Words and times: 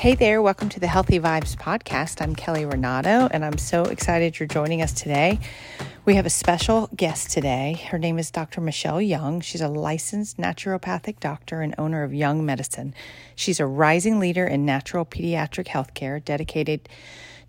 Hey 0.00 0.14
there, 0.14 0.40
welcome 0.40 0.70
to 0.70 0.80
the 0.80 0.86
Healthy 0.86 1.20
Vibes 1.20 1.54
podcast. 1.54 2.22
I'm 2.22 2.34
Kelly 2.34 2.64
Renato, 2.64 3.28
and 3.30 3.44
I'm 3.44 3.58
so 3.58 3.82
excited 3.82 4.40
you're 4.40 4.46
joining 4.46 4.80
us 4.80 4.94
today. 4.94 5.38
We 6.06 6.14
have 6.14 6.24
a 6.24 6.30
special 6.30 6.88
guest 6.96 7.30
today. 7.32 7.84
Her 7.90 7.98
name 7.98 8.18
is 8.18 8.30
Dr. 8.30 8.62
Michelle 8.62 9.02
Young. 9.02 9.42
She's 9.42 9.60
a 9.60 9.68
licensed 9.68 10.38
naturopathic 10.38 11.20
doctor 11.20 11.60
and 11.60 11.74
owner 11.76 12.02
of 12.02 12.14
Young 12.14 12.46
Medicine. 12.46 12.94
She's 13.36 13.60
a 13.60 13.66
rising 13.66 14.18
leader 14.18 14.46
in 14.46 14.64
natural 14.64 15.04
pediatric 15.04 15.66
healthcare 15.66 16.24
dedicated 16.24 16.88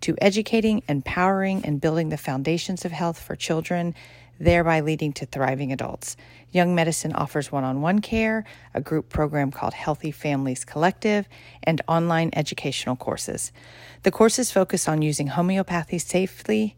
to 0.02 0.14
educating, 0.20 0.82
empowering, 0.88 1.64
and 1.64 1.80
building 1.80 2.10
the 2.10 2.18
foundations 2.18 2.84
of 2.84 2.92
health 2.92 3.18
for 3.18 3.34
children 3.34 3.94
thereby 4.42 4.80
leading 4.80 5.12
to 5.12 5.24
thriving 5.24 5.72
adults. 5.72 6.16
Young 6.50 6.74
Medicine 6.74 7.12
offers 7.12 7.52
one 7.52 7.62
on 7.62 7.80
one 7.80 8.00
care, 8.00 8.44
a 8.74 8.80
group 8.80 9.08
program 9.08 9.52
called 9.52 9.72
Healthy 9.72 10.10
Families 10.10 10.64
Collective, 10.64 11.28
and 11.62 11.80
online 11.86 12.30
educational 12.34 12.96
courses. 12.96 13.52
The 14.02 14.10
courses 14.10 14.50
focus 14.50 14.88
on 14.88 15.00
using 15.00 15.28
homeopathy 15.28 15.98
safely 15.98 16.76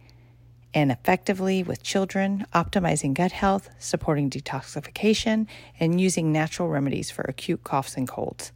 and 0.75 0.91
effectively 0.91 1.63
with 1.63 1.83
children, 1.83 2.45
optimizing 2.55 3.15
gut 3.15 3.33
health, 3.33 3.71
supporting 3.79 4.29
detoxification, 4.29 5.47
and 5.81 6.01
using 6.01 6.33
natural 6.33 6.69
remedies 6.69 7.11
for 7.11 7.23
acute 7.23 7.65
coughs 7.65 7.97
and 7.97 8.07
colds. 8.07 8.53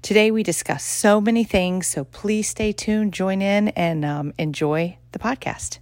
Today, 0.00 0.32
we 0.32 0.42
discuss 0.42 0.82
so 0.82 1.20
many 1.20 1.44
things, 1.44 1.86
so 1.86 2.04
please 2.04 2.48
stay 2.48 2.72
tuned, 2.72 3.14
join 3.14 3.40
in, 3.40 3.68
and 3.68 4.04
um, 4.04 4.32
enjoy 4.36 4.96
the 5.12 5.18
podcast. 5.20 5.78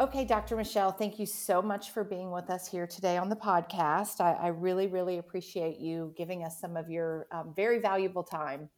Okay, 0.00 0.24
Dr. 0.24 0.56
Michelle, 0.56 0.92
thank 0.92 1.18
you 1.18 1.26
so 1.26 1.60
much 1.60 1.90
for 1.90 2.04
being 2.04 2.30
with 2.30 2.48
us 2.48 2.66
here 2.66 2.86
today 2.86 3.18
on 3.18 3.28
the 3.28 3.36
podcast. 3.36 4.22
I, 4.22 4.32
I 4.32 4.46
really, 4.46 4.86
really 4.86 5.18
appreciate 5.18 5.78
you 5.78 6.14
giving 6.16 6.42
us 6.42 6.58
some 6.58 6.74
of 6.74 6.88
your 6.88 7.26
um, 7.30 7.52
very 7.54 7.80
valuable 7.80 8.22
time. 8.22 8.70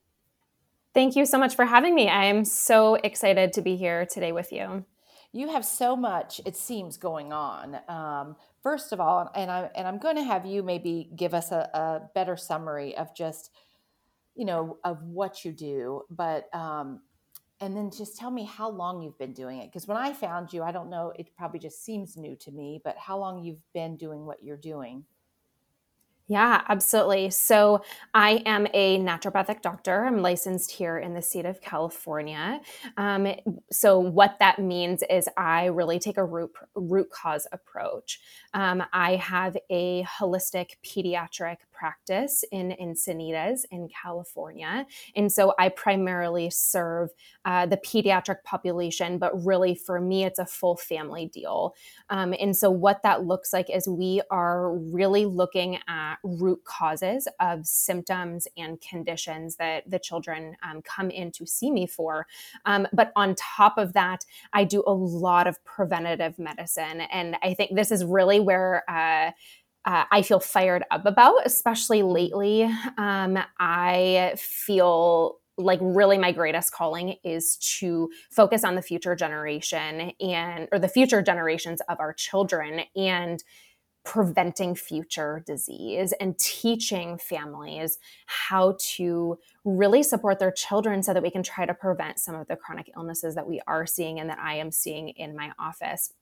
Thank 0.95 1.15
you 1.15 1.25
so 1.25 1.39
much 1.39 1.55
for 1.55 1.65
having 1.65 1.95
me. 1.95 2.09
I 2.09 2.25
am 2.25 2.45
so 2.45 2.96
excited 2.96 3.52
to 3.52 3.63
be 3.63 3.77
here 3.77 4.05
today 4.05 4.33
with 4.33 4.51
you. 4.51 4.85
You 5.33 5.49
have 5.52 5.65
so 5.65 5.95
much, 5.95 6.41
it 6.45 6.57
seems, 6.57 6.96
going 6.96 7.33
on. 7.33 7.79
Um, 7.87 8.35
first 8.61 8.93
of 8.93 8.99
all, 8.99 9.30
and 9.37 9.49
I 9.49 9.71
and 9.77 9.87
I'm 9.87 9.99
going 9.99 10.16
to 10.16 10.24
have 10.24 10.45
you 10.45 10.65
maybe 10.65 11.09
give 11.15 11.35
us 11.35 11.52
a, 11.52 11.71
a 11.73 12.01
better 12.16 12.37
summary 12.37 12.96
of 12.96 13.15
just, 13.15 13.52
you 14.35 14.45
know, 14.45 14.79
of 14.83 15.01
what 15.05 15.45
you 15.45 15.52
do. 15.52 16.02
But 16.11 16.52
um, 16.52 17.01
and 17.63 17.77
then 17.77 17.91
just 17.91 18.18
tell 18.18 18.30
me 18.30 18.45
how 18.45 18.68
long 18.68 19.01
you've 19.01 19.18
been 19.18 19.32
doing 19.32 19.59
it 19.59 19.66
because 19.66 19.87
when 19.87 19.96
i 19.96 20.13
found 20.13 20.52
you 20.52 20.63
i 20.63 20.73
don't 20.73 20.91
know 20.91 21.13
it 21.16 21.29
probably 21.37 21.60
just 21.60 21.85
seems 21.85 22.16
new 22.16 22.37
to 22.37 22.51
me 22.51 22.80
but 22.85 22.96
how 22.99 23.16
long 23.16 23.43
you've 23.43 23.63
been 23.73 23.96
doing 23.96 24.27
what 24.27 24.43
you're 24.43 24.57
doing 24.57 25.05
yeah, 26.29 26.63
absolutely. 26.68 27.30
So, 27.30 27.83
I 28.15 28.43
am 28.46 28.66
a 28.73 28.99
naturopathic 28.99 29.60
doctor. 29.60 30.07
I'm 30.07 30.23
licensed 30.23 30.71
here 30.71 30.96
in 30.96 31.15
the 31.15 31.21
state 31.21 31.45
of 31.45 31.60
California. 31.60 32.60
Um, 32.96 33.27
so, 33.71 33.99
what 33.99 34.37
that 34.38 34.59
means 34.59 35.02
is 35.10 35.29
I 35.37 35.66
really 35.66 35.99
take 35.99 36.16
a 36.16 36.24
root, 36.24 36.52
root 36.74 37.10
cause 37.10 37.46
approach. 37.52 38.21
Um, 38.55 38.83
I 38.93 39.17
have 39.17 39.57
a 39.71 40.05
holistic 40.05 40.77
pediatric 40.85 41.57
practice 41.73 42.45
in 42.53 42.77
Encinitas 42.81 43.65
in 43.73 43.89
California. 43.89 44.87
And 45.17 45.33
so 45.33 45.53
I 45.59 45.69
primarily 45.69 46.49
serve 46.51 47.11
uh, 47.45 47.67
the 47.67 47.77
pediatric 47.79 48.45
population, 48.45 49.19
but 49.19 49.33
really 49.45 49.75
for 49.75 50.01
me, 50.01 50.25
it's 50.25 50.39
a 50.39 50.47
full 50.47 50.77
family 50.77 51.27
deal. 51.27 51.75
Um, 52.09 52.35
and 52.39 52.57
so 52.57 52.71
what 52.71 53.03
that 53.03 53.25
looks 53.25 53.53
like 53.53 53.69
is 53.69 53.89
we 53.89 54.23
are 54.30 54.73
really 54.77 55.27
looking 55.27 55.79
at 55.89 56.17
root 56.23 56.63
causes 56.65 57.27
of 57.41 57.67
symptoms 57.67 58.47
and 58.57 58.80
conditions 58.80 59.57
that 59.57 59.91
the 59.91 59.99
children 59.99 60.55
um, 60.63 60.83
come 60.83 61.11
in 61.11 61.33
to 61.33 61.47
see 61.47 61.71
me 61.71 61.87
for. 61.87 62.27
Um, 62.65 62.87
but 62.93 63.11
on 63.17 63.35
top 63.35 63.77
of 63.77 63.93
that, 63.95 64.25
I 64.53 64.62
do 64.65 64.84
a 64.87 64.93
lot 64.93 65.47
of 65.47 65.62
preventative 65.65 66.39
medicine. 66.39 67.01
And 67.01 67.37
I 67.43 67.55
think 67.55 67.75
this 67.75 67.91
is 67.91 68.05
really 68.05 68.39
where 68.43 68.85
uh, 68.89 69.31
uh, 69.85 70.05
I 70.11 70.23
feel 70.23 70.41
fired 70.41 70.85
up 70.91 71.07
about, 71.07 71.45
especially 71.45 72.03
lately. 72.03 72.65
Um, 72.99 73.39
I 73.59 74.35
feel 74.37 75.39
like 75.59 75.79
really 75.83 76.19
my 76.19 76.33
greatest 76.33 76.73
calling 76.73 77.17
is 77.25 77.57
to 77.79 78.11
focus 78.31 78.65
on 78.65 78.75
the 78.75 78.83
future 78.83 79.15
generation 79.15 80.13
and 80.21 80.69
or 80.73 80.79
the 80.79 80.89
future 80.89 81.23
generations 81.23 81.81
of 81.89 82.01
our 82.01 82.13
children 82.13 82.83
and 82.97 83.43
preventing 84.05 84.75
future 84.75 85.45
disease 85.47 86.13
and 86.15 86.37
teaching 86.39 87.17
families 87.19 87.99
how 88.27 88.77
to 88.81 89.39
really 89.65 90.03
support 90.03 90.39
their 90.41 90.51
children 90.51 91.03
so 91.03 91.15
that 91.15 91.23
we 91.23 91.31
can 91.31 91.43
try 91.43 91.65
to 91.65 91.75
prevent 91.75 92.19
some 92.19 92.35
of 92.35 92.49
the 92.49 92.57
chronic 92.57 92.91
illnesses 92.97 93.35
that 93.35 93.47
we 93.47 93.61
are 93.67 93.87
seeing 93.87 94.19
and 94.19 94.29
that 94.29 94.39
I 94.39 94.57
am 94.57 94.73
seeing 94.73 95.11
in 95.11 95.37
my 95.37 95.53
office. 95.59 96.13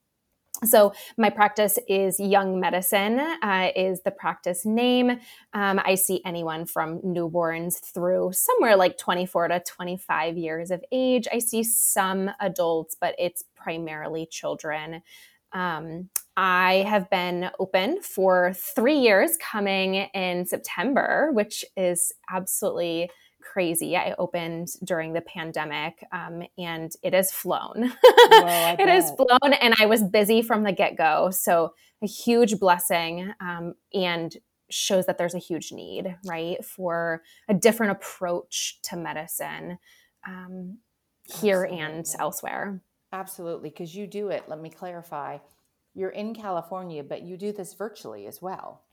So 0.64 0.92
my 1.16 1.30
practice 1.30 1.78
is 1.88 2.20
Young 2.20 2.60
Medicine 2.60 3.18
uh, 3.18 3.70
is 3.74 4.02
the 4.02 4.10
practice 4.10 4.66
name. 4.66 5.10
Um, 5.54 5.80
I 5.82 5.94
see 5.94 6.20
anyone 6.24 6.66
from 6.66 7.00
newborns 7.00 7.80
through 7.80 8.32
somewhere 8.32 8.76
like 8.76 8.98
24 8.98 9.48
to 9.48 9.60
25 9.60 10.36
years 10.36 10.70
of 10.70 10.84
age. 10.92 11.26
I 11.32 11.38
see 11.38 11.62
some 11.62 12.30
adults, 12.40 12.94
but 13.00 13.14
it's 13.18 13.42
primarily 13.56 14.26
children. 14.26 15.02
Um, 15.52 16.10
I 16.36 16.84
have 16.88 17.08
been 17.10 17.50
open 17.58 18.02
for 18.02 18.52
three 18.54 18.98
years 18.98 19.38
coming 19.38 19.94
in 19.94 20.44
September, 20.46 21.30
which 21.32 21.64
is 21.76 22.12
absolutely 22.30 23.10
crazy. 23.40 23.96
I 23.96 24.14
opened 24.18 24.68
during 24.84 25.12
the 25.12 25.20
pandemic 25.20 26.04
um, 26.12 26.42
and 26.58 26.92
it 27.02 27.14
has 27.14 27.32
flown. 27.32 27.92
Whoa, 28.04 28.76
it 28.78 28.88
has 28.88 29.10
flown, 29.12 29.52
and 29.54 29.74
I 29.78 29.86
was 29.86 30.02
busy 30.02 30.42
from 30.42 30.62
the 30.62 30.72
get 30.72 30.96
go. 30.96 31.30
So, 31.30 31.74
a 32.02 32.06
huge 32.06 32.58
blessing 32.58 33.32
um, 33.40 33.74
and 33.92 34.34
shows 34.70 35.06
that 35.06 35.18
there's 35.18 35.34
a 35.34 35.38
huge 35.38 35.72
need, 35.72 36.16
right, 36.24 36.64
for 36.64 37.22
a 37.48 37.54
different 37.54 37.92
approach 37.92 38.80
to 38.82 38.96
medicine 38.96 39.78
um, 40.26 40.78
here 41.24 41.64
Absolutely. 41.64 41.78
and 41.78 42.06
elsewhere. 42.18 42.82
Absolutely, 43.12 43.70
because 43.70 43.94
you 43.94 44.06
do 44.06 44.28
it. 44.28 44.44
Let 44.48 44.60
me 44.60 44.70
clarify. 44.70 45.38
You're 45.94 46.10
in 46.10 46.34
California, 46.34 47.02
but 47.02 47.22
you 47.22 47.36
do 47.36 47.52
this 47.52 47.74
virtually 47.74 48.26
as 48.26 48.40
well. 48.40 48.84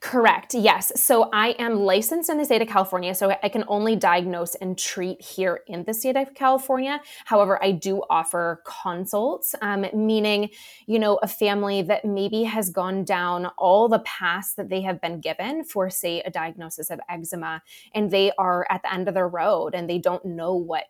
Correct. 0.00 0.54
Yes. 0.54 0.92
So 0.96 1.28
I 1.32 1.50
am 1.58 1.80
licensed 1.80 2.30
in 2.30 2.38
the 2.38 2.44
state 2.44 2.62
of 2.62 2.68
California, 2.68 3.14
so 3.14 3.34
I 3.42 3.48
can 3.48 3.64
only 3.68 3.96
diagnose 3.96 4.54
and 4.56 4.76
treat 4.78 5.20
here 5.20 5.60
in 5.66 5.84
the 5.84 5.94
state 5.94 6.16
of 6.16 6.34
California. 6.34 7.00
However, 7.24 7.62
I 7.62 7.72
do 7.72 8.02
offer 8.10 8.62
consults, 8.64 9.54
um, 9.62 9.86
meaning, 9.94 10.50
you 10.86 10.98
know, 10.98 11.16
a 11.22 11.28
family 11.28 11.82
that 11.82 12.04
maybe 12.04 12.44
has 12.44 12.70
gone 12.70 13.04
down 13.04 13.46
all 13.58 13.88
the 13.88 14.00
paths 14.00 14.54
that 14.54 14.68
they 14.68 14.82
have 14.82 15.00
been 15.00 15.20
given 15.20 15.64
for, 15.64 15.90
say, 15.90 16.20
a 16.22 16.30
diagnosis 16.30 16.90
of 16.90 17.00
eczema, 17.08 17.62
and 17.94 18.10
they 18.10 18.32
are 18.38 18.66
at 18.70 18.82
the 18.82 18.92
end 18.92 19.08
of 19.08 19.14
the 19.14 19.24
road 19.24 19.74
and 19.74 19.88
they 19.88 19.98
don't 19.98 20.24
know 20.24 20.54
what 20.54 20.84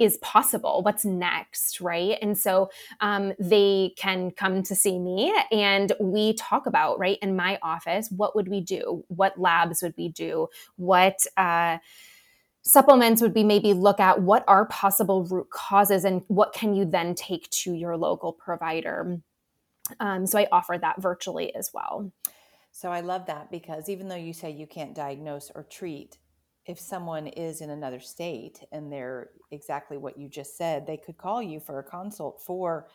is 0.00 0.16
possible 0.18 0.80
what's 0.82 1.04
next 1.04 1.80
right? 1.80 2.18
And 2.20 2.36
so 2.36 2.70
um, 3.00 3.34
they 3.38 3.92
can 3.96 4.30
come 4.30 4.62
to 4.64 4.74
see 4.74 4.98
me 4.98 5.32
and 5.52 5.92
we 6.00 6.32
talk 6.34 6.66
about 6.66 6.98
right 6.98 7.18
in 7.22 7.36
my 7.36 7.58
office 7.62 8.10
what 8.10 8.34
would 8.34 8.48
we 8.48 8.60
do? 8.60 9.04
What 9.08 9.38
labs 9.38 9.82
would 9.82 9.94
we 9.96 10.08
do? 10.08 10.48
What 10.76 11.18
uh, 11.36 11.78
supplements 12.62 13.22
would 13.22 13.34
be 13.34 13.44
maybe 13.44 13.72
look 13.72 14.00
at? 14.00 14.22
What 14.22 14.44
are 14.48 14.66
possible 14.66 15.24
root 15.24 15.50
causes 15.50 16.04
and 16.04 16.22
what 16.28 16.52
can 16.52 16.74
you 16.74 16.84
then 16.84 17.14
take 17.14 17.48
to 17.50 17.74
your 17.74 17.96
local 17.96 18.32
provider? 18.32 19.20
Um, 19.98 20.26
so 20.26 20.38
i 20.38 20.46
offer 20.52 20.78
that 20.78 21.00
virtually 21.00 21.54
as 21.54 21.70
well. 21.74 22.12
So 22.72 22.90
i 22.90 23.00
love 23.00 23.26
that 23.26 23.50
because 23.50 23.88
even 23.88 24.08
though 24.08 24.16
you 24.16 24.32
say 24.32 24.50
you 24.50 24.66
can't 24.66 24.94
diagnose 24.94 25.50
or 25.54 25.64
treat 25.64 26.18
if 26.70 26.78
someone 26.78 27.26
is 27.26 27.60
in 27.60 27.70
another 27.70 27.98
state 27.98 28.60
and 28.70 28.92
they're 28.92 29.30
exactly 29.50 29.98
what 29.98 30.16
you 30.16 30.28
just 30.28 30.56
said, 30.56 30.86
they 30.86 30.96
could 30.96 31.18
call 31.18 31.42
you 31.42 31.58
for 31.58 31.80
a 31.80 31.82
consult 31.82 32.40
for 32.40 32.86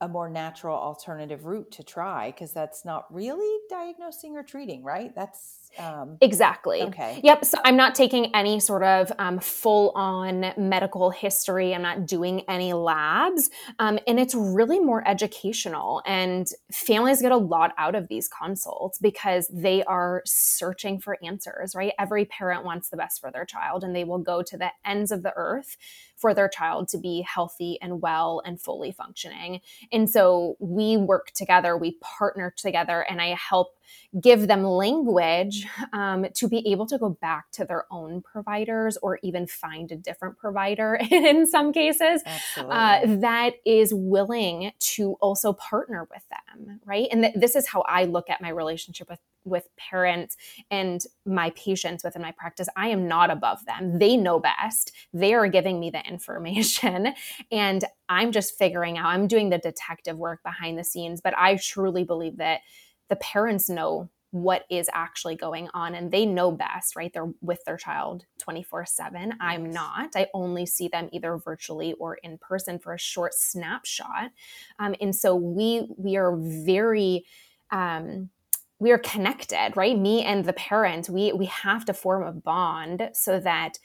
a 0.00 0.08
more 0.08 0.28
natural 0.28 0.76
alternative 0.76 1.46
route 1.46 1.70
to 1.70 1.84
try 1.84 2.32
because 2.32 2.52
that's 2.52 2.84
not 2.84 3.06
really 3.14 3.60
diagnosing 3.70 4.36
or 4.36 4.42
treating, 4.42 4.82
right? 4.82 5.14
That's 5.14 5.65
um, 5.78 6.18
exactly 6.20 6.82
okay. 6.82 7.20
Yep. 7.22 7.44
So 7.44 7.58
I'm 7.64 7.76
not 7.76 7.94
taking 7.94 8.34
any 8.34 8.60
sort 8.60 8.82
of 8.82 9.12
um, 9.18 9.38
full 9.38 9.92
on 9.94 10.52
medical 10.56 11.10
history. 11.10 11.74
I'm 11.74 11.82
not 11.82 12.06
doing 12.06 12.42
any 12.48 12.72
labs, 12.72 13.50
um, 13.78 13.98
and 14.06 14.18
it's 14.18 14.34
really 14.34 14.78
more 14.78 15.06
educational. 15.06 16.02
And 16.06 16.46
families 16.72 17.20
get 17.20 17.32
a 17.32 17.36
lot 17.36 17.72
out 17.78 17.94
of 17.94 18.08
these 18.08 18.28
consults 18.28 18.98
because 18.98 19.48
they 19.52 19.82
are 19.84 20.22
searching 20.24 21.00
for 21.00 21.18
answers. 21.22 21.74
Right? 21.74 21.92
Every 21.98 22.24
parent 22.24 22.64
wants 22.64 22.88
the 22.88 22.96
best 22.96 23.20
for 23.20 23.30
their 23.30 23.44
child, 23.44 23.84
and 23.84 23.94
they 23.94 24.04
will 24.04 24.18
go 24.18 24.42
to 24.42 24.56
the 24.56 24.70
ends 24.84 25.10
of 25.10 25.22
the 25.22 25.32
earth 25.36 25.76
for 26.16 26.32
their 26.32 26.48
child 26.48 26.88
to 26.88 26.98
be 26.98 27.22
healthy 27.22 27.78
and 27.82 28.00
well 28.00 28.42
and 28.44 28.60
fully 28.60 28.90
functioning. 28.90 29.60
And 29.92 30.08
so 30.08 30.56
we 30.58 30.96
work 30.96 31.32
together, 31.32 31.76
we 31.76 31.98
partner 32.00 32.52
together, 32.56 33.00
and 33.02 33.20
I 33.20 33.34
help 33.34 33.76
give 34.20 34.46
them 34.46 34.62
language 34.62 35.66
um, 35.92 36.26
to 36.34 36.48
be 36.48 36.66
able 36.70 36.86
to 36.86 36.98
go 36.98 37.10
back 37.10 37.50
to 37.52 37.64
their 37.64 37.84
own 37.90 38.22
providers 38.22 38.96
or 39.02 39.18
even 39.22 39.46
find 39.46 39.92
a 39.92 39.96
different 39.96 40.36
provider 40.38 40.98
in 41.10 41.46
some 41.46 41.72
cases 41.72 42.22
uh, 42.56 43.00
that 43.04 43.54
is 43.64 43.92
willing 43.94 44.72
to 44.78 45.14
also 45.20 45.52
partner 45.52 46.08
with 46.10 46.22
them, 46.30 46.80
right? 46.84 47.08
And 47.10 47.22
th- 47.22 47.34
this 47.36 47.56
is 47.56 47.66
how 47.68 47.82
I 47.82 48.04
look 48.04 48.30
at 48.30 48.40
my 48.40 48.48
relationship 48.48 49.08
with 49.08 49.20
with 49.44 49.68
parents 49.76 50.36
and 50.72 51.02
my 51.24 51.50
patients 51.50 52.02
within 52.02 52.20
my 52.20 52.32
practice. 52.32 52.68
I 52.76 52.88
am 52.88 53.06
not 53.06 53.30
above 53.30 53.64
them. 53.64 54.00
They 54.00 54.16
know 54.16 54.40
best. 54.40 54.90
They 55.12 55.34
are 55.34 55.46
giving 55.46 55.78
me 55.78 55.90
the 55.90 56.04
information. 56.04 57.14
And 57.52 57.84
i'm 58.08 58.32
just 58.32 58.56
figuring 58.56 58.98
out 58.98 59.06
i'm 59.06 59.26
doing 59.26 59.50
the 59.50 59.58
detective 59.58 60.16
work 60.16 60.42
behind 60.42 60.78
the 60.78 60.84
scenes 60.84 61.20
but 61.20 61.36
i 61.36 61.56
truly 61.56 62.04
believe 62.04 62.36
that 62.38 62.60
the 63.08 63.16
parents 63.16 63.68
know 63.68 64.08
what 64.32 64.64
is 64.68 64.90
actually 64.92 65.34
going 65.34 65.68
on 65.72 65.94
and 65.94 66.10
they 66.10 66.26
know 66.26 66.50
best 66.50 66.94
right? 66.96 67.12
They're 67.12 67.32
with 67.40 67.64
their 67.64 67.76
child 67.76 68.26
24/7 68.38 69.32
i'm 69.40 69.70
not. 69.70 70.10
I 70.14 70.26
only 70.34 70.66
see 70.66 70.88
them 70.88 71.08
either 71.12 71.36
virtually 71.38 71.94
or 71.94 72.16
in 72.16 72.38
person 72.38 72.78
for 72.78 72.92
a 72.92 72.98
short 72.98 73.34
snapshot. 73.34 74.32
Um, 74.78 74.94
and 75.00 75.14
so 75.14 75.34
we 75.34 75.88
we 75.96 76.16
are 76.16 76.36
very 76.36 77.24
um, 77.70 78.30
we 78.78 78.90
are 78.92 78.98
connected 78.98 79.72
right? 79.74 79.98
Me 79.98 80.22
and 80.22 80.44
the 80.44 80.52
parent 80.52 81.08
we 81.08 81.32
we 81.32 81.46
have 81.46 81.84
to 81.86 81.94
form 81.94 82.22
a 82.22 82.32
bond 82.32 83.10
so 83.14 83.40
that 83.40 83.78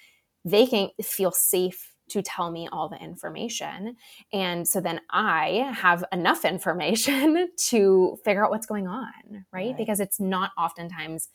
they 0.43 0.65
can 0.65 0.89
feel 1.01 1.31
safe 1.31 1.93
to 2.11 2.21
tell 2.21 2.51
me 2.51 2.67
all 2.71 2.89
the 2.89 2.97
information. 2.97 3.95
And 4.33 4.67
so 4.67 4.81
then 4.81 4.99
i 5.09 5.71
have 5.73 6.03
enough 6.11 6.45
information 6.55 7.49
to 7.57 8.17
figure 8.23 8.43
out 8.43 8.51
what's 8.51 8.65
going 8.65 8.87
on 8.87 9.11
right, 9.31 9.45
right. 9.51 9.77
because 9.77 9.99
it's 9.99 10.19
not 10.19 10.51
oftentimes 10.57 11.29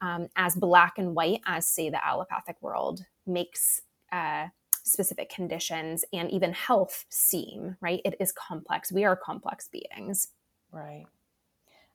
um, 0.00 0.28
as 0.36 0.54
black 0.54 0.98
and 0.98 1.14
white 1.14 1.40
as 1.46 1.66
say 1.66 1.88
the 1.88 2.04
allopathic 2.04 2.56
world 2.60 3.04
makes 3.26 3.80
uh, 4.12 4.46
specific 4.84 5.30
conditions 5.30 6.04
and 6.12 6.30
even 6.30 6.52
health 6.52 7.04
seem 7.08 7.76
right? 7.80 8.00
It 8.04 8.14
is 8.20 8.32
complex. 8.32 8.92
We 8.92 9.04
are 9.04 9.16
complex 9.16 9.68
beings. 9.68 10.28
Right. 10.72 11.06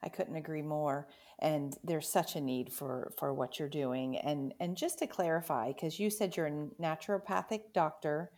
I 0.03 0.09
couldn't 0.09 0.35
agree 0.35 0.63
more. 0.63 1.07
And 1.41 1.75
there's 1.83 2.07
such 2.07 2.35
a 2.35 2.41
need 2.41 2.71
for 2.71 3.11
for 3.17 3.33
what 3.33 3.57
you're 3.57 3.69
doing. 3.69 4.17
And 4.17 4.53
and 4.59 4.77
just 4.77 4.99
to 4.99 5.07
clarify, 5.07 5.69
because 5.73 5.99
you 5.99 6.09
said 6.09 6.37
you're 6.37 6.47
a 6.47 6.67
naturopathic 6.79 7.73
doctor, 7.73 8.31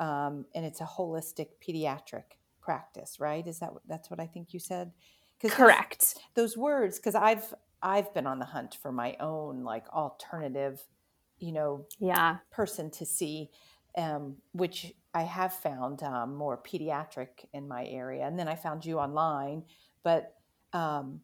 um, 0.00 0.46
and 0.54 0.64
it's 0.64 0.80
a 0.80 0.84
holistic 0.84 1.48
pediatric 1.66 2.38
practice, 2.60 3.20
right? 3.20 3.46
Is 3.46 3.58
that 3.58 3.70
that's 3.86 4.10
what 4.10 4.20
I 4.20 4.26
think 4.26 4.54
you 4.54 4.60
said? 4.60 4.92
Correct. 5.42 6.14
Those, 6.34 6.54
those 6.54 6.56
words, 6.56 6.98
because 6.98 7.14
I've 7.14 7.54
I've 7.82 8.12
been 8.14 8.26
on 8.26 8.38
the 8.38 8.46
hunt 8.46 8.78
for 8.80 8.90
my 8.90 9.16
own 9.20 9.62
like 9.62 9.86
alternative, 9.90 10.82
you 11.38 11.52
know, 11.52 11.86
yeah, 11.98 12.38
person 12.50 12.90
to 12.92 13.04
see, 13.04 13.50
um, 13.98 14.36
which 14.52 14.94
I 15.14 15.22
have 15.22 15.52
found 15.52 16.02
um, 16.02 16.34
more 16.34 16.58
pediatric 16.58 17.44
in 17.52 17.68
my 17.68 17.86
area, 17.86 18.26
and 18.26 18.38
then 18.38 18.48
I 18.48 18.54
found 18.54 18.84
you 18.84 18.98
online, 18.98 19.64
but 20.02 20.34
um, 20.72 21.20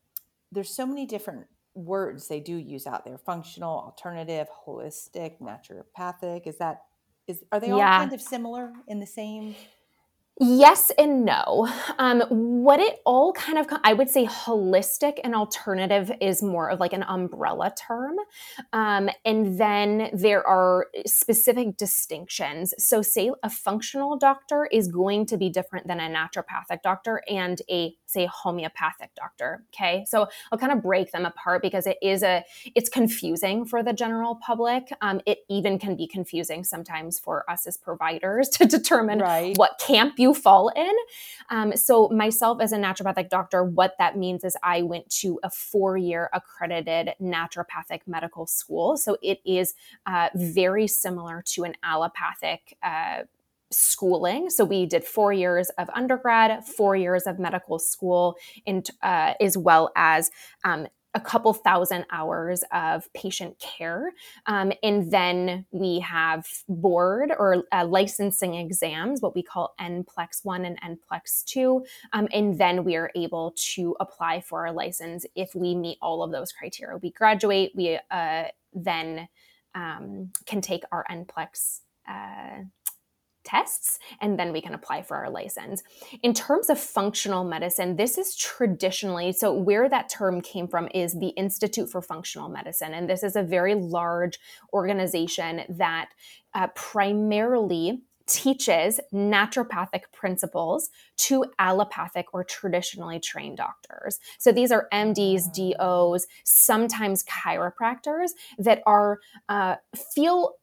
there's 0.53 0.75
so 0.75 0.87
many 0.87 1.07
different 1.07 1.47
words 1.75 2.29
they 2.29 2.41
do 2.41 2.57
use 2.57 2.87
out 2.87 3.05
there 3.05 3.19
functional 3.19 3.71
alternative 3.71 4.47
holistic 4.67 5.41
naturopathic 5.41 6.47
is 6.47 6.59
that 6.59 6.83
is 7.27 7.43
are 7.51 7.59
they 7.59 7.71
all 7.71 7.79
yeah. 7.79 7.99
kind 7.99 8.13
of 8.13 8.21
similar 8.21 8.73
in 8.89 9.01
the 9.01 9.07
same 9.07 9.55
Yes 10.45 10.91
and 10.99 11.25
no. 11.25 11.69
Um, 12.01 12.23
what 12.29 12.81
it 12.81 12.99
all 13.07 13.33
kind 13.33 13.59
of, 13.59 13.67
I 13.85 13.93
would 13.93 14.11
say 14.11 14.27
holistic 14.27 15.21
and 15.23 15.37
alternative 15.37 16.11
is 16.21 16.43
more 16.43 16.69
of 16.69 16.81
like 16.81 16.93
an 16.93 17.05
umbrella 17.05 17.73
term. 17.79 18.17
Um, 18.73 19.09
and 19.25 19.57
then 19.57 20.11
there 20.13 20.45
are 20.45 20.89
specific 21.07 21.77
distinctions. 21.77 22.75
So, 22.77 23.03
say 23.03 23.31
a 23.45 23.49
functional 23.49 24.19
doctor 24.19 24.69
is 24.73 24.89
going 24.89 25.27
to 25.27 25.37
be 25.37 25.49
different 25.49 25.87
than 25.87 26.01
a 26.01 26.09
naturopathic 26.09 26.83
doctor 26.83 27.23
and 27.29 27.63
a, 27.71 27.95
say, 28.07 28.27
homeopathic 28.27 29.15
doctor. 29.15 29.63
Okay. 29.73 30.05
So, 30.09 30.27
I'll 30.51 30.59
kind 30.59 30.73
of 30.73 30.83
break 30.83 31.13
them 31.13 31.25
apart 31.25 31.63
because 31.63 31.87
it 31.87 31.99
is 32.03 32.25
a, 32.25 32.45
it's 32.75 32.89
confusing 32.89 33.65
for 33.65 33.85
the 33.85 33.93
general 33.93 34.41
public. 34.45 34.93
Um, 35.03 35.21
it 35.25 35.39
even 35.49 35.79
can 35.79 35.95
be 35.95 36.09
confusing 36.09 36.65
sometimes 36.65 37.21
for 37.21 37.49
us 37.49 37.65
as 37.65 37.77
providers 37.77 38.49
to 38.55 38.67
determine 38.67 39.21
right. 39.21 39.57
what 39.57 39.79
camp 39.79 40.15
you 40.19 40.32
fall 40.35 40.69
in. 40.71 40.93
Um, 41.51 41.77
so, 41.77 42.09
myself 42.09 42.61
as 42.61 42.73
a 42.73 42.77
naturopathic 42.77 43.29
doctor, 43.29 43.65
what 43.65 43.95
that 43.99 44.17
means 44.17 44.45
is 44.45 44.57
I 44.63 44.83
went 44.83 45.09
to 45.21 45.39
a 45.43 45.51
four 45.51 45.97
year 45.97 46.31
accredited 46.33 47.11
naturopathic 47.21 48.01
medical 48.07 48.47
school. 48.47 48.97
So, 48.97 49.17
it 49.23 49.41
is 49.45 49.75
uh, 50.07 50.29
very 50.35 50.87
similar 50.87 51.43
to 51.49 51.65
an 51.65 51.75
allopathic. 51.83 52.77
Uh, 52.83 53.25
schooling. 53.75 54.51
So 54.51 54.65
we 54.65 54.85
did 54.85 55.03
four 55.03 55.33
years 55.33 55.71
of 55.79 55.89
undergrad, 55.95 56.63
four 56.65 56.95
years 56.95 57.27
of 57.27 57.39
medical 57.39 57.79
school, 57.79 58.37
and 58.67 58.87
uh, 59.03 59.33
as 59.41 59.57
well 59.57 59.91
as 59.97 60.31
um, 60.63 60.87
a 61.15 61.21
couple 61.21 61.53
thousand 61.53 62.07
hours 62.11 62.65
of 62.73 63.13
patient 63.13 63.59
care. 63.59 64.13
Um, 64.47 64.73
and 64.83 65.11
then 65.11 65.67
we 65.71 66.01
have 66.01 66.47
board 66.69 67.33
or 67.39 67.65
uh, 67.73 67.85
licensing 67.85 68.55
exams, 68.55 69.21
what 69.21 69.35
we 69.35 69.43
call 69.43 69.75
NPLEX 69.81 70.45
1 70.45 70.65
and 70.65 70.81
NPLEX 70.81 71.45
2. 71.45 71.85
Um, 72.13 72.29
and 72.33 72.59
then 72.59 72.85
we 72.85 72.97
are 72.97 73.11
able 73.15 73.55
to 73.75 73.95
apply 74.01 74.41
for 74.41 74.67
our 74.67 74.73
license 74.73 75.27
if 75.35 75.55
we 75.55 75.75
meet 75.75 75.99
all 76.01 76.23
of 76.23 76.31
those 76.31 76.53
criteria. 76.53 76.97
We 76.97 77.11
graduate, 77.11 77.73
we 77.75 77.99
uh, 78.11 78.45
then 78.73 79.29
um, 79.75 80.31
can 80.47 80.61
take 80.61 80.85
our 80.93 81.05
NPLEX. 81.11 81.81
Uh, 82.09 82.65
tests 83.45 83.99
and 84.21 84.39
then 84.39 84.53
we 84.53 84.61
can 84.61 84.75
apply 84.75 85.03
for 85.03 85.17
our 85.17 85.31
license. 85.31 85.83
In 86.23 86.35
terms 86.35 86.71
of 86.71 86.79
functional 86.79 87.45
medicine, 87.45 87.97
this 87.97 88.19
is 88.19 88.37
traditionally 88.37 89.33
so 89.33 89.53
where 89.53 89.89
that 89.89 90.09
term 90.09 90.41
came 90.41 90.69
from 90.69 90.89
is 90.95 91.19
the 91.19 91.29
Institute 91.29 91.91
for 91.91 92.03
Functional 92.03 92.49
Medicine 92.49 92.95
and 92.95 93.09
this 93.09 93.23
is 93.23 93.37
a 93.37 93.43
very 93.43 93.75
large 93.75 94.39
organization 94.73 95.63
that 95.69 96.11
uh, 96.55 96.69
primarily 96.69 98.03
teaches 98.27 99.01
naturopathic 99.13 100.03
principles 100.13 100.91
to 101.17 101.45
allopathic 101.59 102.27
or 102.33 102.45
traditionally 102.45 103.21
trained 103.21 103.57
doctors. 103.57 104.19
So 104.39 104.53
these 104.53 104.73
are 104.73 104.89
MDs, 104.93 105.53
DOs, 105.53 106.27
sometimes 106.45 107.25
chiropractors 107.25 108.31
that 108.59 108.83
are 108.87 109.21
uh, 109.49 109.77
feel 110.15 110.55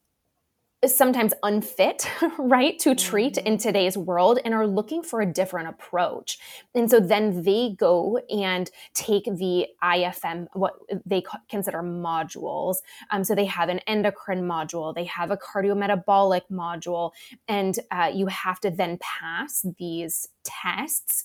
sometimes 0.86 1.34
unfit, 1.44 2.10
right, 2.40 2.80
to 2.80 2.96
treat 2.96 3.38
in 3.38 3.54
mm-hmm. 3.54 3.62
today's 3.62 3.98
world 3.98 4.40
and 4.46 4.54
are 4.54 4.68
looking 4.68 5.04
for 5.04 5.22
a 5.22 5.26
different 5.26 5.68
approach. 5.68 6.40
And 6.74 6.90
so 6.90 7.00
then 7.00 7.44
they 7.44 7.76
go 7.78 8.20
and 8.30 8.70
take 8.94 9.26
the 9.26 9.68
IFM, 9.84 10.48
what 10.54 10.76
they 11.06 11.24
consider 11.50 11.80
modules. 11.80 12.78
Um, 13.12 13.24
so 13.24 13.36
they 13.36 13.46
have 13.46 13.70
an 13.70 13.80
endocrine 13.80 14.44
module, 14.44 14.96
they 14.96 15.06
have 15.06 15.32
a 15.32 15.38
cardiometabolic 15.38 16.44
module, 16.52 17.12
and 17.48 17.78
uh, 17.92 18.12
you 18.14 18.28
have 18.28 18.60
to 18.62 18.70
then 18.70 19.00
pass 19.02 19.66
these 19.78 20.28
tests. 20.44 21.24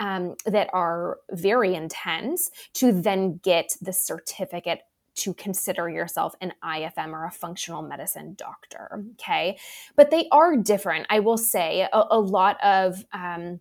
Um, 0.00 0.34
that 0.44 0.70
are 0.72 1.18
very 1.30 1.76
intense 1.76 2.50
to 2.74 2.90
then 2.90 3.38
get 3.44 3.76
the 3.80 3.92
certificate 3.92 4.80
to 5.16 5.34
consider 5.34 5.88
yourself 5.88 6.34
an 6.40 6.52
IFM 6.64 7.12
or 7.12 7.24
a 7.24 7.30
functional 7.30 7.82
medicine 7.82 8.34
doctor. 8.36 9.04
Okay. 9.12 9.58
But 9.96 10.10
they 10.10 10.28
are 10.32 10.56
different. 10.56 11.06
I 11.10 11.20
will 11.20 11.38
say 11.38 11.88
a, 11.92 12.04
a 12.10 12.18
lot 12.18 12.62
of, 12.62 13.04
um, 13.12 13.60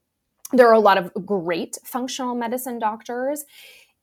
there 0.51 0.67
are 0.67 0.74
a 0.74 0.79
lot 0.79 0.98
of 0.98 1.12
great 1.25 1.77
functional 1.83 2.36
medicine 2.36 2.79
doctors 2.79 3.45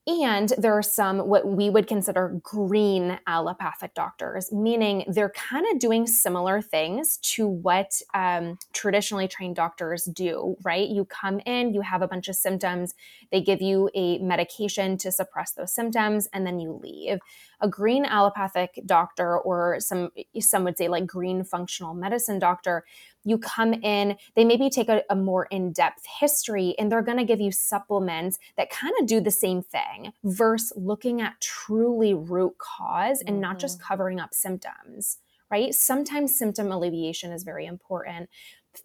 and 0.06 0.52
there 0.56 0.72
are 0.72 0.82
some 0.82 1.18
what 1.28 1.46
we 1.46 1.68
would 1.68 1.86
consider 1.86 2.40
green 2.42 3.18
allopathic 3.26 3.92
doctors, 3.94 4.50
meaning 4.50 5.04
they're 5.06 5.30
kind 5.30 5.66
of 5.70 5.78
doing 5.78 6.06
similar 6.06 6.62
things 6.62 7.18
to 7.18 7.46
what 7.46 8.00
um, 8.14 8.58
traditionally 8.72 9.28
trained 9.28 9.56
doctors 9.56 10.04
do, 10.04 10.56
right? 10.62 10.88
You 10.88 11.04
come 11.04 11.40
in, 11.40 11.74
you 11.74 11.82
have 11.82 12.00
a 12.00 12.08
bunch 12.08 12.28
of 12.28 12.36
symptoms, 12.36 12.94
they 13.30 13.42
give 13.42 13.60
you 13.60 13.90
a 13.94 14.18
medication 14.18 14.96
to 14.98 15.12
suppress 15.12 15.52
those 15.52 15.72
symptoms, 15.72 16.28
and 16.32 16.46
then 16.46 16.58
you 16.58 16.72
leave. 16.82 17.18
A 17.60 17.68
green 17.68 18.06
allopathic 18.06 18.80
doctor, 18.86 19.38
or 19.38 19.80
some 19.80 20.10
some 20.38 20.64
would 20.64 20.78
say 20.78 20.88
like 20.88 21.06
green 21.06 21.44
functional 21.44 21.92
medicine 21.92 22.38
doctor, 22.38 22.84
you 23.24 23.38
come 23.38 23.74
in, 23.74 24.16
they 24.34 24.44
maybe 24.44 24.70
take 24.70 24.88
a, 24.88 25.02
a 25.10 25.16
more 25.16 25.46
in 25.50 25.72
depth 25.72 26.06
history 26.20 26.74
and 26.78 26.90
they're 26.90 27.02
going 27.02 27.18
to 27.18 27.24
give 27.24 27.40
you 27.40 27.52
supplements 27.52 28.38
that 28.56 28.70
kind 28.70 28.94
of 29.00 29.06
do 29.06 29.20
the 29.20 29.30
same 29.30 29.62
thing 29.62 30.12
versus 30.24 30.72
looking 30.76 31.20
at 31.20 31.40
truly 31.40 32.14
root 32.14 32.54
cause 32.58 33.20
and 33.20 33.34
mm-hmm. 33.34 33.40
not 33.40 33.58
just 33.58 33.78
mm-hmm. 33.78 33.88
covering 33.88 34.20
up 34.20 34.32
symptoms, 34.32 35.18
right? 35.50 35.74
Sometimes 35.74 36.36
symptom 36.36 36.72
alleviation 36.72 37.32
is 37.32 37.42
very 37.42 37.66
important. 37.66 38.28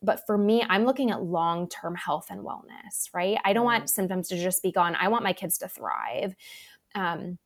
But 0.01 0.25
for 0.25 0.37
me, 0.37 0.65
I'm 0.67 0.85
looking 0.85 1.11
at 1.11 1.21
long 1.21 1.69
term 1.69 1.95
health 1.95 2.27
and 2.29 2.41
wellness, 2.41 3.09
right? 3.13 3.37
I 3.45 3.53
don't 3.53 3.65
want 3.65 3.89
symptoms 3.89 4.27
to 4.29 4.37
just 4.37 4.63
be 4.63 4.71
gone. 4.71 4.95
I 4.95 5.09
want 5.09 5.23
my 5.23 5.33
kids 5.33 5.59
to 5.59 5.67
thrive. 5.67 6.35
Um, 6.95 7.37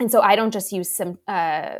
and 0.00 0.10
so 0.10 0.20
I 0.20 0.34
don't 0.34 0.50
just 0.50 0.72
use 0.72 0.94
some 0.94 1.18
uh, 1.28 1.76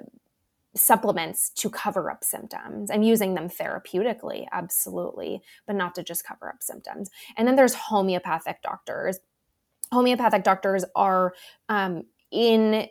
supplements 0.76 1.50
to 1.50 1.70
cover 1.70 2.10
up 2.10 2.24
symptoms. 2.24 2.90
I'm 2.90 3.02
using 3.02 3.34
them 3.34 3.48
therapeutically, 3.48 4.46
absolutely, 4.52 5.42
but 5.66 5.76
not 5.76 5.94
to 5.94 6.02
just 6.02 6.24
cover 6.24 6.48
up 6.48 6.62
symptoms. 6.62 7.10
And 7.36 7.46
then 7.46 7.56
there's 7.56 7.74
homeopathic 7.74 8.62
doctors. 8.62 9.18
Homeopathic 9.92 10.42
doctors 10.42 10.84
are 10.96 11.34
um, 11.68 12.04
in 12.30 12.88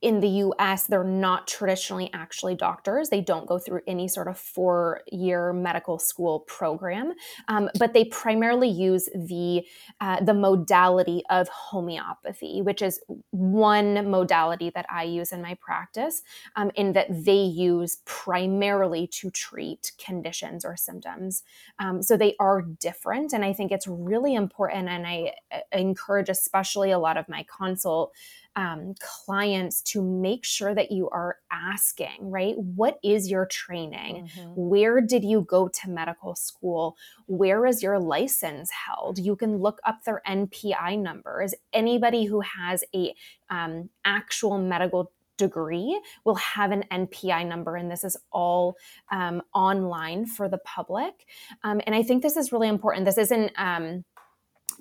in 0.00 0.20
the 0.20 0.28
US, 0.28 0.86
they're 0.86 1.02
not 1.02 1.48
traditionally 1.48 2.08
actually 2.12 2.54
doctors. 2.54 3.08
They 3.08 3.20
don't 3.20 3.46
go 3.46 3.58
through 3.58 3.80
any 3.86 4.06
sort 4.06 4.28
of 4.28 4.38
four 4.38 5.02
year 5.10 5.52
medical 5.52 5.98
school 5.98 6.40
program, 6.40 7.14
um, 7.48 7.68
but 7.78 7.94
they 7.94 8.04
primarily 8.04 8.68
use 8.68 9.08
the, 9.14 9.66
uh, 10.00 10.22
the 10.22 10.34
modality 10.34 11.22
of 11.30 11.48
homeopathy, 11.48 12.62
which 12.62 12.80
is 12.80 13.00
one 13.30 14.08
modality 14.08 14.70
that 14.70 14.86
I 14.88 15.02
use 15.02 15.32
in 15.32 15.42
my 15.42 15.54
practice, 15.54 16.22
um, 16.54 16.70
in 16.76 16.92
that 16.92 17.08
they 17.10 17.42
use 17.42 17.98
primarily 18.04 19.08
to 19.08 19.30
treat 19.30 19.92
conditions 19.98 20.64
or 20.64 20.76
symptoms. 20.76 21.42
Um, 21.80 22.02
so 22.02 22.16
they 22.16 22.36
are 22.38 22.62
different. 22.62 23.32
And 23.32 23.44
I 23.44 23.52
think 23.52 23.72
it's 23.72 23.88
really 23.88 24.34
important. 24.34 24.88
And 24.88 25.06
I, 25.06 25.32
I 25.50 25.62
encourage, 25.72 26.28
especially 26.28 26.92
a 26.92 26.98
lot 26.98 27.16
of 27.16 27.28
my 27.28 27.44
consult 27.44 28.14
um, 28.56 28.94
clients 28.98 29.82
to 29.82 30.02
make 30.02 30.44
sure 30.44 30.74
that 30.74 30.90
you 30.90 31.08
are 31.10 31.36
asking, 31.50 32.16
right? 32.20 32.56
What 32.58 32.98
is 33.04 33.30
your 33.30 33.46
training? 33.46 34.28
Mm-hmm. 34.36 34.52
Where 34.56 35.00
did 35.00 35.22
you 35.22 35.42
go 35.42 35.68
to 35.68 35.90
medical 35.90 36.34
school? 36.34 36.96
Where 37.26 37.66
is 37.66 37.82
your 37.82 37.98
license 37.98 38.70
held? 38.70 39.18
You 39.18 39.36
can 39.36 39.58
look 39.58 39.80
up 39.84 40.02
their 40.04 40.22
NPI 40.26 40.98
numbers. 40.98 41.54
Anybody 41.72 42.24
who 42.24 42.40
has 42.40 42.82
a 42.94 43.14
um, 43.48 43.90
actual 44.04 44.58
medical 44.58 45.12
degree 45.36 45.98
will 46.24 46.34
have 46.34 46.72
an 46.72 46.84
NPI 46.90 47.46
number, 47.46 47.76
and 47.76 47.90
this 47.90 48.04
is 48.04 48.16
all 48.32 48.76
um, 49.10 49.40
online 49.54 50.26
for 50.26 50.48
the 50.48 50.58
public. 50.58 51.26
Um, 51.62 51.80
and 51.86 51.94
I 51.94 52.02
think 52.02 52.22
this 52.22 52.36
is 52.36 52.52
really 52.52 52.68
important. 52.68 53.06
This 53.06 53.18
isn't 53.18 53.52
um, 53.56 54.04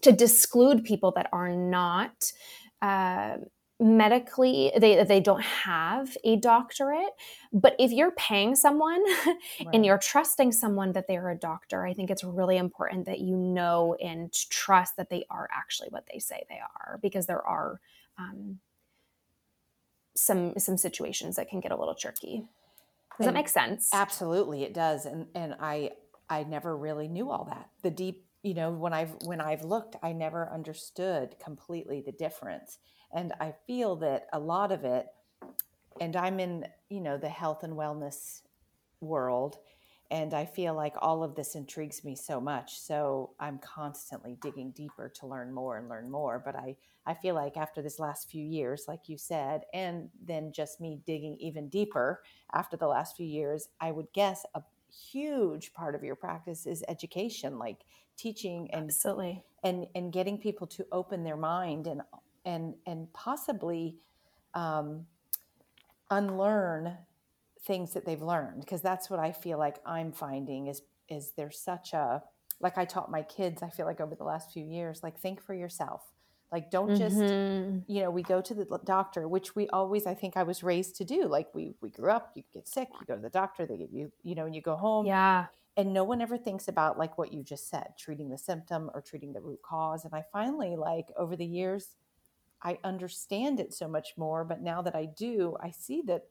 to 0.01 0.11
disclude 0.11 0.83
people 0.83 1.11
that 1.11 1.29
are 1.31 1.55
not. 1.55 2.31
Uh, 2.81 3.37
medically 3.79 4.71
they 4.79 5.03
they 5.03 5.19
don't 5.19 5.43
have 5.43 6.17
a 6.23 6.35
doctorate 6.37 7.13
but 7.53 7.75
if 7.77 7.91
you're 7.91 8.09
paying 8.11 8.55
someone 8.55 9.03
right. 9.27 9.37
and 9.71 9.85
you're 9.85 9.99
trusting 9.99 10.51
someone 10.51 10.93
that 10.93 11.05
they're 11.07 11.29
a 11.29 11.37
doctor 11.37 11.85
i 11.85 11.93
think 11.93 12.09
it's 12.09 12.23
really 12.23 12.57
important 12.57 13.05
that 13.05 13.19
you 13.19 13.37
know 13.37 13.95
and 14.01 14.33
trust 14.49 14.97
that 14.97 15.11
they 15.11 15.23
are 15.29 15.47
actually 15.55 15.89
what 15.89 16.05
they 16.11 16.17
say 16.17 16.43
they 16.49 16.59
are 16.59 16.97
because 17.03 17.27
there 17.27 17.45
are 17.45 17.79
um, 18.17 18.57
some 20.17 20.53
some 20.57 20.77
situations 20.77 21.35
that 21.35 21.49
can 21.49 21.59
get 21.59 21.71
a 21.71 21.75
little 21.75 21.95
tricky. 21.95 22.43
Does 23.17 23.27
and 23.27 23.27
that 23.27 23.39
make 23.39 23.49
sense? 23.49 23.89
absolutely 23.93 24.63
it 24.63 24.73
does 24.73 25.05
and 25.05 25.27
and 25.35 25.55
i 25.59 25.91
i 26.29 26.43
never 26.43 26.75
really 26.75 27.07
knew 27.07 27.29
all 27.29 27.45
that. 27.45 27.69
The 27.83 27.91
deep 27.91 28.25
you 28.43 28.53
know 28.53 28.71
when 28.71 28.93
i've 28.93 29.15
when 29.25 29.41
i've 29.41 29.63
looked 29.63 29.95
i 30.03 30.11
never 30.13 30.49
understood 30.53 31.35
completely 31.43 32.01
the 32.05 32.11
difference 32.11 32.77
and 33.13 33.33
I 33.39 33.53
feel 33.65 33.95
that 33.97 34.27
a 34.33 34.39
lot 34.39 34.71
of 34.71 34.83
it, 34.83 35.07
and 35.99 36.15
I'm 36.15 36.39
in, 36.39 36.65
you 36.89 37.01
know, 37.01 37.17
the 37.17 37.29
health 37.29 37.63
and 37.63 37.73
wellness 37.73 38.41
world, 39.01 39.57
and 40.09 40.33
I 40.33 40.45
feel 40.45 40.73
like 40.73 40.93
all 40.99 41.23
of 41.23 41.35
this 41.35 41.55
intrigues 41.55 42.03
me 42.03 42.15
so 42.15 42.39
much. 42.39 42.79
So 42.79 43.31
I'm 43.39 43.59
constantly 43.59 44.37
digging 44.41 44.71
deeper 44.71 45.09
to 45.19 45.27
learn 45.27 45.53
more 45.53 45.77
and 45.77 45.89
learn 45.89 46.09
more. 46.09 46.41
But 46.43 46.55
I, 46.55 46.77
I 47.05 47.13
feel 47.13 47.35
like 47.35 47.57
after 47.57 47.81
this 47.81 47.99
last 47.99 48.29
few 48.29 48.43
years, 48.43 48.85
like 48.87 49.09
you 49.09 49.17
said, 49.17 49.61
and 49.73 50.09
then 50.25 50.53
just 50.53 50.79
me 50.79 50.99
digging 51.05 51.35
even 51.39 51.67
deeper 51.67 52.21
after 52.53 52.77
the 52.77 52.87
last 52.87 53.17
few 53.17 53.25
years, 53.25 53.67
I 53.81 53.91
would 53.91 54.07
guess 54.13 54.45
a 54.55 54.61
huge 55.11 55.73
part 55.73 55.93
of 55.95 56.03
your 56.03 56.15
practice 56.15 56.65
is 56.65 56.83
education, 56.87 57.59
like 57.59 57.81
teaching 58.15 58.69
and 58.73 58.85
absolutely 58.85 59.43
and 59.63 59.85
and 59.95 60.11
getting 60.11 60.37
people 60.37 60.67
to 60.67 60.85
open 60.91 61.23
their 61.23 61.37
mind 61.37 61.87
and 61.87 62.01
and 62.47 62.73
and 62.87 63.11
possibly 63.13 63.97
um, 64.55 65.05
unlearn 66.09 66.97
things 67.65 67.93
that 67.93 68.05
they've 68.05 68.21
learned 68.21 68.61
because 68.61 68.81
that's 68.81 69.09
what 69.09 69.19
I 69.19 69.33
feel 69.33 69.59
like 69.59 69.77
I'm 69.85 70.11
finding 70.11 70.67
is 70.67 70.81
is 71.09 71.33
there's 71.35 71.59
such 71.59 71.93
a 71.93 72.23
like 72.59 72.77
I 72.77 72.85
taught 72.85 73.11
my 73.11 73.21
kids 73.21 73.61
I 73.61 73.69
feel 73.69 73.85
like 73.85 73.99
over 73.99 74.15
the 74.15 74.23
last 74.23 74.51
few 74.51 74.63
years 74.63 75.01
like 75.03 75.19
think 75.19 75.43
for 75.43 75.53
yourself. 75.53 76.01
Like 76.49 76.71
don't 76.71 76.95
just 76.95 77.17
mm-hmm. 77.17 77.79
you 77.91 78.01
know 78.01 78.09
we 78.09 78.23
go 78.23 78.39
to 78.39 78.53
the 78.53 78.65
doctor 78.85 79.27
which 79.27 79.53
we 79.53 79.67
always 79.67 80.07
I 80.07 80.13
think 80.13 80.37
I 80.37 80.43
was 80.43 80.63
raised 80.63 80.95
to 80.95 81.03
do. 81.03 81.27
Like 81.27 81.53
we 81.53 81.73
we 81.81 81.89
grew 81.89 82.09
up 82.09 82.31
you 82.35 82.43
get 82.53 82.69
sick 82.69 82.87
you 82.99 83.05
go 83.05 83.15
to 83.15 83.21
the 83.21 83.29
doctor 83.29 83.65
they 83.65 83.75
give 83.75 83.91
you 83.91 84.13
you 84.23 84.33
know 84.33 84.45
and 84.45 84.55
you 84.55 84.61
go 84.61 84.77
home. 84.77 85.05
Yeah. 85.05 85.47
And 85.75 85.93
no 85.93 86.05
one 86.05 86.21
ever 86.21 86.37
thinks 86.37 86.69
about 86.69 86.97
like 86.97 87.17
what 87.17 87.33
you 87.33 87.43
just 87.43 87.69
said 87.69 87.89
treating 87.99 88.29
the 88.29 88.37
symptom 88.37 88.89
or 88.93 89.01
treating 89.01 89.33
the 89.33 89.41
root 89.41 89.59
cause. 89.61 90.05
And 90.05 90.15
I 90.15 90.23
finally 90.31 90.77
like 90.77 91.07
over 91.17 91.35
the 91.35 91.45
years 91.45 91.89
I 92.61 92.79
understand 92.83 93.59
it 93.59 93.73
so 93.73 93.87
much 93.87 94.13
more. 94.17 94.43
But 94.43 94.61
now 94.61 94.81
that 94.81 94.95
I 94.95 95.05
do, 95.05 95.55
I 95.61 95.71
see 95.71 96.01
that 96.07 96.25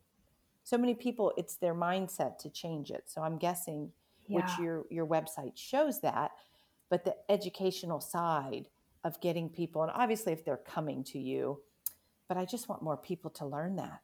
so 0.64 0.76
many 0.76 0.95
people, 0.95 1.33
it's 1.37 1.56
their 1.56 1.75
mindset 1.75 2.38
to 2.38 2.50
change 2.50 2.90
it. 2.90 3.04
So 3.06 3.23
I'm 3.23 3.38
guessing, 3.38 3.92
yeah. 4.26 4.37
which 4.37 4.59
your 4.59 4.85
your 4.90 5.06
website 5.06 5.56
shows 5.56 6.00
that, 6.00 6.33
but 6.90 7.04
the 7.04 7.16
educational 7.28 8.00
side 8.00 8.68
of 9.04 9.21
getting 9.21 9.49
people, 9.49 9.83
and 9.83 9.92
obviously 9.95 10.33
if 10.33 10.45
they're 10.45 10.56
coming 10.56 11.04
to 11.04 11.18
you, 11.18 11.61
but 12.28 12.37
I 12.37 12.45
just 12.45 12.68
want 12.68 12.83
more 12.83 12.97
people 12.97 13.30
to 13.30 13.47
learn 13.47 13.76
that. 13.76 14.00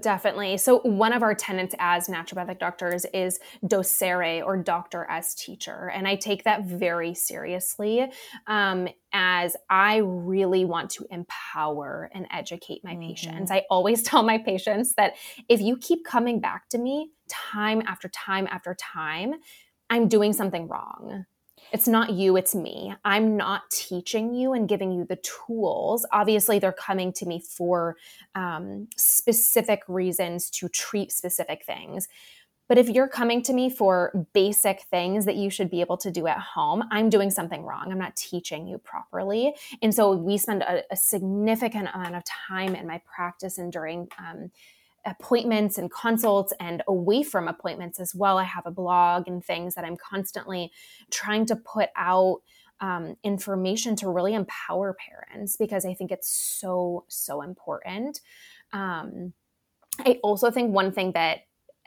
Definitely. 0.00 0.58
So, 0.58 0.78
one 0.80 1.12
of 1.12 1.24
our 1.24 1.34
tenets 1.34 1.74
as 1.80 2.06
naturopathic 2.06 2.60
doctors 2.60 3.04
is 3.06 3.40
docere 3.64 4.44
or 4.44 4.56
doctor 4.56 5.06
as 5.10 5.34
teacher. 5.34 5.90
And 5.92 6.06
I 6.06 6.14
take 6.14 6.44
that 6.44 6.64
very 6.64 7.14
seriously 7.14 8.08
um, 8.46 8.86
as 9.12 9.56
I 9.68 9.96
really 9.96 10.64
want 10.64 10.90
to 10.90 11.06
empower 11.10 12.10
and 12.14 12.26
educate 12.30 12.84
my 12.84 12.92
mm-hmm. 12.92 13.08
patients. 13.08 13.50
I 13.50 13.64
always 13.70 14.02
tell 14.04 14.22
my 14.22 14.38
patients 14.38 14.94
that 14.94 15.14
if 15.48 15.60
you 15.60 15.76
keep 15.76 16.04
coming 16.04 16.38
back 16.38 16.68
to 16.68 16.78
me 16.78 17.10
time 17.28 17.82
after 17.84 18.08
time 18.08 18.46
after 18.52 18.76
time, 18.76 19.34
I'm 19.90 20.06
doing 20.06 20.32
something 20.32 20.68
wrong 20.68 21.26
it's 21.72 21.88
not 21.88 22.12
you, 22.12 22.36
it's 22.36 22.54
me. 22.54 22.94
I'm 23.04 23.36
not 23.36 23.70
teaching 23.70 24.34
you 24.34 24.52
and 24.52 24.68
giving 24.68 24.92
you 24.92 25.06
the 25.06 25.16
tools. 25.16 26.06
Obviously, 26.12 26.58
they're 26.58 26.72
coming 26.72 27.12
to 27.14 27.26
me 27.26 27.40
for 27.40 27.96
um, 28.34 28.88
specific 28.96 29.82
reasons 29.88 30.50
to 30.50 30.68
treat 30.68 31.10
specific 31.10 31.64
things. 31.64 32.08
But 32.68 32.78
if 32.78 32.88
you're 32.88 33.08
coming 33.08 33.42
to 33.42 33.52
me 33.52 33.68
for 33.68 34.26
basic 34.32 34.82
things 34.82 35.24
that 35.24 35.36
you 35.36 35.50
should 35.50 35.68
be 35.68 35.80
able 35.80 35.96
to 35.98 36.10
do 36.10 36.26
at 36.26 36.38
home, 36.38 36.84
I'm 36.90 37.10
doing 37.10 37.30
something 37.30 37.64
wrong. 37.64 37.90
I'm 37.90 37.98
not 37.98 38.16
teaching 38.16 38.66
you 38.66 38.78
properly. 38.78 39.54
And 39.82 39.94
so 39.94 40.12
we 40.12 40.38
spend 40.38 40.62
a, 40.62 40.82
a 40.90 40.96
significant 40.96 41.88
amount 41.92 42.16
of 42.16 42.22
time 42.24 42.74
in 42.74 42.86
my 42.86 43.02
practice 43.14 43.58
and 43.58 43.72
during 43.72 44.08
um, 44.18 44.50
appointments 45.04 45.78
and 45.78 45.90
consults 45.90 46.52
and 46.60 46.82
away 46.86 47.22
from 47.22 47.48
appointments 47.48 47.98
as 47.98 48.14
well. 48.14 48.38
I 48.38 48.44
have 48.44 48.66
a 48.66 48.70
blog 48.70 49.26
and 49.26 49.44
things 49.44 49.74
that 49.74 49.84
I'm 49.84 49.96
constantly 49.96 50.70
trying 51.10 51.46
to 51.46 51.56
put 51.56 51.90
out 51.96 52.38
um, 52.80 53.16
information 53.22 53.96
to 53.96 54.08
really 54.08 54.34
empower 54.34 54.94
parents 54.94 55.56
because 55.56 55.84
I 55.84 55.94
think 55.94 56.10
it's 56.10 56.30
so, 56.30 57.04
so 57.08 57.42
important. 57.42 58.20
Um, 58.72 59.32
I 60.00 60.18
also 60.22 60.50
think 60.50 60.74
one 60.74 60.92
thing 60.92 61.12
that 61.12 61.40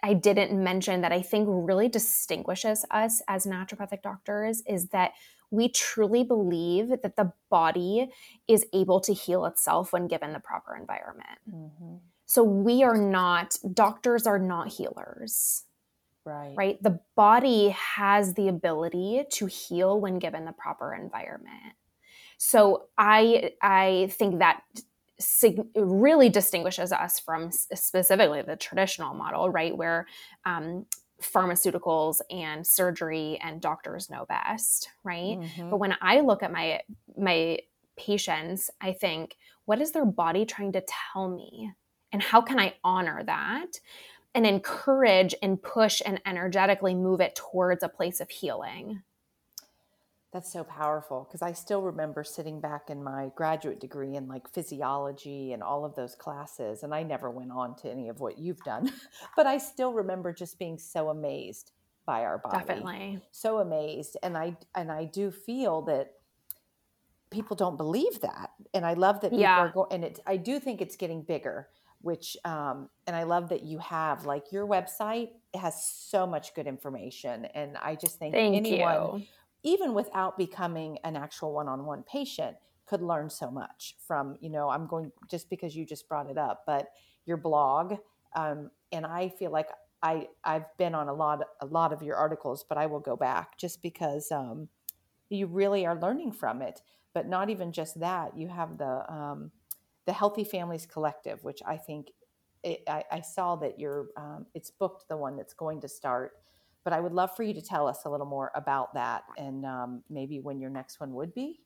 I 0.03 0.13
didn't 0.13 0.51
mention 0.63 1.01
that 1.01 1.11
I 1.11 1.21
think 1.21 1.47
really 1.49 1.89
distinguishes 1.89 2.85
us 2.91 3.21
as 3.27 3.45
naturopathic 3.45 4.01
doctors 4.03 4.61
is 4.67 4.89
that 4.89 5.13
we 5.51 5.69
truly 5.69 6.23
believe 6.23 6.89
that 6.89 7.15
the 7.15 7.31
body 7.49 8.09
is 8.47 8.65
able 8.73 8.99
to 9.01 9.13
heal 9.13 9.45
itself 9.45 9.93
when 9.93 10.07
given 10.07 10.33
the 10.33 10.39
proper 10.39 10.75
environment. 10.75 11.39
Mm-hmm. 11.49 11.95
So 12.25 12.43
we 12.43 12.83
are 12.83 12.97
not, 12.97 13.57
doctors 13.73 14.25
are 14.25 14.39
not 14.39 14.69
healers. 14.69 15.63
Right. 16.25 16.53
Right. 16.57 16.81
The 16.81 16.99
body 17.15 17.69
has 17.69 18.33
the 18.33 18.47
ability 18.47 19.25
to 19.33 19.45
heal 19.45 20.01
when 20.01 20.17
given 20.17 20.45
the 20.45 20.53
proper 20.53 20.93
environment. 20.93 21.75
So 22.37 22.87
I 22.97 23.51
I 23.61 24.09
think 24.11 24.39
that 24.39 24.61
sig- 25.19 25.61
really 25.75 26.29
distinguishes 26.29 26.91
us 26.91 27.19
from 27.19 27.51
specifically 27.51 28.41
the 28.41 28.55
traditional 28.55 29.13
model, 29.13 29.49
right, 29.49 29.75
where 29.77 30.07
um, 30.45 30.85
pharmaceuticals 31.21 32.17
and 32.29 32.65
surgery 32.65 33.39
and 33.41 33.61
doctors 33.61 34.09
know 34.09 34.25
best, 34.25 34.89
right? 35.03 35.39
Mm-hmm. 35.39 35.69
But 35.69 35.77
when 35.77 35.95
I 36.01 36.21
look 36.21 36.43
at 36.43 36.51
my 36.51 36.81
my 37.17 37.59
patients, 37.97 38.69
I 38.81 38.91
think, 38.91 39.37
what 39.65 39.79
is 39.79 39.91
their 39.91 40.05
body 40.05 40.45
trying 40.45 40.73
to 40.73 40.83
tell 41.13 41.29
me? 41.29 41.71
And 42.15 42.23
how 42.23 42.41
can 42.41 42.61
I 42.61 42.75
honor 42.81 43.25
that 43.25 43.81
and 44.33 44.47
encourage 44.47 45.35
and 45.43 45.61
push 45.61 46.01
and 46.05 46.21
energetically 46.25 46.95
move 46.95 47.19
it 47.19 47.35
towards 47.35 47.83
a 47.83 47.89
place 47.89 48.21
of 48.21 48.29
healing? 48.29 49.01
That's 50.31 50.49
so 50.49 50.63
powerful 50.63 51.27
because 51.27 51.41
I 51.41 51.51
still 51.51 51.81
remember 51.81 52.23
sitting 52.23 52.61
back 52.61 52.89
in 52.89 53.03
my 53.03 53.31
graduate 53.35 53.81
degree 53.81 54.15
in 54.15 54.29
like 54.29 54.49
physiology 54.49 55.51
and 55.51 55.61
all 55.61 55.83
of 55.83 55.95
those 55.95 56.15
classes. 56.15 56.83
And 56.83 56.95
I 56.95 57.03
never 57.03 57.29
went 57.29 57.51
on 57.51 57.75
to 57.79 57.91
any 57.91 58.07
of 58.07 58.21
what 58.21 58.39
you've 58.39 58.63
done, 58.63 58.93
but 59.35 59.45
I 59.45 59.57
still 59.57 59.91
remember 59.91 60.31
just 60.31 60.57
being 60.57 60.77
so 60.77 61.09
amazed 61.09 61.73
by 62.05 62.23
our 62.23 62.37
body. 62.37 62.59
Definitely. 62.59 63.19
So 63.33 63.57
amazed. 63.57 64.15
And 64.23 64.37
I, 64.37 64.55
and 64.73 64.89
I 64.89 65.03
do 65.03 65.31
feel 65.31 65.81
that 65.81 66.13
people 67.29 67.57
don't 67.57 67.75
believe 67.75 68.21
that. 68.21 68.51
And 68.73 68.85
I 68.85 68.93
love 68.93 69.19
that 69.19 69.31
people 69.31 69.41
yeah. 69.41 69.59
are 69.59 69.69
going, 69.69 69.89
and 69.91 70.05
it, 70.05 70.21
I 70.25 70.37
do 70.37 70.61
think 70.61 70.79
it's 70.79 70.95
getting 70.95 71.21
bigger 71.21 71.67
which 72.05 72.37
um, 72.45 72.89
and 73.07 73.15
i 73.15 73.23
love 73.23 73.49
that 73.49 73.63
you 73.63 73.77
have 73.79 74.25
like 74.25 74.51
your 74.51 74.65
website 74.67 75.29
has 75.55 75.83
so 75.83 76.25
much 76.25 76.53
good 76.53 76.67
information 76.67 77.45
and 77.53 77.77
i 77.81 77.95
just 77.95 78.19
think 78.19 78.33
Thank 78.33 78.55
anyone 78.55 79.19
you. 79.19 79.25
even 79.63 79.93
without 79.93 80.37
becoming 80.37 80.97
an 81.03 81.15
actual 81.15 81.53
one-on-one 81.53 82.03
patient 82.03 82.55
could 82.85 83.01
learn 83.01 83.29
so 83.29 83.49
much 83.49 83.95
from 84.07 84.35
you 84.39 84.49
know 84.49 84.69
i'm 84.69 84.87
going 84.87 85.11
just 85.29 85.49
because 85.49 85.75
you 85.75 85.85
just 85.85 86.07
brought 86.07 86.29
it 86.29 86.37
up 86.37 86.63
but 86.67 86.89
your 87.25 87.37
blog 87.37 87.95
um, 88.35 88.69
and 88.91 89.05
i 89.05 89.27
feel 89.27 89.51
like 89.51 89.69
i 90.03 90.27
i've 90.43 90.65
been 90.77 90.93
on 90.93 91.07
a 91.07 91.13
lot 91.13 91.41
a 91.61 91.65
lot 91.65 91.91
of 91.91 92.03
your 92.03 92.15
articles 92.15 92.63
but 92.67 92.77
i 92.77 92.85
will 92.85 92.99
go 92.99 93.15
back 93.15 93.57
just 93.57 93.81
because 93.81 94.31
um, 94.31 94.67
you 95.29 95.47
really 95.47 95.85
are 95.85 95.99
learning 95.99 96.31
from 96.31 96.61
it. 96.61 96.81
But 97.13 97.27
not 97.27 97.49
even 97.49 97.71
just 97.71 97.99
that 97.99 98.37
you 98.37 98.47
have 98.49 98.77
the 98.77 99.11
um, 99.11 99.51
the 100.05 100.13
healthy 100.13 100.43
families 100.43 100.85
collective 100.85 101.43
which 101.43 101.61
i 101.65 101.77
think 101.77 102.07
it, 102.63 102.81
I, 102.87 103.03
I, 103.11 103.21
saw 103.21 103.55
that 103.57 103.79
you're 103.79 104.07
um, 104.17 104.47
it's 104.55 104.71
booked 104.71 105.07
the 105.07 105.17
one 105.17 105.37
that's 105.37 105.53
going 105.53 105.81
to 105.81 105.87
start 105.87 106.31
but 106.85 106.93
I 106.93 107.01
would 107.01 107.11
love 107.11 107.35
for 107.35 107.43
you 107.43 107.53
to 107.55 107.61
tell 107.61 107.87
us 107.87 108.05
a 108.05 108.09
little 108.09 108.27
more 108.27 108.51
about 108.55 108.93
that 108.93 109.23
and 109.37 109.65
um, 109.65 110.03
maybe 110.09 110.39
when 110.39 110.59
your 110.59 110.69
next 110.69 111.01
one 111.01 111.13
would 111.15 111.33
be. 111.33 111.59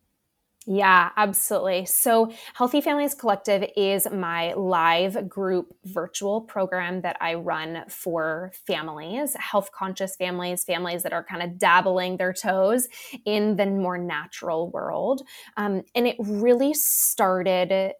Yeah, 0.66 1.10
absolutely. 1.16 1.86
So, 1.86 2.32
Healthy 2.54 2.82
Families 2.82 3.16
Collective 3.16 3.66
is 3.78 4.08
my 4.12 4.54
live 4.54 5.28
group 5.28 5.74
virtual 5.86 6.42
program 6.42 7.02
that 7.02 7.18
I 7.22 7.36
run 7.36 7.86
for 7.88 8.52
families, 8.68 9.36
health 9.36 9.72
conscious 9.72 10.16
families, 10.18 10.66
families 10.66 11.04
that 11.04 11.14
are 11.14 11.24
kind 11.24 11.42
of 11.42 11.58
dabbling 11.58 12.18
their 12.18 12.34
toes 12.34 12.88
in 13.26 13.56
the 13.56 13.66
more 13.68 13.98
natural 13.98 14.70
world. 14.70 15.22
Um, 15.56 15.84
and 15.96 16.06
it 16.06 16.18
really 16.20 16.74
started, 16.74 17.94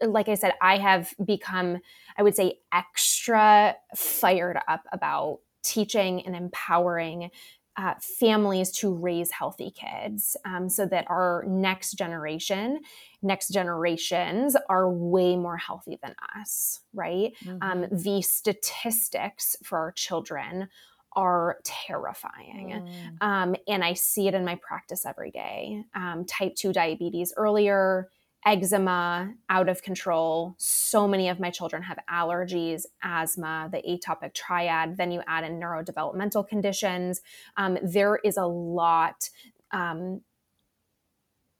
like 0.00 0.28
I 0.28 0.34
said, 0.34 0.52
I 0.60 0.78
have 0.78 1.14
become, 1.24 1.78
I 2.16 2.22
would 2.22 2.36
say, 2.36 2.58
extra 2.72 3.76
fired 3.96 4.58
up 4.68 4.84
about 4.92 5.40
teaching 5.62 6.24
and 6.26 6.34
empowering 6.34 7.30
uh, 7.76 7.94
families 8.00 8.70
to 8.70 8.92
raise 8.92 9.30
healthy 9.30 9.70
kids 9.70 10.36
um, 10.44 10.68
so 10.68 10.84
that 10.84 11.06
our 11.08 11.44
next 11.48 11.92
generation 11.92 12.80
next 13.22 13.48
generations 13.48 14.56
are 14.68 14.90
way 14.90 15.36
more 15.36 15.56
healthy 15.56 15.98
than 16.02 16.14
us 16.38 16.80
right 16.92 17.32
um, 17.48 17.60
mm-hmm. 17.60 17.84
um, 17.84 17.88
the 17.90 18.20
statistics 18.20 19.56
for 19.64 19.78
our 19.78 19.92
children 19.92 20.68
are 21.14 21.58
terrifying 21.64 22.86
mm. 22.86 23.26
um, 23.26 23.56
and 23.66 23.82
i 23.82 23.94
see 23.94 24.28
it 24.28 24.34
in 24.34 24.44
my 24.44 24.58
practice 24.66 25.06
every 25.06 25.30
day 25.30 25.82
um, 25.94 26.26
type 26.26 26.54
2 26.54 26.74
diabetes 26.74 27.32
earlier 27.38 28.10
eczema 28.44 29.34
out 29.48 29.68
of 29.68 29.82
control. 29.82 30.54
So 30.58 31.06
many 31.06 31.28
of 31.28 31.38
my 31.38 31.50
children 31.50 31.82
have 31.82 31.98
allergies, 32.10 32.82
asthma, 33.02 33.68
the 33.70 33.82
atopic 33.82 34.34
triad. 34.34 34.96
Then 34.96 35.12
you 35.12 35.22
add 35.26 35.44
in 35.44 35.60
neurodevelopmental 35.60 36.48
conditions. 36.48 37.20
Um, 37.56 37.78
there 37.82 38.18
is 38.24 38.36
a 38.36 38.46
lot 38.46 39.30
um, 39.70 40.22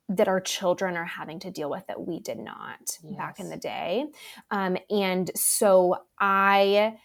that 0.08 0.28
our 0.28 0.40
children 0.40 0.96
are 0.96 1.04
having 1.04 1.40
to 1.40 1.50
deal 1.50 1.70
with 1.70 1.86
that 1.86 2.06
we 2.06 2.20
did 2.20 2.38
not 2.38 2.98
yes. 3.02 3.16
back 3.16 3.40
in 3.40 3.48
the 3.48 3.56
day. 3.56 4.06
Um, 4.50 4.76
and 4.90 5.30
so 5.36 5.96
I 6.18 6.98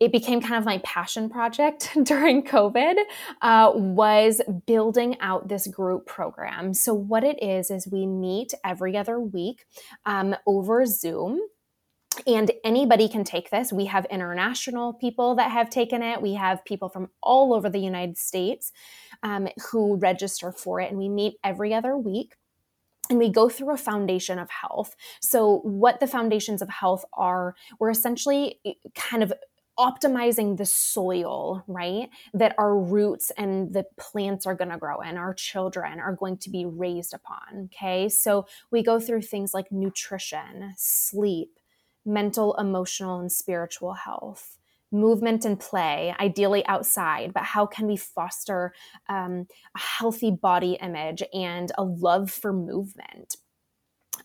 it 0.00 0.12
became 0.12 0.40
kind 0.40 0.54
of 0.54 0.64
my 0.64 0.78
passion 0.78 1.28
project 1.28 1.90
during 2.04 2.42
COVID 2.42 2.96
uh, 3.42 3.72
was 3.74 4.40
building 4.66 5.18
out 5.20 5.48
this 5.48 5.66
group 5.66 6.06
program. 6.06 6.72
So 6.74 6.94
what 6.94 7.24
it 7.24 7.42
is 7.42 7.70
is 7.70 7.88
we 7.90 8.06
meet 8.06 8.54
every 8.64 8.96
other 8.96 9.18
week 9.18 9.64
um, 10.06 10.36
over 10.46 10.86
Zoom. 10.86 11.40
And 12.26 12.50
anybody 12.64 13.08
can 13.08 13.22
take 13.22 13.50
this. 13.50 13.72
We 13.72 13.84
have 13.86 14.04
international 14.06 14.92
people 14.92 15.36
that 15.36 15.52
have 15.52 15.70
taken 15.70 16.02
it. 16.02 16.20
We 16.20 16.34
have 16.34 16.64
people 16.64 16.88
from 16.88 17.10
all 17.22 17.54
over 17.54 17.70
the 17.70 17.78
United 17.78 18.18
States 18.18 18.72
um, 19.22 19.46
who 19.70 19.96
register 19.96 20.50
for 20.50 20.80
it. 20.80 20.90
And 20.90 20.98
we 20.98 21.08
meet 21.08 21.34
every 21.44 21.72
other 21.72 21.96
week 21.96 22.34
and 23.08 23.18
we 23.18 23.28
go 23.30 23.48
through 23.48 23.72
a 23.72 23.76
foundation 23.76 24.38
of 24.38 24.50
health. 24.50 24.96
So, 25.20 25.60
what 25.60 26.00
the 26.00 26.06
foundations 26.06 26.60
of 26.60 26.68
health 26.68 27.04
are, 27.12 27.54
we're 27.78 27.90
essentially 27.90 28.60
eh, 28.66 28.72
kind 28.94 29.22
of 29.22 29.32
optimizing 29.78 30.56
the 30.56 30.66
soil, 30.66 31.62
right? 31.66 32.08
That 32.34 32.54
our 32.58 32.76
roots 32.76 33.30
and 33.36 33.72
the 33.72 33.84
plants 33.98 34.46
are 34.46 34.54
going 34.54 34.70
to 34.70 34.78
grow 34.78 34.98
and 35.00 35.16
our 35.16 35.34
children 35.34 36.00
are 36.00 36.16
going 36.16 36.38
to 36.38 36.50
be 36.50 36.66
raised 36.66 37.14
upon. 37.14 37.66
Okay. 37.66 38.08
So 38.08 38.46
we 38.70 38.82
go 38.82 38.98
through 38.98 39.22
things 39.22 39.54
like 39.54 39.70
nutrition, 39.70 40.74
sleep, 40.76 41.58
mental, 42.04 42.54
emotional, 42.56 43.20
and 43.20 43.30
spiritual 43.30 43.94
health. 43.94 44.58
Movement 44.90 45.44
and 45.44 45.60
play, 45.60 46.14
ideally 46.18 46.64
outside, 46.66 47.34
but 47.34 47.42
how 47.42 47.66
can 47.66 47.86
we 47.86 47.96
foster 47.98 48.72
um, 49.10 49.46
a 49.76 49.78
healthy 49.78 50.30
body 50.30 50.78
image 50.80 51.22
and 51.34 51.70
a 51.76 51.84
love 51.84 52.30
for 52.30 52.54
movement? 52.54 53.36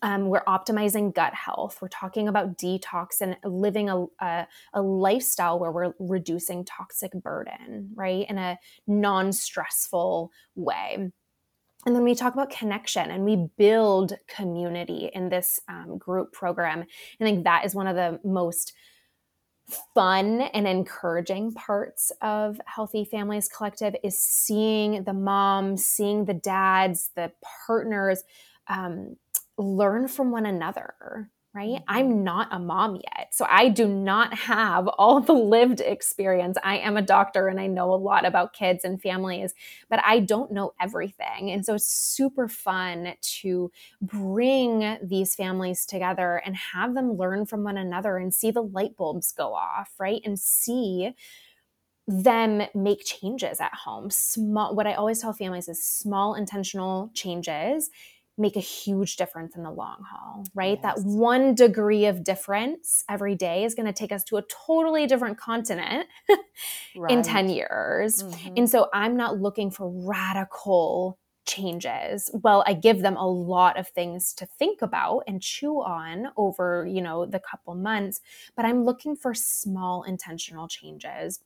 Um, 0.04 0.28
we're 0.28 0.44
optimizing 0.44 1.14
gut 1.14 1.32
health. 1.32 1.78
We're 1.80 1.88
talking 1.88 2.28
about 2.28 2.58
detox 2.58 3.22
and 3.22 3.38
living 3.42 3.88
a, 3.88 4.04
a, 4.20 4.46
a, 4.74 4.82
lifestyle 4.82 5.58
where 5.58 5.72
we're 5.72 5.94
reducing 5.98 6.62
toxic 6.66 7.12
burden, 7.14 7.88
right? 7.94 8.26
In 8.28 8.36
a 8.36 8.58
non 8.86 9.32
stressful 9.32 10.30
way. 10.56 11.10
And 11.86 11.96
then 11.96 12.04
we 12.04 12.14
talk 12.14 12.34
about 12.34 12.50
connection 12.50 13.10
and 13.10 13.24
we 13.24 13.48
build 13.56 14.12
community 14.26 15.10
in 15.14 15.30
this 15.30 15.58
um, 15.68 15.96
group 15.96 16.32
program. 16.32 16.84
I 17.18 17.24
think 17.24 17.44
that 17.44 17.64
is 17.64 17.74
one 17.74 17.86
of 17.86 17.96
the 17.96 18.20
most 18.22 18.74
fun 19.94 20.42
and 20.42 20.68
encouraging 20.68 21.52
parts 21.52 22.12
of 22.20 22.60
Healthy 22.66 23.06
Families 23.06 23.48
Collective 23.48 23.96
is 24.04 24.18
seeing 24.18 25.04
the 25.04 25.14
moms, 25.14 25.82
seeing 25.82 26.26
the 26.26 26.34
dads, 26.34 27.08
the 27.16 27.32
partners. 27.66 28.22
Um, 28.68 29.16
learn 29.58 30.08
from 30.08 30.30
one 30.30 30.46
another 30.46 31.30
right? 31.54 31.70
Mm-hmm. 31.70 31.84
I'm 31.88 32.24
not 32.24 32.48
a 32.50 32.58
mom 32.58 32.96
yet. 32.96 33.28
So 33.32 33.46
I 33.48 33.68
do 33.68 33.86
not 33.86 34.34
have 34.34 34.88
all 34.98 35.20
the 35.20 35.32
lived 35.32 35.80
experience. 35.80 36.58
I 36.62 36.78
am 36.78 36.96
a 36.96 37.02
doctor 37.02 37.48
and 37.48 37.60
I 37.60 37.68
know 37.68 37.94
a 37.94 37.96
lot 37.96 38.26
about 38.26 38.52
kids 38.52 38.84
and 38.84 39.00
families, 39.00 39.54
but 39.88 40.00
I 40.04 40.20
don't 40.20 40.52
know 40.52 40.74
everything. 40.80 41.50
And 41.50 41.64
so 41.64 41.74
it's 41.74 41.88
super 41.88 42.48
fun 42.48 43.14
to 43.40 43.70
bring 44.02 44.98
these 45.02 45.34
families 45.34 45.86
together 45.86 46.42
and 46.44 46.56
have 46.56 46.94
them 46.94 47.16
learn 47.16 47.46
from 47.46 47.62
one 47.62 47.76
another 47.76 48.16
and 48.16 48.34
see 48.34 48.50
the 48.50 48.62
light 48.62 48.96
bulbs 48.96 49.32
go 49.32 49.54
off, 49.54 49.92
right? 49.98 50.20
And 50.24 50.38
see 50.38 51.14
them 52.06 52.62
make 52.74 53.04
changes 53.04 53.60
at 53.60 53.72
home. 53.72 54.10
Small 54.10 54.74
what 54.74 54.86
I 54.86 54.92
always 54.92 55.20
tell 55.20 55.32
families 55.32 55.68
is 55.68 55.82
small 55.82 56.34
intentional 56.34 57.10
changes 57.14 57.88
make 58.36 58.56
a 58.56 58.60
huge 58.60 59.16
difference 59.16 59.54
in 59.56 59.62
the 59.62 59.70
long 59.70 59.98
haul, 60.10 60.44
right? 60.54 60.78
Yes. 60.82 60.96
That 60.96 61.04
one 61.04 61.54
degree 61.54 62.06
of 62.06 62.24
difference 62.24 63.04
every 63.08 63.34
day 63.34 63.64
is 63.64 63.74
going 63.74 63.86
to 63.86 63.92
take 63.92 64.12
us 64.12 64.24
to 64.24 64.36
a 64.38 64.42
totally 64.42 65.06
different 65.06 65.38
continent 65.38 66.08
right. 66.96 67.10
in 67.12 67.22
10 67.22 67.48
years. 67.48 68.22
Mm-hmm. 68.22 68.54
And 68.56 68.70
so 68.70 68.88
I'm 68.92 69.16
not 69.16 69.40
looking 69.40 69.70
for 69.70 69.88
radical 69.88 71.18
changes 71.46 72.30
well 72.32 72.64
i 72.66 72.72
give 72.72 73.02
them 73.02 73.16
a 73.16 73.28
lot 73.28 73.78
of 73.78 73.86
things 73.88 74.32
to 74.32 74.46
think 74.46 74.80
about 74.80 75.22
and 75.26 75.42
chew 75.42 75.76
on 75.82 76.28
over 76.38 76.86
you 76.90 77.02
know 77.02 77.26
the 77.26 77.38
couple 77.38 77.74
months 77.74 78.22
but 78.56 78.64
i'm 78.64 78.84
looking 78.84 79.14
for 79.14 79.34
small 79.34 80.04
intentional 80.04 80.66
changes 80.68 81.40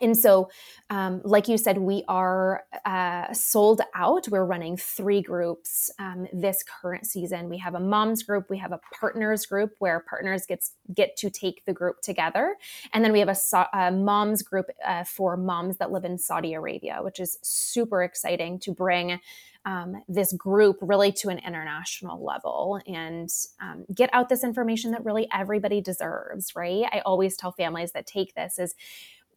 and 0.00 0.16
so, 0.16 0.50
um, 0.90 1.20
like 1.24 1.48
you 1.48 1.58
said, 1.58 1.78
we 1.78 2.04
are 2.08 2.64
uh, 2.84 3.32
sold 3.32 3.80
out. 3.94 4.28
We're 4.28 4.44
running 4.44 4.76
three 4.76 5.22
groups 5.22 5.90
um, 5.98 6.26
this 6.32 6.62
current 6.62 7.06
season. 7.06 7.48
We 7.48 7.58
have 7.58 7.74
a 7.74 7.80
moms 7.80 8.22
group, 8.22 8.50
we 8.50 8.58
have 8.58 8.72
a 8.72 8.80
partners 8.98 9.46
group 9.46 9.74
where 9.78 10.00
partners 10.00 10.46
gets 10.46 10.72
get 10.94 11.16
to 11.18 11.30
take 11.30 11.64
the 11.64 11.72
group 11.72 12.00
together, 12.02 12.56
and 12.92 13.04
then 13.04 13.12
we 13.12 13.20
have 13.20 13.28
a, 13.28 13.68
a 13.72 13.90
moms 13.90 14.42
group 14.42 14.66
uh, 14.86 15.04
for 15.04 15.36
moms 15.36 15.78
that 15.78 15.90
live 15.90 16.04
in 16.04 16.18
Saudi 16.18 16.54
Arabia, 16.54 17.00
which 17.02 17.20
is 17.20 17.38
super 17.42 18.02
exciting 18.02 18.58
to 18.60 18.72
bring 18.72 19.18
um, 19.64 20.02
this 20.08 20.32
group 20.32 20.78
really 20.80 21.12
to 21.12 21.28
an 21.28 21.38
international 21.38 22.24
level 22.24 22.80
and 22.86 23.30
um, 23.60 23.84
get 23.94 24.10
out 24.12 24.28
this 24.28 24.42
information 24.42 24.90
that 24.90 25.04
really 25.04 25.28
everybody 25.32 25.80
deserves. 25.80 26.54
Right? 26.56 26.84
I 26.92 27.00
always 27.00 27.36
tell 27.36 27.52
families 27.52 27.92
that 27.92 28.06
take 28.06 28.34
this 28.34 28.58
is 28.58 28.74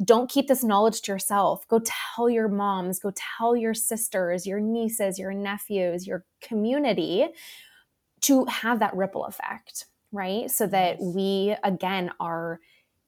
don't 0.04 0.30
keep 0.30 0.48
this 0.48 0.64
knowledge 0.64 1.02
to 1.02 1.12
yourself. 1.12 1.68
Go 1.68 1.82
tell 2.16 2.30
your 2.30 2.48
moms, 2.48 3.00
go 3.00 3.12
tell 3.16 3.56
your 3.56 3.74
sisters, 3.74 4.46
your 4.46 4.60
nieces, 4.60 5.18
your 5.18 5.34
nephews, 5.34 6.06
your 6.06 6.26
community 6.42 7.28
to 8.22 8.46
have 8.46 8.80
that 8.80 8.96
ripple 8.96 9.26
effect, 9.26 9.86
right? 10.12 10.50
So 10.52 10.68
that 10.68 11.00
we, 11.00 11.56
again, 11.64 12.12
are 12.20 12.60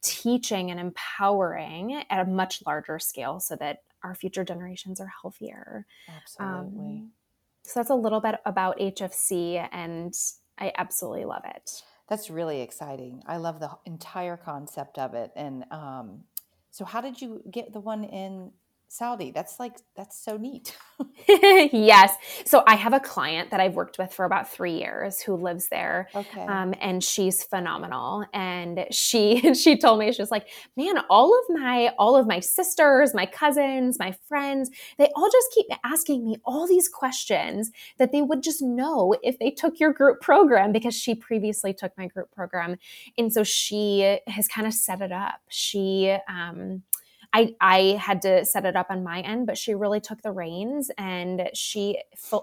teaching 0.01 0.71
and 0.71 0.79
empowering 0.79 2.03
at 2.09 2.25
a 2.25 2.29
much 2.29 2.63
larger 2.65 2.99
scale 2.99 3.39
so 3.39 3.55
that 3.57 3.79
our 4.03 4.15
future 4.15 4.43
generations 4.43 5.01
are 5.01 5.11
healthier. 5.21 5.85
Absolutely. 6.07 6.79
Um, 6.79 7.11
so 7.63 7.79
that's 7.79 7.89
a 7.89 7.95
little 7.95 8.21
bit 8.21 8.35
about 8.45 8.77
HFC, 8.79 9.67
and 9.73 10.13
I 10.57 10.71
absolutely 10.77 11.25
love 11.25 11.43
it. 11.43 11.83
That's 12.07 12.29
really 12.29 12.61
exciting. 12.61 13.23
I 13.27 13.37
love 13.37 13.59
the 13.59 13.71
entire 13.85 14.37
concept 14.37 14.97
of 14.97 15.13
it. 15.13 15.31
And 15.35 15.65
um, 15.71 16.21
so, 16.77 16.85
how 16.85 17.01
did 17.01 17.19
you 17.19 17.41
get 17.49 17.73
the 17.73 17.79
one 17.79 18.03
in 18.03 18.51
Saudi. 18.89 19.31
That's 19.31 19.59
like 19.59 19.73
that's 19.95 20.17
so 20.23 20.37
neat. 20.37 20.75
yes. 21.27 22.15
So 22.45 22.63
I 22.65 22.75
have 22.75 22.93
a 22.93 22.99
client 22.99 23.51
that 23.51 23.59
I've 23.59 23.75
worked 23.75 23.97
with 23.97 24.13
for 24.13 24.25
about 24.25 24.49
three 24.49 24.79
years 24.79 25.19
who 25.21 25.35
lives 25.35 25.67
there. 25.69 26.07
Okay. 26.15 26.41
Um, 26.41 26.73
and 26.81 27.03
she's 27.03 27.43
phenomenal. 27.43 28.25
And 28.33 28.85
she 28.91 29.53
she 29.53 29.77
told 29.77 29.99
me 29.99 30.11
she 30.11 30.21
was 30.21 30.31
like, 30.31 30.47
man, 30.75 30.95
all 31.09 31.37
of 31.37 31.55
my 31.55 31.93
all 31.99 32.15
of 32.15 32.27
my 32.27 32.39
sisters, 32.39 33.13
my 33.13 33.25
cousins, 33.25 33.99
my 33.99 34.15
friends, 34.27 34.69
they 34.97 35.09
all 35.15 35.29
just 35.31 35.51
keep 35.53 35.67
asking 35.83 36.25
me 36.25 36.37
all 36.45 36.67
these 36.67 36.87
questions 36.87 37.71
that 37.99 38.11
they 38.11 38.21
would 38.21 38.41
just 38.41 38.61
know 38.61 39.15
if 39.21 39.37
they 39.39 39.51
took 39.51 39.79
your 39.79 39.93
group 39.93 40.21
program 40.21 40.71
because 40.71 40.95
she 40.95 41.13
previously 41.13 41.73
took 41.73 41.91
my 41.97 42.07
group 42.07 42.31
program. 42.31 42.77
And 43.17 43.31
so 43.31 43.43
she 43.43 44.19
has 44.27 44.47
kind 44.47 44.65
of 44.65 44.73
set 44.73 45.01
it 45.01 45.11
up. 45.11 45.41
She 45.49 46.15
um 46.29 46.83
I, 47.33 47.55
I 47.59 47.79
had 47.99 48.21
to 48.23 48.45
set 48.45 48.65
it 48.65 48.75
up 48.75 48.87
on 48.89 49.03
my 49.03 49.21
end, 49.21 49.47
but 49.47 49.57
she 49.57 49.75
really 49.75 49.99
took 49.99 50.21
the 50.21 50.31
reins 50.31 50.89
and 50.97 51.49
she 51.53 52.01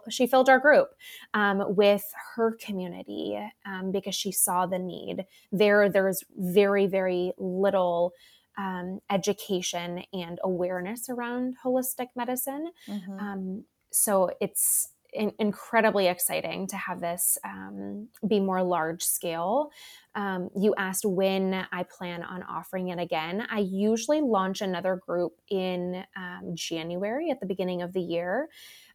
she 0.08 0.26
filled 0.26 0.48
our 0.48 0.58
group 0.58 0.94
um, 1.32 1.74
with 1.74 2.04
her 2.34 2.52
community 2.52 3.38
um, 3.66 3.92
because 3.92 4.14
she 4.14 4.32
saw 4.32 4.66
the 4.66 4.78
need. 4.78 5.24
There, 5.52 5.88
there's 5.88 6.24
very 6.36 6.86
very 6.86 7.32
little 7.38 8.12
um, 8.56 9.00
education 9.10 10.04
and 10.12 10.38
awareness 10.44 11.08
around 11.08 11.56
holistic 11.64 12.08
medicine. 12.14 12.70
Mm-hmm. 12.88 13.18
Um, 13.18 13.64
so 13.90 14.30
it's 14.40 14.90
in- 15.14 15.32
incredibly 15.38 16.08
exciting 16.08 16.66
to 16.68 16.76
have 16.76 17.00
this 17.00 17.38
um, 17.44 18.08
be 18.26 18.40
more 18.40 18.62
large 18.62 19.02
scale. 19.02 19.70
Um, 20.14 20.50
you 20.56 20.74
asked 20.76 21.04
when 21.04 21.66
I 21.72 21.84
plan 21.84 22.22
on 22.22 22.42
offering 22.42 22.88
it 22.88 22.98
again. 22.98 23.46
I 23.50 23.60
usually 23.60 24.20
launch 24.20 24.60
another 24.60 24.96
group 24.96 25.32
in 25.48 26.04
um, 26.16 26.52
January 26.54 27.30
at 27.30 27.40
the 27.40 27.46
beginning 27.46 27.82
of 27.82 27.92
the 27.92 28.00
year. 28.00 28.48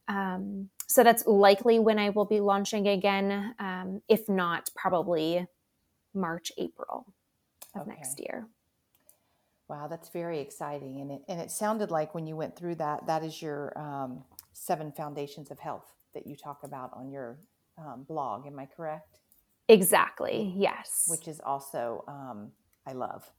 Um, 0.07 0.69
so 0.87 1.03
that's 1.03 1.25
likely 1.25 1.79
when 1.79 1.99
I 1.99 2.09
will 2.09 2.25
be 2.25 2.39
launching 2.39 2.87
again. 2.87 3.55
Um, 3.59 4.01
if 4.09 4.27
not, 4.27 4.69
probably 4.75 5.47
March, 6.13 6.51
April 6.57 7.05
of 7.75 7.81
okay. 7.81 7.91
next 7.91 8.19
year. 8.19 8.47
Wow, 9.67 9.87
that's 9.87 10.09
very 10.09 10.39
exciting. 10.39 10.99
And 10.99 11.11
it, 11.11 11.21
and 11.27 11.39
it 11.39 11.51
sounded 11.51 11.91
like 11.91 12.15
when 12.15 12.25
you 12.25 12.35
went 12.35 12.55
through 12.55 12.75
that, 12.75 13.05
that 13.05 13.23
is 13.23 13.39
your 13.39 13.77
um, 13.77 14.23
seven 14.51 14.91
foundations 14.91 15.51
of 15.51 15.59
health 15.59 15.93
that 16.13 16.27
you 16.27 16.35
talk 16.35 16.63
about 16.63 16.91
on 16.93 17.11
your 17.11 17.37
um, 17.77 18.05
blog. 18.07 18.45
Am 18.47 18.59
I 18.59 18.65
correct? 18.65 19.19
Exactly. 19.67 20.53
Yes. 20.57 21.05
Which 21.07 21.27
is 21.27 21.39
also 21.39 22.03
um, 22.07 22.51
I 22.87 22.93
love. 22.93 23.29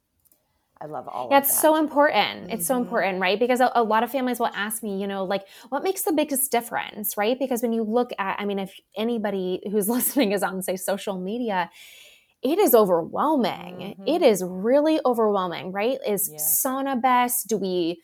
I 0.83 0.87
love 0.87 1.09
all 1.09 1.29
yeah, 1.31 1.39
it's 1.39 1.61
so 1.61 1.77
important. 1.77 2.45
Mm-hmm. 2.45 2.51
It's 2.53 2.67
so 2.67 2.75
mm-hmm. 2.75 2.85
important, 2.85 3.21
right? 3.21 3.39
Because 3.39 3.61
a, 3.61 3.71
a, 3.75 3.83
lot 3.83 4.03
of 4.03 4.11
families 4.11 4.41
will 4.41 4.51
ask 4.55 4.83
me, 4.83 4.99
you 4.99 5.07
know, 5.07 5.25
like, 5.25 5.43
what 5.69 5.83
makes 5.83 6.03
the 6.03 6.13
biggest 6.13 6.51
difference, 6.51 7.19
right? 7.19 7.39
Because 7.39 7.61
when 7.61 7.75
you 7.75 7.83
look 7.83 8.13
at, 8.19 8.41
I 8.41 8.47
mean, 8.47 8.59
if 8.59 8.73
anybody 8.97 9.61
who's 9.71 9.89
listening 9.97 10.33
is 10.33 10.43
on, 10.43 10.63
say, 10.63 10.77
social 10.77 11.19
media, 11.19 11.71
it 12.43 12.59
is 12.59 12.75
overwhelming. 12.75 13.97
Mm-hmm. 13.99 14.05
It 14.07 14.23
is 14.23 14.43
really 14.43 15.01
overwhelming, 15.05 15.71
right? 15.73 15.99
Is 16.07 16.31
yes. 16.33 16.65
sauna 16.65 17.01
best? 17.01 17.47
Do 17.47 17.59
we 17.59 18.01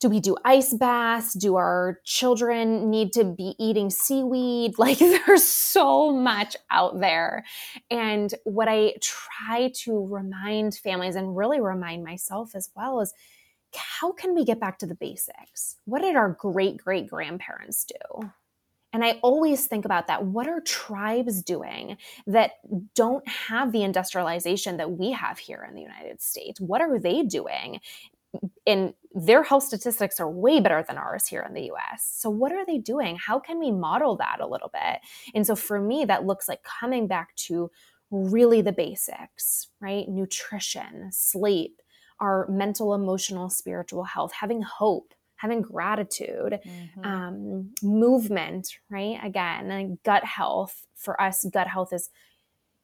do 0.00 0.08
we 0.10 0.20
do 0.20 0.36
ice 0.44 0.74
baths? 0.74 1.32
Do 1.32 1.56
our 1.56 2.00
children 2.04 2.90
need 2.90 3.12
to 3.14 3.24
be 3.24 3.54
eating 3.58 3.90
seaweed? 3.90 4.74
Like 4.86 4.98
there's 4.98 5.42
so 5.44 6.12
much 6.12 6.56
out 6.70 7.00
there. 7.00 7.44
And 7.90 8.32
what 8.44 8.68
I 8.68 8.94
try 9.00 9.72
to 9.82 10.06
remind 10.06 10.74
families 10.76 11.16
and 11.16 11.36
really 11.36 11.60
remind 11.60 12.04
myself 12.04 12.54
as 12.54 12.70
well 12.76 13.00
is 13.00 13.12
how 13.74 14.12
can 14.12 14.34
we 14.34 14.44
get 14.44 14.60
back 14.60 14.78
to 14.78 14.86
the 14.86 14.94
basics? 14.94 15.76
What 15.86 16.02
did 16.02 16.14
our 16.14 16.30
great 16.30 16.76
great 16.76 17.08
grandparents 17.08 17.84
do? 17.84 18.30
And 18.92 19.04
I 19.04 19.18
always 19.22 19.66
think 19.66 19.84
about 19.84 20.06
that. 20.06 20.24
What 20.24 20.46
are 20.46 20.60
tribes 20.60 21.42
doing 21.42 21.98
that 22.26 22.52
don't 22.94 23.26
have 23.28 23.72
the 23.72 23.82
industrialization 23.82 24.78
that 24.78 24.92
we 24.92 25.12
have 25.12 25.38
here 25.38 25.66
in 25.68 25.74
the 25.74 25.82
United 25.82 26.22
States? 26.22 26.60
What 26.60 26.80
are 26.80 26.98
they 26.98 27.22
doing? 27.22 27.80
And 28.66 28.94
their 29.14 29.42
health 29.42 29.64
statistics 29.64 30.20
are 30.20 30.30
way 30.30 30.60
better 30.60 30.84
than 30.86 30.98
ours 30.98 31.26
here 31.26 31.42
in 31.42 31.54
the 31.54 31.70
US. 31.72 32.10
So, 32.12 32.28
what 32.28 32.52
are 32.52 32.66
they 32.66 32.78
doing? 32.78 33.16
How 33.16 33.38
can 33.38 33.58
we 33.58 33.70
model 33.70 34.16
that 34.16 34.40
a 34.40 34.46
little 34.46 34.70
bit? 34.72 35.00
And 35.34 35.46
so, 35.46 35.56
for 35.56 35.80
me, 35.80 36.04
that 36.04 36.26
looks 36.26 36.48
like 36.48 36.62
coming 36.62 37.06
back 37.06 37.34
to 37.36 37.70
really 38.10 38.62
the 38.62 38.72
basics, 38.72 39.68
right? 39.80 40.08
Nutrition, 40.08 41.10
sleep, 41.12 41.80
our 42.20 42.46
mental, 42.48 42.94
emotional, 42.94 43.48
spiritual 43.50 44.04
health, 44.04 44.32
having 44.32 44.62
hope, 44.62 45.14
having 45.36 45.62
gratitude, 45.62 46.58
mm-hmm. 46.66 47.04
um, 47.04 47.70
movement, 47.82 48.68
right? 48.90 49.18
Again, 49.22 49.98
gut 50.04 50.24
health. 50.24 50.86
For 50.94 51.20
us, 51.20 51.44
gut 51.52 51.68
health 51.68 51.92
is 51.92 52.10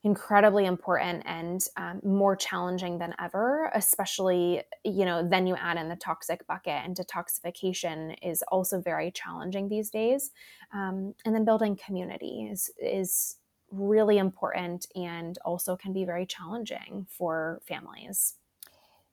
incredibly 0.04 0.66
important 0.66 1.22
and 1.26 1.64
um, 1.76 2.00
more 2.02 2.34
challenging 2.34 2.98
than 2.98 3.14
ever 3.20 3.70
especially 3.74 4.60
you 4.84 5.04
know 5.04 5.26
then 5.26 5.46
you 5.46 5.54
add 5.54 5.76
in 5.76 5.88
the 5.88 5.94
toxic 5.94 6.44
bucket 6.48 6.82
and 6.84 6.96
detoxification 6.96 8.16
is 8.22 8.42
also 8.48 8.80
very 8.80 9.10
challenging 9.10 9.68
these 9.68 9.90
days. 9.90 10.30
Um, 10.72 11.14
and 11.24 11.34
then 11.34 11.44
building 11.44 11.76
community 11.76 12.48
is, 12.50 12.70
is 12.80 13.36
really 13.70 14.18
important 14.18 14.86
and 14.94 15.38
also 15.44 15.76
can 15.76 15.92
be 15.92 16.04
very 16.04 16.26
challenging 16.26 17.06
for 17.08 17.60
families. 17.66 18.34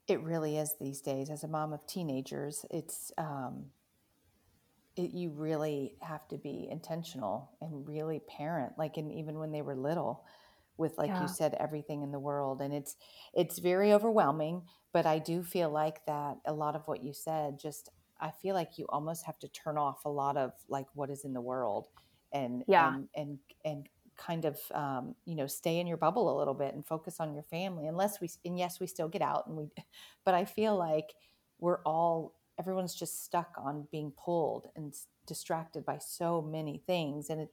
It 0.08 0.22
really 0.22 0.58
is 0.58 0.76
these 0.80 1.02
days. 1.02 1.30
As 1.30 1.44
a 1.44 1.48
mom 1.48 1.74
of 1.74 1.86
teenagers 1.86 2.66
it's 2.70 3.12
um, 3.18 3.66
it, 4.96 5.12
you 5.12 5.30
really 5.30 5.94
have 6.02 6.28
to 6.30 6.38
be 6.38 6.68
intentional 6.70 7.52
and 7.62 7.88
really 7.88 8.20
parent 8.28 8.74
like 8.78 8.98
and 8.98 9.12
even 9.12 9.38
when 9.38 9.52
they 9.52 9.62
were 9.62 9.76
little 9.76 10.26
with 10.80 10.98
like 10.98 11.10
yeah. 11.10 11.22
you 11.22 11.28
said 11.28 11.56
everything 11.60 12.02
in 12.02 12.12
the 12.12 12.20
world 12.20 12.62
and 12.62 12.74
it's 12.74 12.96
it's 13.34 13.60
very 13.60 13.94
overwhelming 13.94 14.62
but 14.94 15.06
i 15.06 15.20
do 15.20 15.44
feel 15.44 15.70
like 15.70 16.06
that 16.06 16.38
a 16.46 16.54
lot 16.54 16.76
of 16.76 16.88
what 16.88 17.04
you 17.04 17.14
said 17.14 17.60
just 17.60 17.90
i 18.20 18.32
feel 18.32 18.56
like 18.56 18.78
you 18.78 18.86
almost 18.90 19.26
have 19.26 19.38
to 19.38 19.48
turn 19.50 19.78
off 19.78 20.06
a 20.06 20.10
lot 20.10 20.38
of 20.38 20.52
like 20.70 20.88
what 20.94 21.10
is 21.10 21.26
in 21.26 21.34
the 21.34 21.42
world 21.42 21.88
and 22.32 22.64
yeah 22.68 22.96
and 22.96 23.08
and, 23.16 23.40
and 23.66 23.90
kind 24.18 24.44
of 24.44 24.60
um, 24.74 25.16
you 25.26 25.36
know 25.36 25.48
stay 25.48 25.80
in 25.80 25.88
your 25.88 25.98
bubble 25.98 26.36
a 26.36 26.38
little 26.38 26.54
bit 26.54 26.74
and 26.74 26.86
focus 26.86 27.22
on 27.22 27.34
your 27.34 27.44
family 27.44 27.88
unless 27.88 28.20
we 28.20 28.30
and 28.44 28.60
yes 28.60 28.80
we 28.80 28.86
still 28.86 29.08
get 29.08 29.22
out 29.22 29.48
and 29.48 29.56
we 29.56 29.70
but 30.26 30.34
i 30.34 30.44
feel 30.44 30.78
like 30.78 31.14
we're 31.60 31.82
all 31.84 32.36
everyone's 32.60 32.94
just 32.94 33.24
stuck 33.24 33.56
on 33.58 33.88
being 33.92 34.12
pulled 34.12 34.68
and 34.76 34.94
distracted 35.26 35.86
by 35.86 35.98
so 35.98 36.42
many 36.42 36.84
things 36.86 37.30
and 37.30 37.40
it 37.40 37.50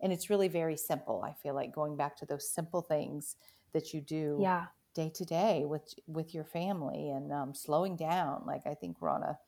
and 0.00 0.12
it's 0.12 0.30
really 0.30 0.48
very 0.48 0.76
simple 0.76 1.22
i 1.24 1.32
feel 1.42 1.54
like 1.54 1.74
going 1.74 1.96
back 1.96 2.16
to 2.16 2.26
those 2.26 2.48
simple 2.48 2.82
things 2.82 3.36
that 3.72 3.92
you 3.92 4.00
do 4.00 4.38
yeah. 4.40 4.66
day 4.94 5.10
to 5.14 5.24
day 5.24 5.64
with 5.64 5.94
with 6.06 6.34
your 6.34 6.44
family 6.44 7.10
and 7.10 7.32
um, 7.32 7.54
slowing 7.54 7.96
down 7.96 8.42
like 8.46 8.66
i 8.66 8.74
think 8.74 9.00
we're 9.00 9.08
on 9.08 9.22
a, 9.22 9.38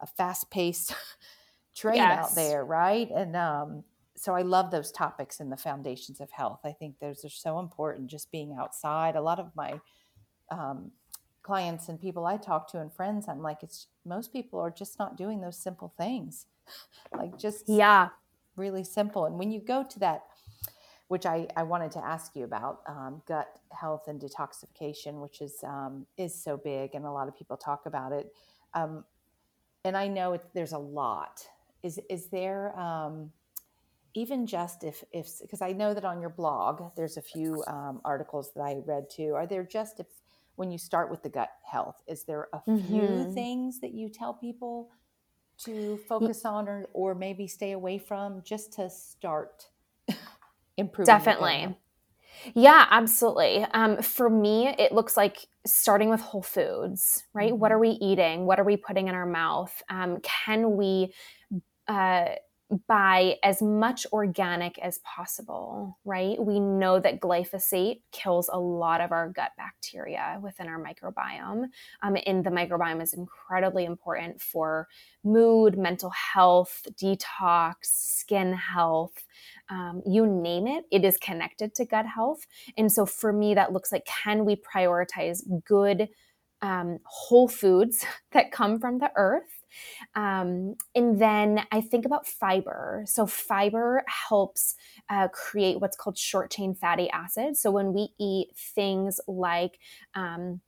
a 0.00 0.06
fast-paced 0.06 0.94
train 1.74 1.96
yes. 1.96 2.24
out 2.24 2.34
there 2.34 2.64
right? 2.64 3.10
And 3.10 3.36
um, 3.36 3.84
so 4.16 4.34
i 4.34 4.42
love 4.42 4.70
those 4.70 4.92
topics 4.92 5.40
in 5.40 5.50
the 5.50 5.56
foundations 5.56 6.20
of 6.20 6.30
health. 6.30 6.60
I 6.64 6.72
think 6.72 6.98
those 7.00 7.24
are 7.24 7.30
so 7.30 7.58
important 7.58 8.08
just 8.08 8.30
being 8.30 8.56
outside. 8.58 9.16
A 9.16 9.20
lot 9.20 9.40
of 9.40 9.50
my 9.56 9.80
um, 10.50 10.92
clients 11.42 11.88
and 11.88 12.00
people 12.00 12.24
i 12.24 12.38
talk 12.38 12.70
to 12.70 12.80
and 12.80 12.90
friends 12.90 13.28
i'm 13.28 13.42
like 13.42 13.62
it's 13.62 13.88
most 14.06 14.32
people 14.32 14.58
are 14.58 14.70
just 14.70 14.98
not 14.98 15.16
doing 15.16 15.40
those 15.40 15.58
simple 15.58 15.92
things. 15.96 16.46
Like 17.14 17.38
just 17.38 17.68
yeah 17.68 18.08
really 18.56 18.84
simple. 18.84 19.26
And 19.26 19.38
when 19.38 19.50
you 19.50 19.60
go 19.60 19.84
to 19.84 19.98
that, 20.00 20.24
which 21.08 21.26
I, 21.26 21.46
I 21.56 21.62
wanted 21.62 21.90
to 21.92 22.04
ask 22.04 22.34
you 22.34 22.44
about, 22.44 22.80
um, 22.86 23.22
gut 23.26 23.48
health 23.70 24.08
and 24.08 24.20
detoxification, 24.20 25.20
which 25.20 25.40
is 25.40 25.62
um, 25.62 26.06
is 26.16 26.34
so 26.34 26.56
big, 26.56 26.94
and 26.94 27.04
a 27.04 27.10
lot 27.10 27.28
of 27.28 27.36
people 27.36 27.56
talk 27.56 27.86
about 27.86 28.12
it. 28.12 28.32
Um, 28.72 29.04
and 29.84 29.96
I 29.96 30.08
know 30.08 30.32
it, 30.32 30.44
there's 30.54 30.72
a 30.72 30.78
lot. 30.78 31.46
Is 31.82 32.00
is 32.08 32.26
there 32.28 32.78
um, 32.78 33.30
even 34.14 34.46
just 34.46 34.82
if 34.82 35.04
if 35.12 35.28
because 35.42 35.60
I 35.60 35.72
know 35.72 35.92
that 35.92 36.04
on 36.04 36.20
your 36.20 36.30
blog 36.30 36.82
there's 36.96 37.16
a 37.16 37.22
few 37.22 37.62
um, 37.66 38.00
articles 38.04 38.52
that 38.54 38.62
I 38.62 38.80
read 38.86 39.10
too. 39.10 39.34
Are 39.34 39.46
there 39.46 39.64
just 39.64 40.00
if 40.00 40.06
when 40.56 40.70
you 40.70 40.78
start 40.78 41.10
with 41.10 41.22
the 41.22 41.28
gut 41.28 41.50
health? 41.64 42.02
Is 42.06 42.24
there 42.24 42.48
a 42.52 42.60
few 42.64 42.74
mm-hmm. 43.02 43.34
things 43.34 43.80
that 43.80 43.92
you 43.92 44.08
tell 44.08 44.32
people 44.32 44.88
to 45.58 45.98
focus 46.08 46.44
on 46.44 46.68
or, 46.68 46.86
or 46.92 47.14
maybe 47.14 47.46
stay 47.46 47.72
away 47.72 47.98
from 47.98 48.42
just 48.44 48.72
to 48.74 48.90
start 48.90 49.66
improving? 50.76 51.06
Definitely. 51.06 51.76
Yeah, 52.54 52.86
absolutely. 52.90 53.64
Um, 53.72 54.02
for 54.02 54.28
me, 54.28 54.68
it 54.68 54.92
looks 54.92 55.16
like 55.16 55.46
starting 55.64 56.10
with 56.10 56.20
whole 56.20 56.42
foods, 56.42 57.24
right? 57.32 57.52
Mm-hmm. 57.52 57.60
What 57.60 57.72
are 57.72 57.78
we 57.78 57.90
eating? 57.90 58.46
What 58.46 58.58
are 58.60 58.64
we 58.64 58.76
putting 58.76 59.08
in 59.08 59.14
our 59.14 59.26
mouth? 59.26 59.72
Um, 59.88 60.18
can 60.22 60.76
we 60.76 61.14
uh, 61.88 62.26
buy 62.86 63.36
as 63.42 63.60
much 63.60 64.06
organic 64.12 64.78
as 64.78 64.98
possible, 64.98 65.98
right? 66.04 66.42
We 66.42 66.58
know 66.60 66.98
that 66.98 67.20
glyphosate 67.20 68.00
kills 68.10 68.48
a 68.52 68.58
lot 68.58 69.00
of 69.00 69.12
our 69.12 69.28
gut 69.28 69.52
bacteria 69.56 70.38
within 70.42 70.68
our 70.68 70.82
microbiome. 70.82 71.66
Um, 72.02 72.16
and 72.26 72.44
the 72.44 72.50
microbiome 72.50 73.02
is 73.02 73.12
incredibly 73.12 73.84
important 73.84 74.40
for 74.40 74.88
mood, 75.22 75.76
mental 75.76 76.10
health, 76.10 76.86
detox, 76.96 77.74
skin 77.82 78.54
health. 78.54 79.24
Um, 79.68 80.02
you 80.06 80.26
name 80.26 80.66
it, 80.66 80.84
it 80.90 81.04
is 81.04 81.18
connected 81.18 81.74
to 81.76 81.84
gut 81.84 82.06
health. 82.06 82.46
And 82.76 82.90
so 82.90 83.04
for 83.04 83.32
me, 83.32 83.54
that 83.54 83.72
looks 83.72 83.92
like 83.92 84.06
can 84.06 84.44
we 84.44 84.56
prioritize 84.56 85.42
good 85.64 86.08
um, 86.62 86.98
whole 87.04 87.48
foods 87.48 88.06
that 88.32 88.52
come 88.52 88.80
from 88.80 88.98
the 88.98 89.10
earth? 89.16 89.63
Um, 90.14 90.74
and 90.94 91.20
then 91.20 91.64
I 91.72 91.80
think 91.80 92.04
about 92.04 92.26
fiber. 92.26 93.04
So, 93.06 93.26
fiber 93.26 94.04
helps 94.28 94.74
uh, 95.08 95.28
create 95.28 95.80
what's 95.80 95.96
called 95.96 96.18
short 96.18 96.50
chain 96.50 96.74
fatty 96.74 97.10
acids. 97.10 97.60
So, 97.60 97.70
when 97.70 97.92
we 97.92 98.08
eat 98.18 98.48
things 98.56 99.20
like 99.26 99.78
um, 100.14 100.60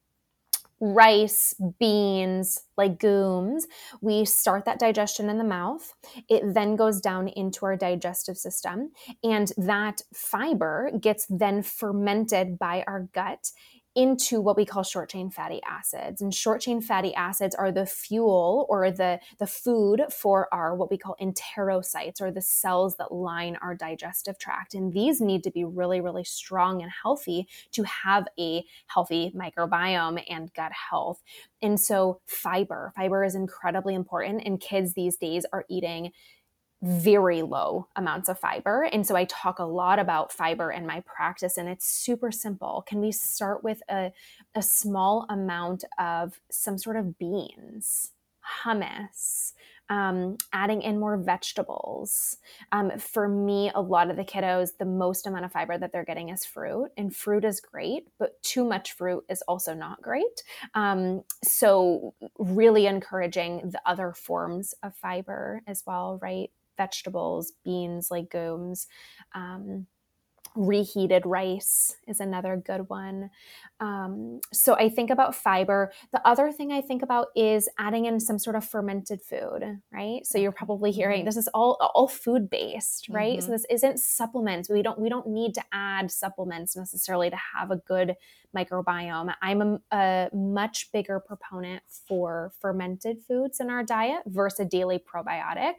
rice, 0.81 1.55
beans, 1.79 2.61
legumes, 2.77 3.66
we 4.01 4.25
start 4.25 4.64
that 4.66 4.79
digestion 4.79 5.31
in 5.31 5.38
the 5.38 5.45
mouth. 5.45 5.95
It 6.29 6.55
then 6.55 6.77
goes 6.77 7.01
down 7.01 7.29
into 7.29 7.64
our 7.64 7.77
digestive 7.77 8.37
system, 8.37 8.90
and 9.23 9.53
that 9.57 10.03
fiber 10.12 10.90
gets 11.01 11.27
then 11.31 11.62
fermented 11.62 12.59
by 12.59 12.85
our 12.87 13.09
gut 13.14 13.51
into 13.96 14.42
what 14.42 14.59
we 14.59 14.66
call 14.66 14.82
short 14.82 15.09
chain 15.09 15.30
fatty 15.30 15.61
acids. 15.66 16.20
And 16.20 16.32
short 16.32 16.61
chain 16.61 16.82
fatty 16.82 17.14
acids 17.14 17.54
are 17.54 17.72
the 17.72 17.87
fuel 17.87 18.66
or 18.68 18.90
the 18.90 19.18
the 19.38 19.46
food 19.46 20.02
for 20.11 20.52
our 20.52 20.76
what 20.76 20.90
we 20.90 20.98
call 20.98 21.16
enterocytes 21.20 22.20
or 22.20 22.30
the 22.30 22.42
cells 22.42 22.96
that 22.98 23.11
line 23.11 23.56
our 23.62 23.74
digestive 23.74 24.38
tract. 24.38 24.74
And 24.74 24.92
these 24.92 25.20
need 25.20 25.42
to 25.44 25.50
be 25.50 25.64
really 25.64 26.00
really 26.02 26.24
strong 26.24 26.82
and 26.82 26.92
healthy 27.02 27.48
to 27.72 27.82
have 27.85 28.28
a 28.38 28.64
healthy 28.87 29.32
microbiome 29.35 30.22
and 30.28 30.52
gut 30.52 30.72
health. 30.72 31.22
And 31.62 31.80
so 31.80 32.20
fiber 32.26 32.92
fiber 32.94 33.24
is 33.24 33.35
incredibly 33.35 33.94
important 33.94 34.42
and 34.44 34.61
kids 34.61 34.92
these 34.92 35.16
days 35.16 35.46
are 35.52 35.64
eating 35.70 36.12
very 36.83 37.43
low 37.43 37.89
amounts 37.97 38.29
of 38.29 38.39
fiber. 38.39 38.89
And 38.93 39.07
so 39.07 39.17
I 39.17 39.25
talk 39.25 39.59
a 39.59 39.65
lot 39.65 39.99
about 39.99 40.33
fiber 40.33 40.71
in 40.71 40.87
my 40.87 41.01
practice, 41.01 41.57
and 41.57 41.69
it's 41.69 41.87
super 41.87 42.31
simple. 42.31 42.85
Can 42.87 43.01
we 43.01 43.12
start 43.12 43.65
with 43.65 43.83
a, 43.89 44.12
a 44.55 44.62
small 44.62 45.27
amount 45.29 45.85
of 45.99 46.41
some 46.51 46.79
sort 46.79 46.97
of 46.97 47.19
beans, 47.19 48.12
hummus, 48.65 49.53
um, 49.89 50.37
adding 50.53 50.83
in 50.83 50.99
more 50.99 51.17
vegetables. 51.17 52.39
Um, 52.73 52.99
for 52.99 53.29
me, 53.29 53.71
a 53.75 53.81
lot 53.81 54.11
of 54.11 54.17
the 54.17 54.25
kiddos, 54.25 54.71
the 54.79 54.85
most 54.85 55.27
amount 55.27 55.45
of 55.45 55.53
fiber 55.53 55.79
that 55.79 55.93
they're 55.93 56.05
getting 56.05 56.31
is 56.31 56.45
fruit, 56.45 56.91
and 56.97 57.15
fruit 57.15 57.45
is 57.45 57.61
great, 57.61 58.09
but 58.19 58.43
too 58.43 58.65
much 58.65 58.93
fruit 58.93 59.25
is 59.29 59.43
also 59.43 59.75
not 59.75 60.03
great. 60.03 60.43
Um, 60.75 61.23
so, 61.45 62.15
really 62.39 62.87
encouraging 62.87 63.71
the 63.71 63.81
other 63.87 64.12
forms 64.12 64.75
of 64.83 64.95
fiber 64.95 65.62
as 65.67 65.85
well, 65.87 66.19
right? 66.21 66.51
Vegetables, 66.77 67.53
beans, 67.65 68.11
legumes. 68.11 68.87
Um, 69.35 69.87
reheated 70.57 71.25
rice 71.27 71.97
is 72.09 72.19
another 72.19 72.57
good 72.57 72.89
one. 72.89 73.31
Um, 73.79 74.41
so 74.53 74.75
I 74.75 74.89
think 74.89 75.11
about 75.11 75.35
fiber. 75.35 75.93
The 76.12 76.27
other 76.27 76.51
thing 76.51 76.73
I 76.73 76.81
think 76.81 77.03
about 77.03 77.29
is 77.37 77.69
adding 77.79 78.07
in 78.07 78.19
some 78.19 78.39
sort 78.39 78.57
of 78.57 78.65
fermented 78.65 79.21
food, 79.23 79.81
right? 79.93 80.25
So 80.25 80.39
you're 80.39 80.53
probably 80.53 80.91
hearing 80.91 81.21
mm-hmm. 81.21 81.27
this 81.27 81.37
is 81.37 81.49
all 81.53 81.77
all 81.95 82.09
food 82.09 82.49
based, 82.49 83.09
right? 83.11 83.39
Mm-hmm. 83.39 83.47
So 83.47 83.53
this 83.53 83.67
isn't 83.71 84.01
supplements. 84.01 84.71
We 84.71 84.83
don't 84.83 84.99
we 84.99 85.09
don't 85.09 85.29
need 85.29 85.55
to 85.55 85.62
add 85.73 86.11
supplements 86.11 86.75
necessarily 86.75 87.31
to 87.31 87.39
have 87.55 87.71
a 87.71 87.77
good 87.77 88.15
microbiome. 88.54 89.35
I'm 89.40 89.62
a, 89.62 89.80
a 89.92 90.28
much 90.35 90.90
bigger 90.92 91.20
proponent 91.20 91.82
for 92.06 92.52
fermented 92.61 93.18
foods 93.26 93.61
in 93.61 93.70
our 93.70 93.82
diet 93.82 94.22
versus 94.26 94.61
a 94.61 94.64
daily 94.64 94.98
probiotic. 94.98 95.76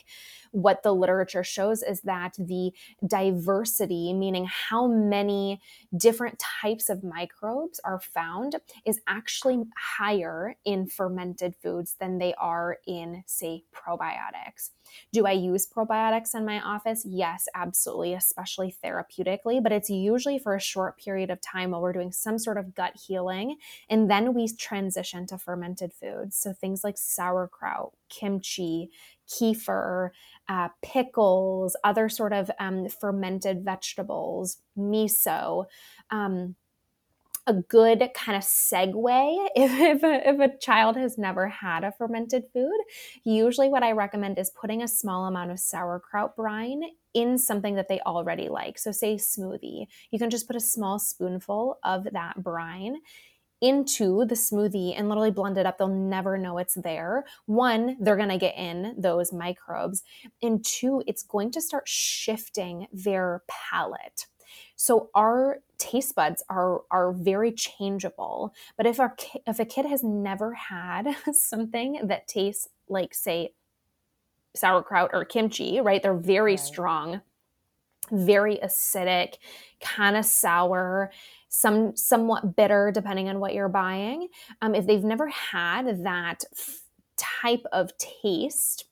What 0.52 0.84
the 0.84 0.94
literature 0.94 1.44
shows 1.44 1.84
is 1.84 2.02
that 2.02 2.34
the 2.38 2.72
diversity, 3.06 4.14
meaning 4.14 4.46
how 4.46 4.88
many 4.88 5.62
different 5.96 6.42
types 6.62 6.90
of 6.90 7.04
microbes 7.04 7.80
are 7.84 8.00
found, 8.00 8.56
is 8.86 9.00
actually 9.08 9.64
higher 9.78 10.56
in 10.66 10.88
fermented 10.88 11.56
foods 11.62 11.96
than 12.00 12.18
they 12.18 12.34
are 12.36 12.78
in, 12.86 13.24
say, 13.26 13.64
probiotics. 13.74 14.72
Do 15.12 15.26
I 15.26 15.34
use 15.34 15.68
probiotics 15.68 16.34
in 16.34 16.46
my 16.46 16.62
office? 16.62 17.04
Yes, 17.06 17.48
absolutely, 17.54 18.14
especially 18.14 18.74
therapeutically, 18.84 19.62
but 19.62 19.72
it's 19.72 19.90
usually 19.90 20.40
for 20.40 20.56
a 20.56 20.62
short 20.62 20.98
period 20.98 21.30
of 21.30 21.42
time 21.42 21.72
while 21.72 21.82
we're 21.82 21.94
doing 21.94 22.12
some 22.12 22.40
sort 22.40 22.57
of 22.58 22.76
gut 22.76 22.94
healing. 23.08 23.58
And 23.90 24.10
then 24.10 24.34
we 24.34 24.48
transition 24.56 25.28
to 25.28 25.38
fermented 25.38 25.94
foods. 25.94 26.38
So 26.38 26.54
things 26.54 26.84
like 26.84 26.98
sauerkraut, 26.98 27.94
kimchi, 28.10 28.90
kefir, 29.30 30.12
uh, 30.50 30.70
pickles, 30.82 31.76
other 31.84 32.10
sort 32.10 32.34
of 32.34 32.50
um, 32.60 32.88
fermented 32.90 33.64
vegetables, 33.64 34.58
miso. 34.78 35.66
Um, 36.10 36.56
a 37.48 37.54
good 37.54 38.10
kind 38.14 38.38
of 38.38 38.44
segue 38.44 39.48
if, 39.56 39.72
if, 39.80 40.04
a, 40.04 40.30
if 40.30 40.40
a 40.40 40.58
child 40.58 40.98
has 40.98 41.18
never 41.18 41.48
had 41.48 41.84
a 41.84 41.92
fermented 41.92 42.44
food. 42.54 42.78
Usually, 43.24 43.70
what 43.70 43.84
I 43.84 43.94
recommend 43.94 44.38
is 44.38 44.52
putting 44.52 44.84
a 44.84 44.88
small 44.88 45.26
amount 45.26 45.52
of 45.52 45.60
sauerkraut 45.60 46.36
brine 46.36 46.84
in 47.14 47.38
something 47.38 47.76
that 47.76 47.88
they 47.88 48.00
already 48.02 48.50
like. 48.50 48.78
So, 48.78 48.92
say 48.92 49.16
smoothie, 49.16 49.88
you 50.12 50.20
can 50.20 50.30
just 50.30 50.48
put 50.48 50.56
a 50.56 50.62
small 50.62 51.00
spoonful 51.00 51.80
of 51.84 52.06
that 52.12 52.44
brine 52.44 52.98
into 53.62 54.24
the 54.26 54.36
smoothie 54.36 54.94
and 54.96 55.10
literally 55.10 55.32
blend 55.32 55.58
it 55.58 55.66
up. 55.66 55.78
They'll 55.78 55.88
never 55.88 56.38
know 56.38 56.58
it's 56.60 56.76
there. 56.76 57.26
One, 57.48 57.98
they're 58.00 58.16
going 58.18 58.30
to 58.30 58.38
get 58.38 58.56
in 58.56 58.94
those 58.98 59.34
microbes. 59.34 60.04
And 60.42 60.64
two, 60.64 61.04
it's 61.08 61.24
going 61.24 61.52
to 61.52 61.62
start 61.62 61.88
shifting 61.88 62.88
their 62.92 63.44
palate. 63.48 64.28
So 64.78 65.10
our 65.14 65.60
taste 65.78 66.16
buds 66.16 66.44
are 66.50 66.82
are 66.90 67.12
very 67.12 67.52
changeable. 67.52 68.54
But 68.78 68.86
if 68.86 69.00
our 69.00 69.16
if 69.46 69.60
a 69.60 69.66
kid 69.66 69.86
has 69.86 70.04
never 70.04 70.54
had 70.54 71.16
something 71.34 72.00
that 72.04 72.28
tastes 72.28 72.70
like 72.88 73.14
say 73.14 73.54
sauerkraut 74.56 75.12
or 75.14 75.26
kimchi, 75.26 75.82
right? 75.82 76.02
They're 76.02 76.14
very 76.14 76.54
right. 76.54 76.60
strong, 76.60 77.22
very 78.12 78.58
acidic, 78.58 79.36
kind 79.82 80.16
of 80.16 80.26
sour, 80.26 81.12
some 81.50 81.96
somewhat 81.96 82.56
bitter 82.56 82.92
depending 82.94 83.30
on 83.30 83.40
what 83.40 83.54
you're 83.54 83.70
buying. 83.70 84.28
Um, 84.62 84.76
if 84.76 84.86
they've 84.86 85.04
never 85.04 85.28
had 85.28 86.04
that 86.04 86.44
f- 86.54 86.82
type 87.18 87.66
of 87.72 87.92
taste, 87.98 88.86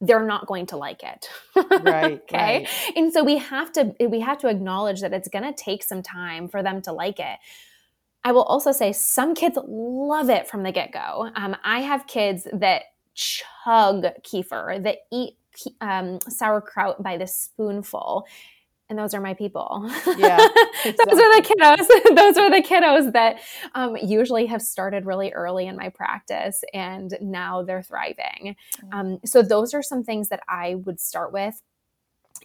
they're 0.00 0.24
not 0.24 0.46
going 0.46 0.66
to 0.66 0.76
like 0.76 1.02
it. 1.02 1.28
Right 1.56 2.22
okay? 2.30 2.66
right. 2.66 2.68
and 2.96 3.12
so 3.12 3.22
we 3.22 3.36
have 3.38 3.70
to 3.72 3.94
we 4.08 4.20
have 4.20 4.38
to 4.38 4.48
acknowledge 4.48 5.00
that 5.00 5.12
it's 5.12 5.28
going 5.28 5.44
to 5.44 5.52
take 5.52 5.82
some 5.82 6.02
time 6.02 6.48
for 6.48 6.62
them 6.62 6.80
to 6.82 6.92
like 6.92 7.20
it. 7.20 7.38
I 8.22 8.32
will 8.32 8.42
also 8.42 8.72
say 8.72 8.92
some 8.92 9.34
kids 9.34 9.58
love 9.66 10.28
it 10.28 10.46
from 10.46 10.62
the 10.62 10.72
get-go. 10.72 11.30
Um, 11.34 11.56
i 11.64 11.80
have 11.80 12.06
kids 12.06 12.46
that 12.52 12.82
chug 13.14 14.04
kefir 14.22 14.82
that 14.82 14.98
eat 15.12 15.36
um, 15.80 16.20
sauerkraut 16.28 17.02
by 17.02 17.16
the 17.16 17.26
spoonful 17.26 18.26
and 18.90 18.98
those 18.98 19.14
are 19.14 19.20
my 19.20 19.32
people. 19.32 19.88
Yeah, 20.18 20.46
exactly. 20.84 20.92
those 21.08 21.20
are 21.20 21.40
the 21.40 21.48
kiddos. 21.48 22.14
those 22.16 22.36
are 22.36 22.50
the 22.50 22.62
kiddos 22.62 23.12
that 23.12 23.40
um, 23.74 23.96
usually 23.96 24.46
have 24.46 24.60
started 24.60 25.06
really 25.06 25.32
early 25.32 25.66
in 25.66 25.76
my 25.76 25.88
practice, 25.88 26.62
and 26.74 27.16
now 27.20 27.62
they're 27.62 27.82
thriving. 27.82 28.56
Mm. 28.84 28.94
Um, 28.94 29.18
so 29.24 29.42
those 29.42 29.72
are 29.72 29.82
some 29.82 30.02
things 30.02 30.28
that 30.28 30.40
I 30.48 30.74
would 30.74 31.00
start 31.00 31.32
with, 31.32 31.62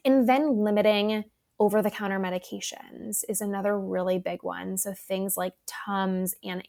and 0.06 0.30
then 0.30 0.64
limiting 0.64 1.26
over 1.60 1.82
the 1.82 1.90
counter 1.90 2.20
medications 2.20 3.24
is 3.28 3.42
another 3.42 3.80
really 3.80 4.20
big 4.20 4.44
one. 4.44 4.78
So 4.78 4.94
things 4.94 5.38
like 5.38 5.54
Tums 5.66 6.36
and 6.44 6.62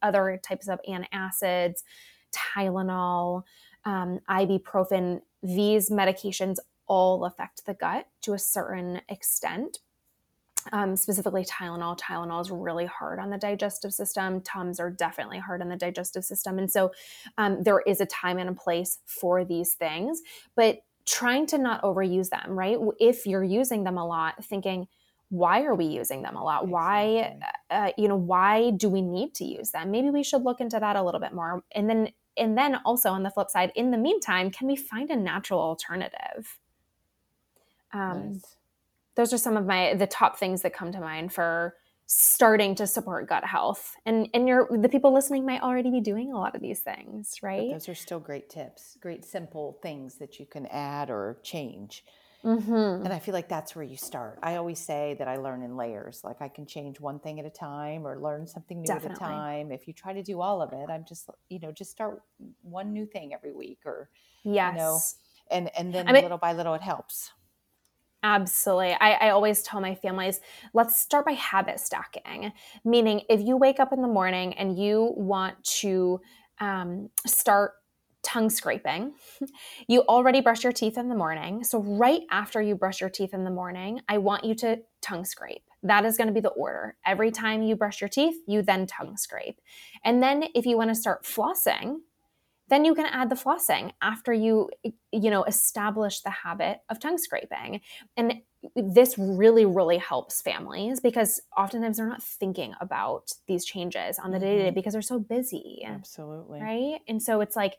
other 0.00 0.40
types 0.42 0.68
of 0.68 0.78
antacids, 0.88 1.82
Tylenol, 2.32 3.42
um, 3.84 4.20
ibuprofen. 4.30 5.20
These 5.42 5.90
medications 5.90 6.56
all 6.88 7.24
affect 7.24 7.66
the 7.66 7.74
gut 7.74 8.08
to 8.22 8.32
a 8.32 8.38
certain 8.38 9.00
extent. 9.08 9.78
um, 10.72 10.96
specifically 10.96 11.44
Tylenol. 11.44 11.98
Tylenol 11.98 12.40
is 12.40 12.50
really 12.50 12.86
hard 12.86 13.18
on 13.18 13.30
the 13.30 13.38
digestive 13.38 13.92
system. 13.92 14.40
Tums 14.42 14.80
are 14.80 14.90
definitely 14.90 15.38
hard 15.38 15.62
on 15.62 15.68
the 15.68 15.76
digestive 15.76 16.24
system. 16.24 16.58
And 16.58 16.70
so 16.70 16.92
um, 17.36 17.62
there 17.62 17.80
is 17.80 18.00
a 18.00 18.06
time 18.06 18.38
and 18.38 18.50
a 18.50 18.54
place 18.54 18.98
for 19.06 19.44
these 19.44 19.74
things, 19.74 20.20
but 20.56 20.78
trying 21.06 21.46
to 21.46 21.58
not 21.58 21.82
overuse 21.82 22.28
them, 22.28 22.50
right? 22.58 22.76
If 23.00 23.26
you're 23.26 23.44
using 23.44 23.84
them 23.84 23.96
a 23.96 24.06
lot, 24.06 24.44
thinking, 24.44 24.88
why 25.30 25.62
are 25.62 25.74
we 25.74 25.84
using 25.84 26.22
them 26.22 26.36
a 26.36 26.44
lot? 26.44 26.68
Why, 26.68 27.36
uh, 27.70 27.92
you 27.98 28.08
know, 28.08 28.16
why 28.16 28.70
do 28.70 28.88
we 28.88 29.02
need 29.02 29.34
to 29.36 29.44
use 29.44 29.70
them? 29.70 29.90
Maybe 29.90 30.10
we 30.10 30.22
should 30.22 30.42
look 30.42 30.60
into 30.60 30.78
that 30.78 30.96
a 30.96 31.02
little 31.02 31.20
bit 31.20 31.34
more. 31.34 31.62
And 31.72 31.88
then, 31.88 32.08
and 32.36 32.56
then 32.56 32.76
also 32.84 33.10
on 33.10 33.22
the 33.22 33.30
flip 33.30 33.50
side, 33.50 33.72
in 33.74 33.90
the 33.90 33.98
meantime, 33.98 34.50
can 34.50 34.66
we 34.66 34.76
find 34.76 35.10
a 35.10 35.16
natural 35.16 35.60
alternative? 35.60 36.58
Um, 37.92 38.32
nice. 38.32 38.56
those 39.16 39.32
are 39.32 39.38
some 39.38 39.56
of 39.56 39.66
my 39.66 39.94
the 39.94 40.06
top 40.06 40.38
things 40.38 40.62
that 40.62 40.72
come 40.74 40.92
to 40.92 41.00
mind 41.00 41.32
for 41.32 41.74
starting 42.10 42.74
to 42.74 42.86
support 42.86 43.28
gut 43.28 43.44
health. 43.44 43.94
And 44.06 44.28
and 44.32 44.48
you're 44.48 44.66
the 44.70 44.88
people 44.88 45.12
listening 45.12 45.44
might 45.44 45.60
already 45.60 45.90
be 45.90 46.00
doing 46.00 46.32
a 46.32 46.38
lot 46.38 46.54
of 46.56 46.62
these 46.62 46.80
things 46.80 47.36
right? 47.42 47.68
but 47.68 47.74
those 47.74 47.88
are 47.88 47.94
still 47.94 48.18
great 48.18 48.48
tips 48.48 48.96
great 49.00 49.24
simple 49.26 49.78
things 49.82 50.16
that 50.16 50.40
you 50.40 50.46
can 50.46 50.66
add 50.66 51.10
or 51.10 51.38
change. 51.42 52.04
Mm-hmm. 52.44 53.04
and 53.04 53.12
i 53.12 53.18
feel 53.18 53.34
like 53.34 53.48
that's 53.48 53.74
where 53.74 53.84
you 53.84 53.96
start. 53.96 54.38
I 54.44 54.54
always 54.56 54.78
say 54.78 55.16
that 55.18 55.26
i 55.26 55.36
learn 55.36 55.62
in 55.62 55.76
layers. 55.76 56.22
Like 56.24 56.40
i 56.40 56.48
can 56.48 56.66
change 56.66 57.00
one 57.00 57.18
thing 57.18 57.40
at 57.40 57.44
a 57.44 57.50
time 57.50 58.06
or 58.06 58.18
learn 58.20 58.46
something 58.46 58.80
new 58.80 58.86
Definitely. 58.86 59.24
at 59.26 59.30
a 59.30 59.34
time. 59.34 59.72
If 59.72 59.88
you 59.88 59.92
try 59.92 60.12
to 60.12 60.22
do 60.22 60.40
all 60.40 60.62
of 60.62 60.72
it 60.72 60.88
i'm 60.88 61.04
just 61.06 61.28
you 61.50 61.58
know 61.58 61.72
just 61.72 61.90
start 61.90 62.22
one 62.62 62.92
new 62.92 63.06
thing 63.06 63.34
every 63.34 63.52
week 63.52 63.80
or 63.84 64.08
yes 64.44 64.72
you 64.72 64.78
know 64.78 65.00
and 65.50 65.70
and 65.76 65.92
then 65.92 66.08
I 66.08 66.12
mean, 66.12 66.22
little 66.22 66.38
by 66.38 66.52
little 66.52 66.74
it 66.74 66.82
helps 66.82 67.32
Absolutely. 68.22 68.96
I, 69.00 69.12
I, 69.12 69.30
always 69.30 69.62
tell 69.62 69.80
my 69.80 69.94
families, 69.94 70.40
let's 70.74 71.00
start 71.00 71.24
by 71.24 71.32
habit 71.32 71.78
stacking. 71.78 72.52
Meaning, 72.84 73.22
if 73.28 73.40
you 73.40 73.56
wake 73.56 73.78
up 73.78 73.92
in 73.92 74.02
the 74.02 74.08
morning 74.08 74.54
and 74.54 74.76
you 74.76 75.12
want 75.16 75.62
to 75.64 76.20
um, 76.60 77.10
start 77.26 77.74
tongue 78.24 78.50
scraping, 78.50 79.12
you 79.88 80.00
already 80.02 80.40
brush 80.40 80.64
your 80.64 80.72
teeth 80.72 80.98
in 80.98 81.08
the 81.08 81.14
morning. 81.14 81.62
So, 81.62 81.80
right 81.80 82.22
after 82.32 82.60
you 82.60 82.74
brush 82.74 83.00
your 83.00 83.10
teeth 83.10 83.34
in 83.34 83.44
the 83.44 83.50
morning, 83.50 84.00
I 84.08 84.18
want 84.18 84.44
you 84.44 84.56
to 84.56 84.80
tongue 85.00 85.24
scrape. 85.24 85.62
That 85.84 86.04
is 86.04 86.16
going 86.16 86.26
to 86.26 86.34
be 86.34 86.40
the 86.40 86.48
order. 86.48 86.96
Every 87.06 87.30
time 87.30 87.62
you 87.62 87.76
brush 87.76 88.00
your 88.00 88.08
teeth, 88.08 88.34
you 88.48 88.62
then 88.62 88.88
tongue 88.88 89.16
scrape. 89.16 89.60
And 90.04 90.20
then, 90.20 90.44
if 90.56 90.66
you 90.66 90.76
want 90.76 90.90
to 90.90 90.96
start 90.96 91.22
flossing, 91.22 91.98
then 92.68 92.84
you 92.84 92.94
can 92.94 93.06
add 93.06 93.30
the 93.30 93.36
flossing 93.36 93.92
after 94.02 94.32
you 94.32 94.70
you 95.12 95.30
know 95.30 95.44
establish 95.44 96.20
the 96.20 96.30
habit 96.30 96.80
of 96.88 96.98
tongue 96.98 97.18
scraping. 97.18 97.80
And 98.16 98.42
this 98.74 99.16
really 99.18 99.64
really 99.64 99.98
helps 99.98 100.42
families 100.42 101.00
because 101.00 101.40
oftentimes 101.56 101.96
they're 101.96 102.08
not 102.08 102.22
thinking 102.22 102.74
about 102.80 103.32
these 103.46 103.64
changes 103.64 104.18
on 104.18 104.32
the 104.32 104.38
day 104.38 104.56
to 104.56 104.62
day 104.64 104.70
because 104.70 104.92
they're 104.92 105.02
so 105.02 105.18
busy 105.18 105.82
absolutely. 105.86 106.60
right? 106.60 106.98
And 107.06 107.22
so 107.22 107.40
it's 107.40 107.54
like 107.54 107.76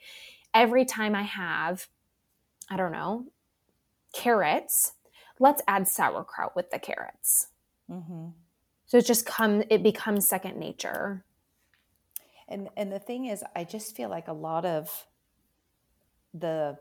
every 0.54 0.86
time 0.86 1.16
i 1.16 1.24
have 1.24 1.88
i 2.70 2.78
don't 2.78 2.92
know 2.92 3.26
carrots 4.14 4.94
let's 5.40 5.62
add 5.68 5.88
sauerkraut 5.88 6.56
with 6.56 6.70
the 6.72 6.80
carrots. 6.80 7.48
Mm-hmm. 7.90 8.28
so 8.86 8.98
it 8.98 9.06
just 9.06 9.26
comes 9.26 9.64
it 9.70 9.84
becomes 9.84 10.28
second 10.28 10.58
nature 10.58 11.26
and 12.50 12.70
and 12.76 12.92
the 12.92 13.00
thing 13.00 13.26
is 13.26 13.44
i 13.56 13.64
just 13.64 13.96
feel 13.96 14.10
like 14.10 14.28
a 14.28 14.34
lot 14.34 14.66
of 14.66 15.08
the 16.34 16.78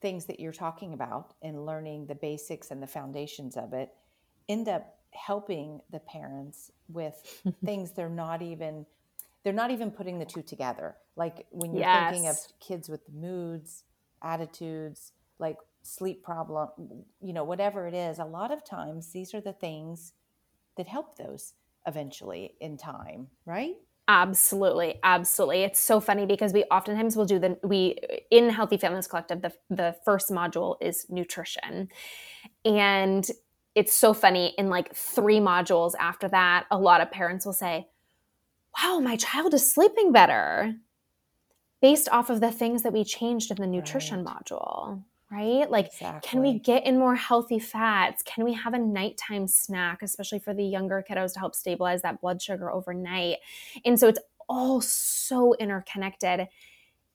things 0.00 0.26
that 0.26 0.40
you're 0.40 0.52
talking 0.52 0.92
about 0.92 1.34
and 1.42 1.64
learning 1.64 2.06
the 2.06 2.14
basics 2.14 2.70
and 2.70 2.82
the 2.82 2.86
foundations 2.86 3.56
of 3.56 3.72
it 3.72 3.94
end 4.48 4.68
up 4.68 4.98
helping 5.10 5.80
the 5.90 6.00
parents 6.00 6.70
with 6.88 7.42
things 7.64 7.92
they're 7.92 8.08
not 8.08 8.42
even 8.42 8.84
they're 9.42 9.52
not 9.52 9.70
even 9.70 9.90
putting 9.90 10.18
the 10.18 10.24
two 10.24 10.42
together 10.42 10.96
like 11.16 11.46
when 11.50 11.72
you're 11.72 11.80
yes. 11.80 12.10
thinking 12.10 12.28
of 12.28 12.36
kids 12.60 12.88
with 12.88 13.00
moods 13.12 13.84
attitudes 14.22 15.12
like 15.38 15.56
sleep 15.82 16.22
problem 16.22 16.68
you 17.20 17.32
know 17.32 17.44
whatever 17.44 17.86
it 17.86 17.94
is 17.94 18.18
a 18.18 18.24
lot 18.24 18.50
of 18.50 18.64
times 18.64 19.12
these 19.12 19.32
are 19.32 19.40
the 19.40 19.52
things 19.52 20.12
that 20.76 20.86
help 20.86 21.16
those 21.16 21.54
eventually 21.86 22.54
in 22.60 22.76
time 22.76 23.28
right 23.46 23.76
Absolutely, 24.08 25.00
absolutely. 25.02 25.64
It's 25.64 25.80
so 25.80 25.98
funny 25.98 26.26
because 26.26 26.52
we 26.52 26.62
oftentimes 26.64 27.16
will 27.16 27.24
do 27.24 27.40
the 27.40 27.58
we 27.64 27.98
in 28.30 28.50
Healthy 28.50 28.76
Families 28.76 29.08
Collective. 29.08 29.42
The 29.42 29.52
the 29.68 29.96
first 30.04 30.30
module 30.30 30.76
is 30.80 31.06
nutrition, 31.08 31.88
and 32.64 33.28
it's 33.74 33.92
so 33.92 34.14
funny. 34.14 34.54
In 34.58 34.68
like 34.68 34.94
three 34.94 35.40
modules 35.40 35.94
after 35.98 36.28
that, 36.28 36.66
a 36.70 36.78
lot 36.78 37.00
of 37.00 37.10
parents 37.10 37.44
will 37.44 37.52
say, 37.52 37.88
"Wow, 38.80 39.00
my 39.00 39.16
child 39.16 39.54
is 39.54 39.72
sleeping 39.72 40.12
better," 40.12 40.76
based 41.82 42.08
off 42.10 42.30
of 42.30 42.40
the 42.40 42.52
things 42.52 42.84
that 42.84 42.92
we 42.92 43.02
changed 43.04 43.50
in 43.50 43.56
the 43.56 43.66
nutrition 43.66 44.24
right. 44.24 44.36
module 44.36 45.02
right? 45.30 45.70
Like, 45.70 45.86
exactly. 45.86 46.28
can 46.28 46.40
we 46.40 46.58
get 46.58 46.86
in 46.86 46.98
more 46.98 47.16
healthy 47.16 47.58
fats? 47.58 48.22
Can 48.22 48.44
we 48.44 48.52
have 48.54 48.74
a 48.74 48.78
nighttime 48.78 49.48
snack, 49.48 50.02
especially 50.02 50.38
for 50.38 50.54
the 50.54 50.64
younger 50.64 51.04
kiddos 51.08 51.34
to 51.34 51.40
help 51.40 51.54
stabilize 51.54 52.02
that 52.02 52.20
blood 52.20 52.40
sugar 52.40 52.70
overnight? 52.70 53.38
And 53.84 53.98
so 53.98 54.08
it's 54.08 54.20
all 54.48 54.80
so 54.80 55.54
interconnected. 55.54 56.48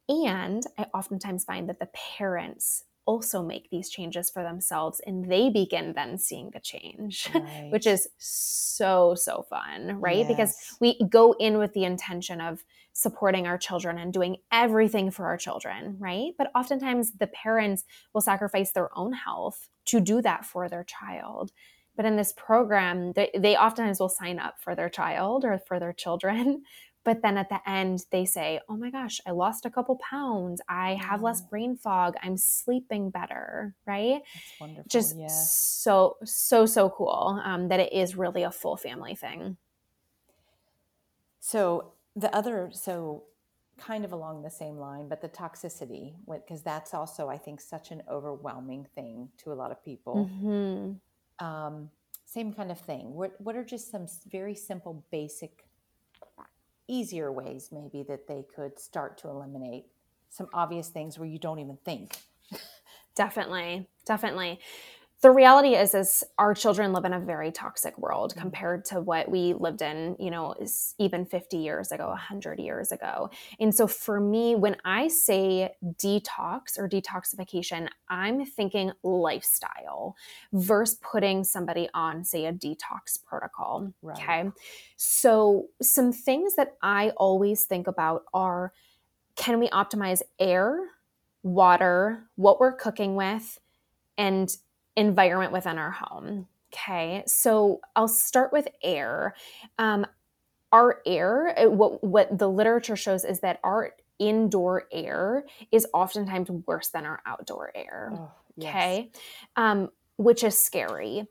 And 0.09 0.63
I 0.77 0.87
oftentimes 0.93 1.45
find 1.45 1.69
that 1.69 1.79
the 1.79 1.89
parents 2.17 2.83
also 3.05 3.41
make 3.41 3.69
these 3.69 3.89
changes 3.89 4.29
for 4.29 4.43
themselves 4.43 5.01
and 5.05 5.29
they 5.31 5.49
begin 5.49 5.93
then 5.93 6.17
seeing 6.17 6.49
the 6.51 6.59
change 6.59 7.29
right. 7.35 7.69
which 7.71 7.87
is 7.87 8.07
so 8.17 9.15
so 9.15 9.45
fun 9.49 9.99
right 9.99 10.19
yes. 10.19 10.27
because 10.27 10.55
we 10.79 10.99
go 11.09 11.33
in 11.33 11.57
with 11.57 11.73
the 11.73 11.83
intention 11.83 12.39
of 12.39 12.63
supporting 12.93 13.47
our 13.47 13.57
children 13.57 13.97
and 13.97 14.13
doing 14.13 14.37
everything 14.51 15.09
for 15.09 15.25
our 15.25 15.37
children 15.37 15.95
right 15.99 16.33
but 16.37 16.51
oftentimes 16.55 17.13
the 17.13 17.27
parents 17.27 17.83
will 18.13 18.21
sacrifice 18.21 18.71
their 18.71 18.95
own 18.97 19.13
health 19.13 19.69
to 19.85 19.99
do 19.99 20.21
that 20.21 20.45
for 20.45 20.69
their 20.69 20.83
child 20.83 21.51
but 21.95 22.05
in 22.05 22.15
this 22.15 22.33
program 22.33 23.13
they, 23.13 23.29
they 23.37 23.55
oftentimes 23.55 23.99
will 23.99 24.09
sign 24.09 24.39
up 24.39 24.55
for 24.59 24.75
their 24.75 24.89
child 24.89 25.43
or 25.43 25.57
for 25.57 25.79
their 25.79 25.93
children 25.93 26.63
but 27.03 27.21
then 27.21 27.37
at 27.37 27.49
the 27.49 27.59
end 27.69 28.05
they 28.11 28.25
say 28.25 28.59
oh 28.69 28.77
my 28.77 28.89
gosh 28.89 29.19
i 29.25 29.31
lost 29.31 29.65
a 29.65 29.69
couple 29.69 29.97
pounds. 29.97 30.61
I 30.67 30.95
have 30.95 31.21
less 31.21 31.41
brain 31.41 31.75
fog. 31.75 32.15
I'm 32.21 32.37
sleeping 32.37 33.09
better 33.09 33.75
right? 33.85 34.21
That's 34.33 34.59
wonderful 34.59 34.85
just 34.87 35.83
so 35.83 36.17
so 36.23 36.65
so 36.65 36.89
cool 36.89 37.41
um, 37.43 37.67
that 37.69 37.79
it 37.79 37.93
is 37.93 38.15
really 38.15 38.43
a 38.43 38.51
full 38.51 38.77
family 38.77 39.15
thing. 39.15 39.57
So 41.39 41.93
the 42.15 42.33
other 42.35 42.69
so 42.73 43.23
kind 43.77 44.05
of 44.05 44.11
along 44.11 44.43
the 44.43 44.49
same 44.49 44.77
line 44.77 45.07
but 45.07 45.21
the 45.21 45.29
toxicity 45.29 46.13
because 46.27 46.61
that's 46.61 46.93
also 46.93 47.29
i 47.29 47.37
think 47.37 47.59
such 47.59 47.89
an 47.89 48.03
overwhelming 48.07 48.85
thing 48.93 49.27
to 49.37 49.51
a 49.51 49.55
lot 49.55 49.71
of 49.71 49.83
people. 49.83 50.29
Mm-hmm. 50.29 51.45
um, 51.45 51.89
same 52.31 52.53
kind 52.53 52.71
of 52.71 52.79
thing. 52.79 53.13
What, 53.13 53.33
what 53.39 53.57
are 53.57 53.63
just 53.63 53.91
some 53.91 54.07
very 54.31 54.55
simple 54.55 55.03
basic 55.11 55.65
easier 56.91 57.31
ways 57.31 57.69
maybe 57.71 58.03
that 58.03 58.27
they 58.27 58.43
could 58.55 58.77
start 58.79 59.17
to 59.19 59.29
eliminate 59.29 59.85
some 60.29 60.47
obvious 60.53 60.89
things 60.89 61.17
where 61.17 61.27
you 61.27 61.39
don't 61.39 61.59
even 61.59 61.77
think. 61.85 62.17
Definitely 63.15 63.87
definitely 64.05 64.59
the 65.21 65.29
reality 65.29 65.75
is 65.75 65.93
is 65.93 66.23
our 66.37 66.53
children 66.53 66.93
live 66.93 67.05
in 67.05 67.13
a 67.13 67.19
very 67.19 67.51
toxic 67.51 67.97
world 67.97 68.31
mm-hmm. 68.31 68.41
compared 68.41 68.83
to 68.85 68.99
what 68.99 69.29
we 69.29 69.53
lived 69.53 69.81
in 69.81 70.15
you 70.19 70.31
know 70.31 70.55
even 70.97 71.25
50 71.25 71.57
years 71.57 71.91
ago 71.91 72.09
100 72.09 72.59
years 72.59 72.91
ago 72.91 73.29
and 73.59 73.73
so 73.73 73.87
for 73.87 74.19
me 74.19 74.55
when 74.55 74.75
i 74.83 75.07
say 75.07 75.71
detox 75.83 76.77
or 76.77 76.89
detoxification 76.89 77.87
i'm 78.09 78.45
thinking 78.45 78.91
lifestyle 79.03 80.15
versus 80.53 80.99
putting 81.01 81.43
somebody 81.43 81.87
on 81.93 82.23
say 82.23 82.45
a 82.45 82.53
detox 82.53 83.23
protocol 83.25 83.93
right. 84.01 84.17
okay 84.17 84.49
so 84.97 85.67
some 85.81 86.11
things 86.11 86.55
that 86.55 86.75
i 86.81 87.11
always 87.17 87.65
think 87.65 87.87
about 87.87 88.23
are 88.33 88.73
can 89.35 89.59
we 89.59 89.69
optimize 89.69 90.21
air 90.39 90.79
water 91.43 92.29
what 92.35 92.59
we're 92.59 92.73
cooking 92.73 93.15
with 93.15 93.59
and 94.17 94.57
environment 94.95 95.51
within 95.51 95.77
our 95.77 95.91
home. 95.91 96.47
Okay, 96.73 97.23
so 97.27 97.81
I'll 97.95 98.07
start 98.07 98.53
with 98.53 98.67
air. 98.81 99.35
Um, 99.77 100.05
our 100.71 101.01
air, 101.05 101.53
uh, 101.59 101.69
what 101.69 102.03
what 102.03 102.37
the 102.37 102.49
literature 102.49 102.95
shows 102.95 103.25
is 103.25 103.41
that 103.41 103.59
our 103.63 103.91
indoor 104.19 104.87
air 104.91 105.43
is 105.71 105.85
oftentimes 105.93 106.49
worse 106.49 106.89
than 106.89 107.05
our 107.05 107.21
outdoor 107.25 107.71
air. 107.75 108.13
Oh, 108.13 108.31
yes. 108.55 108.69
Okay, 108.69 109.11
um, 109.57 109.89
which 110.17 110.43
is 110.43 110.57
scary. 110.57 111.27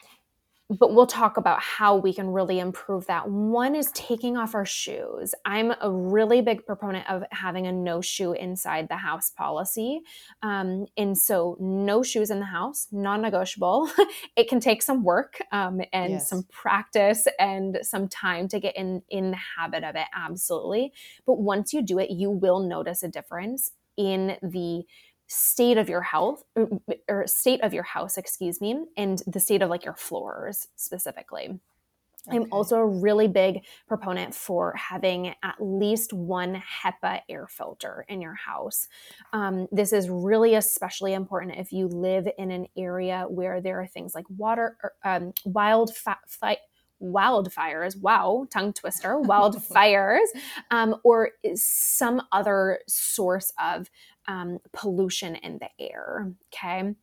But 0.71 0.95
we'll 0.95 1.07
talk 1.07 1.37
about 1.37 1.61
how 1.61 1.97
we 1.97 2.15
can 2.15 2.29
really 2.29 2.61
improve 2.61 3.07
that. 3.07 3.29
One 3.29 3.75
is 3.75 3.91
taking 3.93 4.37
off 4.37 4.55
our 4.55 4.65
shoes. 4.65 5.35
I'm 5.45 5.73
a 5.81 5.91
really 5.91 6.43
big 6.43 6.65
proponent 6.65 7.11
of 7.11 7.25
having 7.33 7.67
a 7.67 7.73
no 7.73 8.01
shoe 8.01 8.33
inside 8.33 8.89
the 8.89 8.97
house 8.97 9.31
policy. 9.31 10.01
Um, 10.43 10.87
and 10.97 11.19
so, 11.19 11.57
no 11.59 12.05
shoes 12.05 12.31
in 12.31 12.39
the 12.39 12.47
house, 12.47 12.87
non 12.93 13.21
negotiable. 13.21 13.91
it 14.37 14.49
can 14.49 14.61
take 14.61 14.83
some 14.83 15.03
work 15.03 15.41
um, 15.51 15.81
and 15.93 16.13
yes. 16.13 16.29
some 16.29 16.45
practice 16.45 17.27
and 17.41 17.79
some 17.83 18.07
time 18.07 18.47
to 18.49 18.61
get 18.61 18.77
in, 18.77 19.03
in 19.09 19.33
the 19.33 19.39
habit 19.59 19.83
of 19.83 19.97
it, 19.97 20.07
absolutely. 20.15 20.93
But 21.27 21.41
once 21.41 21.73
you 21.73 21.83
do 21.83 21.99
it, 21.99 22.11
you 22.11 22.31
will 22.31 22.61
notice 22.61 23.03
a 23.03 23.09
difference 23.09 23.73
in 23.97 24.37
the 24.41 24.85
state 25.31 25.79
of 25.79 25.89
your 25.89 26.03
health 26.03 26.43
or 27.09 27.25
state 27.27 27.61
of 27.63 27.73
your 27.73 27.85
house, 27.85 28.19
excuse 28.19 28.61
me, 28.61 28.85
and 28.97 29.23
the 29.29 29.39
state 29.39 29.63
of 29.63 29.71
like 29.71 29.85
your 29.85 29.95
floors 29.95 30.67
specifically. 30.75 31.61
Okay. 32.29 32.37
I'm 32.37 32.53
also 32.53 32.77
a 32.77 32.87
really 32.87 33.29
big 33.29 33.65
proponent 33.87 34.35
for 34.35 34.75
having 34.75 35.29
at 35.43 35.55
least 35.61 36.13
one 36.13 36.61
HEPA 36.83 37.21
air 37.29 37.47
filter 37.49 38.05
in 38.09 38.21
your 38.21 38.35
house. 38.35 38.89
Um, 39.33 39.69
this 39.73 39.93
is 39.93 40.11
really 40.11 40.57
especially 40.57 41.15
important 41.15 41.57
if 41.57 41.73
you 41.73 41.87
live 41.87 42.29
in 42.37 42.51
an 42.51 42.67
area 42.77 43.25
where 43.29 43.61
there 43.61 43.81
are 43.81 43.87
things 43.87 44.15
like 44.15 44.27
water, 44.37 44.77
er, 44.85 44.93
um, 45.05 45.33
wild 45.45 45.95
fa- 45.95 46.19
fi- 46.27 46.59
wildfires 47.03 47.99
wow 48.01 48.47
tongue 48.51 48.73
twister 48.73 49.17
wildfires 49.25 50.27
um, 50.71 50.97
or 51.03 51.31
some 51.55 52.21
other 52.33 52.81
source 52.87 53.53
of 53.59 53.91
um, 54.29 54.59
pollution 54.73 55.37
in 55.37 55.59
the 55.59 55.69
air. 55.79 56.33
Okay. 56.53 56.95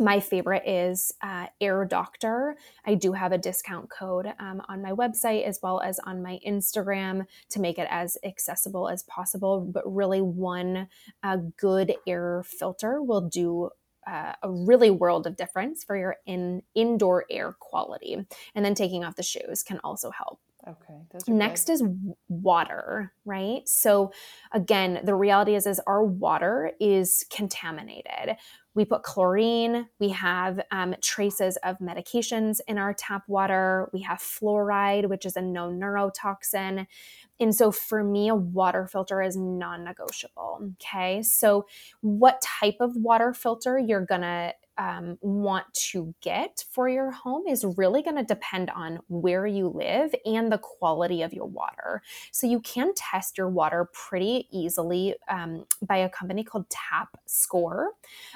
My 0.00 0.18
favorite 0.18 0.64
is 0.66 1.12
uh, 1.22 1.46
Air 1.60 1.84
Doctor. 1.84 2.56
I 2.84 2.96
do 2.96 3.12
have 3.12 3.30
a 3.30 3.38
discount 3.38 3.88
code 3.90 4.26
um, 4.40 4.60
on 4.68 4.82
my 4.82 4.90
website 4.90 5.44
as 5.44 5.60
well 5.62 5.80
as 5.80 6.00
on 6.00 6.20
my 6.20 6.40
Instagram 6.44 7.26
to 7.50 7.60
make 7.60 7.78
it 7.78 7.86
as 7.88 8.18
accessible 8.24 8.88
as 8.88 9.04
possible. 9.04 9.60
But 9.60 9.84
really, 9.86 10.20
one 10.20 10.88
uh, 11.22 11.38
good 11.56 11.94
air 12.08 12.42
filter 12.44 13.02
will 13.02 13.20
do 13.20 13.70
uh, 14.04 14.32
a 14.42 14.50
really 14.50 14.90
world 14.90 15.28
of 15.28 15.36
difference 15.36 15.84
for 15.84 15.96
your 15.96 16.16
in 16.26 16.62
indoor 16.74 17.24
air 17.30 17.54
quality. 17.60 18.16
And 18.54 18.64
then 18.64 18.74
taking 18.74 19.04
off 19.04 19.16
the 19.16 19.22
shoes 19.22 19.62
can 19.62 19.78
also 19.84 20.10
help. 20.10 20.40
Okay. 20.66 20.94
Next 21.28 21.66
good. 21.66 21.72
is 21.74 21.82
water, 22.28 23.12
right? 23.24 23.68
So 23.68 24.12
again, 24.52 25.00
the 25.04 25.14
reality 25.14 25.54
is 25.54 25.66
is 25.66 25.80
our 25.86 26.02
water 26.02 26.72
is 26.80 27.26
contaminated. 27.30 28.36
We 28.74 28.84
put 28.84 29.02
chlorine. 29.02 29.86
We 30.00 30.08
have 30.10 30.60
um, 30.70 30.96
traces 31.02 31.56
of 31.58 31.78
medications 31.78 32.60
in 32.66 32.78
our 32.78 32.94
tap 32.94 33.22
water. 33.28 33.90
We 33.92 34.02
have 34.02 34.18
fluoride, 34.18 35.08
which 35.08 35.26
is 35.26 35.36
a 35.36 35.42
known 35.42 35.78
neurotoxin. 35.78 36.86
And 37.38 37.54
so 37.54 37.70
for 37.70 38.02
me, 38.02 38.28
a 38.28 38.34
water 38.34 38.86
filter 38.86 39.22
is 39.22 39.36
non 39.36 39.84
negotiable. 39.84 40.72
Okay. 40.82 41.22
So, 41.22 41.66
what 42.00 42.42
type 42.42 42.76
of 42.80 42.96
water 42.96 43.32
filter 43.32 43.78
you're 43.78 44.04
going 44.04 44.22
to 44.22 44.54
um, 44.78 45.18
want 45.20 45.72
to 45.74 46.14
get 46.20 46.64
for 46.70 46.88
your 46.88 47.10
home 47.10 47.46
is 47.46 47.64
really 47.76 48.02
going 48.02 48.16
to 48.16 48.24
depend 48.24 48.70
on 48.70 49.00
where 49.08 49.46
you 49.46 49.68
live 49.68 50.14
and 50.24 50.50
the 50.50 50.58
quality 50.58 51.22
of 51.22 51.32
your 51.32 51.46
water. 51.46 52.02
So 52.32 52.46
you 52.46 52.60
can 52.60 52.92
test 52.94 53.38
your 53.38 53.48
water 53.48 53.88
pretty 53.92 54.48
easily 54.50 55.14
um, 55.28 55.64
by 55.82 55.98
a 55.98 56.08
company 56.08 56.44
called 56.44 56.68
Tap 56.70 57.16
Score. 57.26 57.92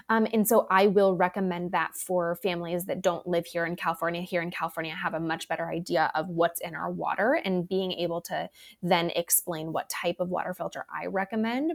Um, 0.09 0.27
and 0.33 0.47
so 0.47 0.67
I 0.71 0.87
will 0.87 1.17
recommend 1.17 1.73
that 1.73 1.95
for 1.95 2.37
families 2.37 2.85
that 2.85 3.03
don't 3.03 3.27
live 3.27 3.47
here 3.47 3.67
in 3.67 3.77
California. 3.77 4.23
Here 4.23 4.43
in 4.43 4.51
California, 4.51 4.95
have 4.95 5.15
a 5.15 5.21
much 5.21 5.49
better 5.49 5.69
idea 5.69 6.11
of 6.15 6.29
what's 6.29 6.61
in 6.61 6.75
our 6.75 6.91
water 6.91 7.41
and 7.45 7.69
being 7.69 7.93
able 7.93 8.21
to 8.23 8.49
then 8.83 9.11
explain 9.11 9.73
what 9.73 9.89
type 9.89 10.17
of 10.21 10.29
water 10.29 10.55
filter 10.55 10.87
I 10.93 11.07
recommend. 11.07 11.73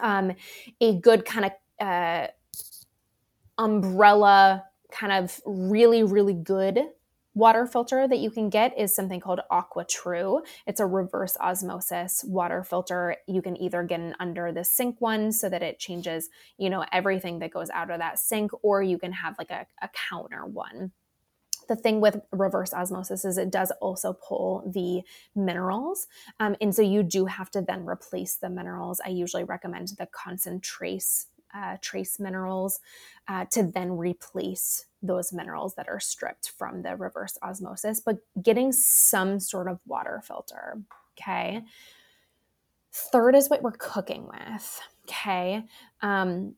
Um, 0.00 0.32
a 0.80 0.98
good 0.98 1.24
kind 1.24 1.46
of 1.46 1.52
uh, 1.86 2.28
umbrella 3.58 4.64
kind 4.90 5.12
of 5.12 5.40
really, 5.44 6.02
really 6.02 6.34
good 6.34 6.80
water 7.34 7.66
filter 7.66 8.06
that 8.06 8.18
you 8.18 8.30
can 8.30 8.48
get 8.48 8.78
is 8.78 8.94
something 8.94 9.20
called 9.20 9.40
AquaTru. 9.50 10.42
It's 10.66 10.80
a 10.80 10.86
reverse 10.86 11.36
osmosis 11.40 12.24
water 12.24 12.62
filter. 12.62 13.16
You 13.26 13.42
can 13.42 13.60
either 13.60 13.82
get 13.82 14.00
an 14.00 14.14
under 14.20 14.52
the 14.52 14.64
sink 14.64 15.00
one 15.00 15.32
so 15.32 15.48
that 15.48 15.62
it 15.62 15.78
changes, 15.78 16.28
you 16.58 16.70
know, 16.70 16.84
everything 16.92 17.40
that 17.40 17.50
goes 17.50 17.70
out 17.70 17.90
of 17.90 17.98
that 17.98 18.18
sink, 18.18 18.52
or 18.62 18.82
you 18.82 18.98
can 18.98 19.12
have 19.12 19.34
like 19.38 19.50
a, 19.50 19.66
a 19.82 19.90
counter 20.08 20.46
one. 20.46 20.92
The 21.66 21.76
thing 21.76 22.00
with 22.00 22.20
reverse 22.30 22.74
osmosis 22.74 23.24
is 23.24 23.38
it 23.38 23.50
does 23.50 23.72
also 23.80 24.12
pull 24.12 24.70
the 24.72 25.02
minerals. 25.34 26.06
Um, 26.38 26.56
and 26.60 26.74
so 26.74 26.82
you 26.82 27.02
do 27.02 27.24
have 27.24 27.50
to 27.52 27.62
then 27.62 27.86
replace 27.86 28.36
the 28.36 28.50
minerals. 28.50 29.00
I 29.04 29.08
usually 29.08 29.44
recommend 29.44 29.88
the 29.98 30.06
concentrates 30.06 31.26
uh, 31.54 31.76
trace 31.80 32.18
minerals 32.18 32.80
uh, 33.28 33.44
to 33.50 33.62
then 33.62 33.92
replace 33.92 34.86
those 35.02 35.32
minerals 35.32 35.74
that 35.74 35.88
are 35.88 36.00
stripped 36.00 36.50
from 36.56 36.82
the 36.82 36.96
reverse 36.96 37.38
osmosis, 37.42 38.00
but 38.00 38.18
getting 38.42 38.72
some 38.72 39.38
sort 39.38 39.68
of 39.68 39.78
water 39.86 40.22
filter. 40.26 40.78
Okay. 41.18 41.62
Third 42.92 43.34
is 43.34 43.50
what 43.50 43.62
we're 43.62 43.72
cooking 43.72 44.26
with. 44.26 44.80
Okay. 45.08 45.62
Um, 46.00 46.54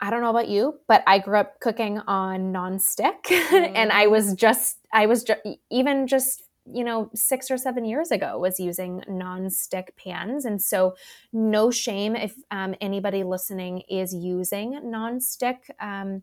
I 0.00 0.10
don't 0.10 0.20
know 0.20 0.30
about 0.30 0.48
you, 0.48 0.80
but 0.88 1.04
I 1.06 1.20
grew 1.20 1.38
up 1.38 1.60
cooking 1.60 2.00
on 2.00 2.52
nonstick, 2.52 3.22
mm. 3.24 3.72
and 3.74 3.92
I 3.92 4.08
was 4.08 4.34
just, 4.34 4.78
I 4.92 5.06
was 5.06 5.22
just, 5.22 5.40
even 5.70 6.08
just 6.08 6.42
you 6.64 6.84
know, 6.84 7.10
six 7.14 7.50
or 7.50 7.58
seven 7.58 7.84
years 7.84 8.10
ago 8.10 8.38
was 8.38 8.60
using 8.60 9.02
non-stick 9.08 9.94
pans. 9.96 10.44
And 10.44 10.62
so 10.62 10.94
no 11.32 11.70
shame 11.70 12.14
if 12.14 12.34
um, 12.50 12.74
anybody 12.80 13.24
listening 13.24 13.82
is 13.88 14.14
using 14.14 14.78
non-stick 14.90 15.74
um, 15.80 16.22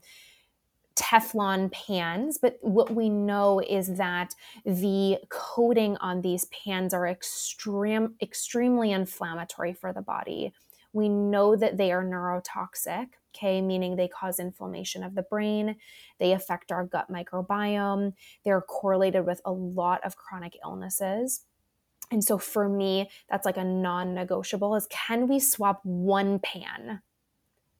Teflon 0.95 1.71
pans. 1.71 2.37
But 2.37 2.57
what 2.61 2.93
we 2.93 3.09
know 3.09 3.59
is 3.59 3.95
that 3.97 4.33
the 4.65 5.17
coating 5.29 5.97
on 5.97 6.21
these 6.21 6.45
pans 6.45 6.93
are 6.93 7.07
extreme, 7.07 8.15
extremely 8.21 8.91
inflammatory 8.91 9.73
for 9.73 9.93
the 9.93 10.01
body. 10.01 10.53
We 10.91 11.09
know 11.09 11.55
that 11.55 11.77
they 11.77 11.91
are 11.91 12.03
neurotoxic, 12.03 13.07
okay, 13.35 13.61
meaning 13.61 13.95
they 13.95 14.07
cause 14.07 14.39
inflammation 14.39 15.03
of 15.03 15.15
the 15.15 15.23
brain, 15.23 15.75
they 16.19 16.33
affect 16.33 16.71
our 16.71 16.85
gut 16.85 17.11
microbiome, 17.11 18.13
they're 18.45 18.61
correlated 18.61 19.25
with 19.25 19.41
a 19.45 19.51
lot 19.51 20.03
of 20.03 20.15
chronic 20.15 20.57
illnesses. 20.63 21.41
And 22.11 22.23
so 22.23 22.37
for 22.37 22.67
me, 22.67 23.09
that's 23.29 23.45
like 23.45 23.57
a 23.57 23.63
non 23.63 24.13
negotiable 24.13 24.75
is 24.75 24.87
can 24.89 25.27
we 25.27 25.39
swap 25.39 25.81
one 25.83 26.39
pan 26.39 27.01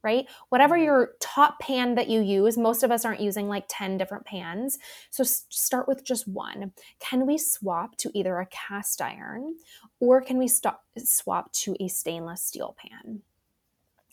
right? 0.03 0.27
Whatever 0.49 0.75
mm-hmm. 0.75 0.85
your 0.85 1.09
top 1.19 1.59
pan 1.59 1.95
that 1.95 2.09
you 2.09 2.21
use, 2.21 2.57
most 2.57 2.83
of 2.83 2.91
us 2.91 3.05
aren't 3.05 3.21
using 3.21 3.47
like 3.47 3.65
10 3.67 3.97
different 3.97 4.25
pans. 4.25 4.77
So 5.09 5.23
start 5.23 5.87
with 5.87 6.05
just 6.05 6.27
one. 6.27 6.71
Can 6.99 7.25
we 7.25 7.37
swap 7.37 7.97
to 7.97 8.11
either 8.13 8.39
a 8.39 8.47
cast 8.47 9.01
iron 9.01 9.55
or 9.99 10.21
can 10.21 10.37
we 10.37 10.47
stop, 10.47 10.83
swap 10.97 11.51
to 11.53 11.75
a 11.79 11.87
stainless 11.87 12.43
steel 12.43 12.75
pan? 12.77 13.21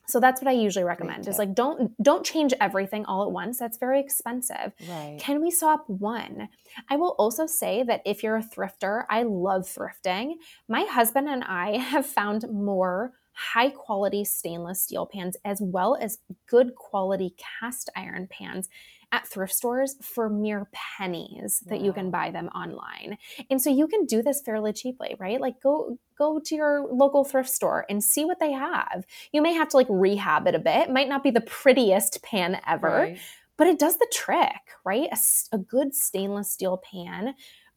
So 0.09 0.21
that's 0.21 0.41
what 0.41 0.49
I 0.49 0.53
usually 0.53 0.85
recommend. 0.85 1.27
Is 1.27 1.39
like 1.39 1.55
don't 1.55 1.93
don't 2.03 2.25
change 2.25 2.55
everything 2.61 3.05
all 3.07 3.25
at 3.25 3.33
once. 3.33 3.59
That's 3.59 3.79
very 3.79 4.01
expensive. 4.01 4.73
Right. 4.89 5.19
Can 5.19 5.43
we 5.43 5.51
swap 5.51 5.85
one? 5.89 6.49
I 6.89 6.97
will 6.97 7.15
also 7.19 7.47
say 7.47 7.83
that 7.85 8.03
if 8.05 8.23
you're 8.23 8.37
a 8.37 8.43
thrifter, 8.43 9.05
I 9.11 9.25
love 9.25 9.63
thrifting. 9.63 10.35
My 10.69 10.83
husband 10.83 11.29
and 11.29 11.45
I 11.45 11.77
have 11.93 12.07
found 12.07 12.45
more 12.51 13.13
high 13.37 13.69
quality 13.69 14.25
stainless 14.25 14.81
steel 14.81 15.07
pans 15.07 15.37
as 15.45 15.61
well 15.61 15.97
as 16.01 16.19
good 16.47 16.75
quality 16.75 17.35
cast 17.61 17.91
iron 17.95 18.27
pans 18.31 18.69
at 19.13 19.27
thrift 19.27 19.55
stores 19.55 19.97
for 20.03 20.29
mere 20.29 20.69
pennies 20.73 21.63
that 21.67 21.79
wow. 21.79 21.85
you 21.85 21.93
can 21.93 22.11
buy 22.11 22.31
them 22.31 22.49
online. 22.49 23.17
And 23.51 23.61
so 23.61 23.71
you 23.71 23.87
can 23.87 24.05
do 24.05 24.23
this 24.23 24.43
fairly 24.45 24.73
cheaply, 24.73 25.15
right? 25.19 25.41
Like 25.41 25.61
go 25.63 25.99
go 26.19 26.41
to 26.45 26.55
your 26.55 26.87
local 26.91 27.25
thrift 27.25 27.51
store 27.51 27.85
and 27.89 28.03
see 28.03 28.25
what 28.25 28.41
they 28.41 28.53
have. 28.53 29.05
You 29.33 29.43
may 29.43 29.53
have 29.53 29.69
to 29.71 29.77
like 29.77 29.87
rehab 29.89 30.47
it 30.47 30.55
a 30.55 30.59
bit. 30.59 30.89
It 30.89 30.93
might 30.93 31.09
not 31.09 31.23
be 31.23 31.31
the 31.31 31.41
prettiest 31.41 32.23
pan 32.23 32.61
ever, 32.67 32.89
right. 32.89 33.19
but 33.57 33.67
it 33.67 33.79
does 33.79 33.99
the 33.99 34.11
trick, 34.13 34.73
right? 34.85 35.09
A, 35.13 35.57
a 35.57 35.59
good 35.59 35.95
stainless 35.95 36.51
steel 36.51 36.79
pan 36.79 37.35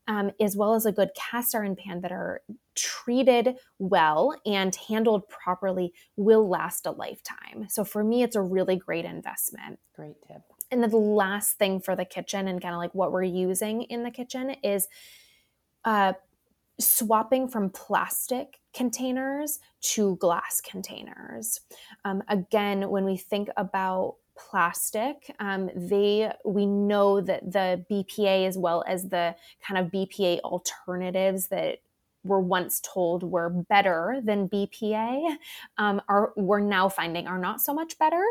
um, 0.09 0.31
as 0.41 0.57
well 0.57 0.73
as 0.73 0.87
a 0.87 0.91
good 0.91 1.11
cast 1.15 1.53
iron 1.53 1.75
pan 1.75 2.01
that 2.01 2.11
are 2.11 2.41
treated 2.75 3.55
well 3.77 4.35
and 4.43 4.75
handled 4.75 5.29
properly 5.29 5.93
will 6.15 6.49
last 6.49 6.87
a 6.87 6.91
lifetime. 6.91 7.67
So 7.69 7.83
for 7.83 8.03
me, 8.03 8.23
it's 8.23 8.35
a 8.35 8.41
really 8.41 8.75
great 8.75 9.05
investment. 9.05 9.77
Great 9.95 10.15
tip. 10.27 10.41
And 10.71 10.83
the 10.83 10.95
last 10.95 11.57
thing 11.57 11.79
for 11.79 11.95
the 11.95 12.05
kitchen 12.05 12.47
and 12.47 12.61
kind 12.61 12.75
of 12.75 12.79
like 12.79 12.93
what 12.93 13.11
we're 13.11 13.23
using 13.23 13.83
in 13.83 14.03
the 14.03 14.11
kitchen 14.11 14.51
is 14.63 14.87
uh, 15.85 16.13
swapping 16.79 17.47
from 17.47 17.69
plastic 17.69 18.59
containers 18.73 19.59
to 19.81 20.15
glass 20.17 20.61
containers. 20.61 21.61
Um, 22.05 22.23
again, 22.27 22.89
when 22.89 23.05
we 23.05 23.17
think 23.17 23.49
about 23.57 24.15
plastic, 24.35 25.35
um, 25.39 25.69
they 25.75 26.31
we 26.45 26.65
know 26.65 27.19
that 27.19 27.51
the 27.51 27.83
BPA 27.91 28.47
as 28.47 28.57
well 28.57 28.83
as 28.87 29.09
the 29.09 29.35
kind 29.61 29.85
of 29.85 29.91
BPA 29.91 30.39
alternatives 30.41 31.47
that 31.47 31.79
were 32.23 32.41
once 32.41 32.81
told 32.81 33.23
were 33.23 33.49
better 33.49 34.19
than 34.23 34.49
BPA 34.49 35.37
um, 35.77 36.01
are 36.07 36.33
we're 36.35 36.59
now 36.59 36.89
finding 36.89 37.27
are 37.27 37.39
not 37.39 37.61
so 37.61 37.73
much 37.73 37.97
better. 37.97 38.23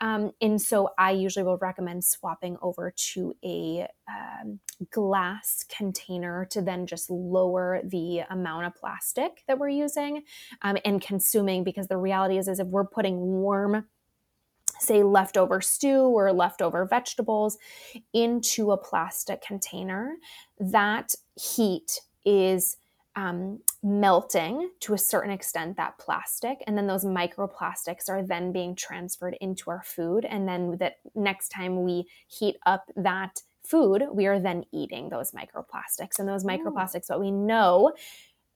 Um, 0.00 0.32
and 0.40 0.60
so 0.60 0.90
I 0.98 1.12
usually 1.12 1.44
will 1.44 1.58
recommend 1.58 2.04
swapping 2.04 2.56
over 2.60 2.92
to 3.12 3.36
a 3.44 3.86
um, 4.08 4.60
glass 4.90 5.64
container 5.68 6.46
to 6.50 6.60
then 6.60 6.86
just 6.86 7.10
lower 7.10 7.80
the 7.84 8.20
amount 8.30 8.66
of 8.66 8.74
plastic 8.74 9.44
that 9.46 9.58
we're 9.58 9.68
using 9.68 10.22
um, 10.62 10.76
and 10.84 11.00
consuming 11.00 11.64
because 11.64 11.88
the 11.88 11.96
reality 11.96 12.38
is 12.38 12.48
is 12.48 12.58
if 12.58 12.66
we're 12.66 12.86
putting 12.86 13.18
warm 13.18 13.86
say 14.78 15.02
leftover 15.02 15.60
stew 15.60 16.02
or 16.02 16.32
leftover 16.32 16.84
vegetables 16.84 17.56
into 18.12 18.72
a 18.72 18.76
plastic 18.76 19.40
container 19.40 20.16
that 20.58 21.14
heat 21.34 22.00
is 22.24 22.76
um, 23.16 23.58
melting 23.82 24.70
to 24.80 24.94
a 24.94 24.98
certain 24.98 25.30
extent 25.30 25.76
that 25.76 25.98
plastic 25.98 26.62
and 26.66 26.76
then 26.76 26.86
those 26.86 27.04
microplastics 27.04 28.08
are 28.08 28.22
then 28.22 28.52
being 28.52 28.76
transferred 28.76 29.36
into 29.40 29.70
our 29.70 29.82
food 29.82 30.24
and 30.24 30.46
then 30.46 30.76
that 30.78 30.96
next 31.14 31.48
time 31.48 31.82
we 31.82 32.06
heat 32.28 32.56
up 32.66 32.84
that 32.94 33.40
food 33.64 34.04
we 34.12 34.26
are 34.26 34.38
then 34.38 34.64
eating 34.72 35.08
those 35.08 35.32
microplastics 35.32 36.18
and 36.18 36.28
those 36.28 36.44
microplastics 36.44 37.08
what 37.08 37.18
we 37.18 37.30
know 37.30 37.92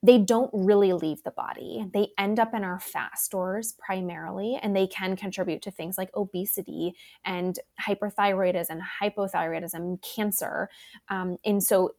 they 0.03 0.19
don't 0.19 0.51
really 0.55 0.93
leave 0.95 1.23
the 1.25 1.31
body. 1.31 1.85
They 1.93 2.09
end 2.17 2.39
up 2.39 2.55
in 2.55 2.65
our 2.65 2.81
fat 2.81 3.19
stores 3.19 3.75
primarily, 3.79 4.59
and 4.63 4.75
they 4.75 4.87
can 4.87 5.15
contribute 5.15 5.61
to 5.63 5.71
things 5.71 5.99
like 5.99 6.11
obesity 6.15 6.95
and 7.25 7.59
hyperthyroidism, 7.87 8.81
hypothyroidism, 9.03 10.03
cancer. 10.03 10.71
Um, 11.09 11.37
and 11.45 11.63
so 11.63 11.97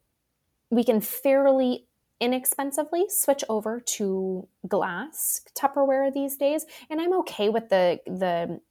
we 0.71 0.83
can 0.83 0.99
fairly 0.99 1.85
inexpensively 2.21 3.05
switch 3.09 3.43
over 3.49 3.79
to 3.79 4.47
glass 4.67 5.41
Tupperware 5.57 6.13
these 6.13 6.37
days, 6.37 6.65
and 6.89 7.01
I'm 7.01 7.17
okay 7.19 7.49
with 7.49 7.69
the 7.69 7.99
the 8.05 8.61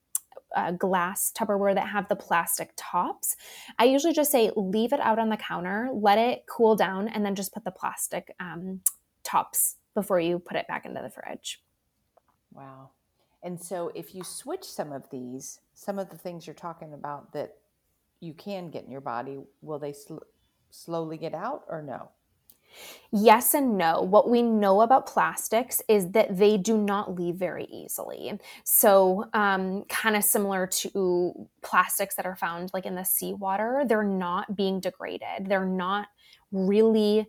uh, 0.56 0.72
glass 0.72 1.32
Tupperware 1.36 1.74
that 1.74 1.88
have 1.88 2.08
the 2.08 2.16
plastic 2.16 2.72
tops. 2.76 3.36
I 3.78 3.84
usually 3.84 4.12
just 4.12 4.32
say 4.32 4.50
leave 4.56 4.92
it 4.92 5.00
out 5.00 5.18
on 5.18 5.28
the 5.28 5.36
counter, 5.36 5.90
let 5.92 6.18
it 6.18 6.44
cool 6.48 6.76
down, 6.76 7.08
and 7.08 7.24
then 7.24 7.34
just 7.34 7.52
put 7.52 7.64
the 7.64 7.70
plastic 7.70 8.34
um, 8.40 8.80
tops 9.22 9.76
before 9.94 10.20
you 10.20 10.38
put 10.38 10.56
it 10.56 10.66
back 10.68 10.86
into 10.86 11.02
the 11.02 11.10
fridge. 11.10 11.60
Wow. 12.52 12.90
And 13.42 13.60
so 13.60 13.90
if 13.94 14.14
you 14.14 14.22
switch 14.22 14.64
some 14.64 14.92
of 14.92 15.08
these, 15.10 15.60
some 15.74 15.98
of 15.98 16.10
the 16.10 16.18
things 16.18 16.46
you're 16.46 16.54
talking 16.54 16.92
about 16.92 17.32
that 17.32 17.56
you 18.20 18.34
can 18.34 18.70
get 18.70 18.84
in 18.84 18.90
your 18.90 19.00
body, 19.00 19.38
will 19.62 19.78
they 19.78 19.92
sl- 19.92 20.18
slowly 20.70 21.16
get 21.16 21.34
out 21.34 21.64
or 21.68 21.82
no? 21.82 22.10
Yes 23.12 23.54
and 23.54 23.76
no. 23.76 24.02
What 24.02 24.30
we 24.30 24.42
know 24.42 24.82
about 24.82 25.06
plastics 25.06 25.82
is 25.88 26.12
that 26.12 26.36
they 26.38 26.56
do 26.56 26.78
not 26.78 27.14
leave 27.14 27.36
very 27.36 27.64
easily. 27.64 28.38
So, 28.64 29.28
um, 29.34 29.84
kind 29.88 30.16
of 30.16 30.24
similar 30.24 30.66
to 30.66 31.48
plastics 31.62 32.14
that 32.16 32.26
are 32.26 32.36
found 32.36 32.70
like 32.72 32.86
in 32.86 32.94
the 32.94 33.04
seawater, 33.04 33.82
they're 33.86 34.04
not 34.04 34.54
being 34.54 34.80
degraded. 34.80 35.46
They're 35.46 35.64
not 35.66 36.08
really 36.52 37.26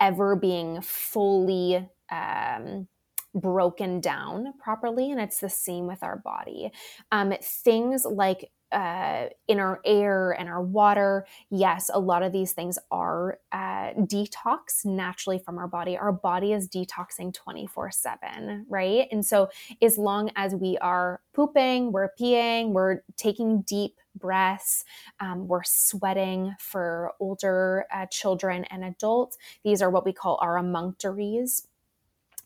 ever 0.00 0.36
being 0.36 0.80
fully 0.82 1.88
um, 2.10 2.88
broken 3.34 4.00
down 4.00 4.52
properly. 4.58 5.10
And 5.10 5.20
it's 5.20 5.40
the 5.40 5.48
same 5.48 5.86
with 5.86 6.02
our 6.02 6.16
body. 6.18 6.70
Um, 7.10 7.32
things 7.42 8.04
like 8.04 8.50
uh, 8.74 9.28
in 9.48 9.60
our 9.60 9.80
air 9.84 10.32
and 10.32 10.48
our 10.48 10.62
water, 10.62 11.26
yes, 11.50 11.90
a 11.92 11.98
lot 12.00 12.22
of 12.22 12.32
these 12.32 12.52
things 12.52 12.78
are 12.90 13.38
uh, 13.52 13.92
detox 13.96 14.84
naturally 14.84 15.38
from 15.38 15.58
our 15.58 15.68
body. 15.68 15.96
Our 15.96 16.12
body 16.12 16.52
is 16.52 16.68
detoxing 16.68 17.32
24 17.32 17.90
7, 17.90 18.66
right? 18.68 19.08
And 19.10 19.24
so, 19.24 19.48
as 19.80 19.96
long 19.96 20.30
as 20.36 20.54
we 20.54 20.76
are 20.78 21.20
pooping, 21.32 21.92
we're 21.92 22.10
peeing, 22.20 22.72
we're 22.72 23.02
taking 23.16 23.62
deep 23.62 23.96
breaths, 24.16 24.84
um, 25.20 25.48
we're 25.48 25.64
sweating 25.64 26.54
for 26.58 27.12
older 27.20 27.86
uh, 27.92 28.06
children 28.06 28.64
and 28.64 28.84
adults, 28.84 29.36
these 29.64 29.82
are 29.82 29.90
what 29.90 30.04
we 30.04 30.12
call 30.12 30.38
our 30.40 30.56
emunctories 30.56 31.66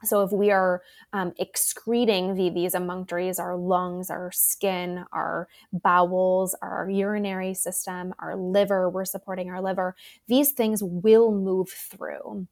so 0.04 0.22
if 0.22 0.32
we 0.32 0.50
are 0.50 0.82
um, 1.12 1.32
excreting 1.38 2.34
the, 2.34 2.50
these 2.50 2.74
emunctories, 2.74 3.40
our 3.40 3.56
lungs, 3.56 4.10
our 4.10 4.30
skin, 4.32 5.04
our 5.12 5.48
bowels, 5.72 6.54
our 6.62 6.88
urinary 6.88 7.54
system, 7.54 8.14
our 8.18 8.36
liver, 8.36 8.88
we're 8.88 9.04
supporting 9.04 9.50
our 9.50 9.60
liver, 9.60 9.96
these 10.28 10.52
things 10.52 10.82
will 10.82 11.32
move 11.32 11.70
through. 11.70 12.46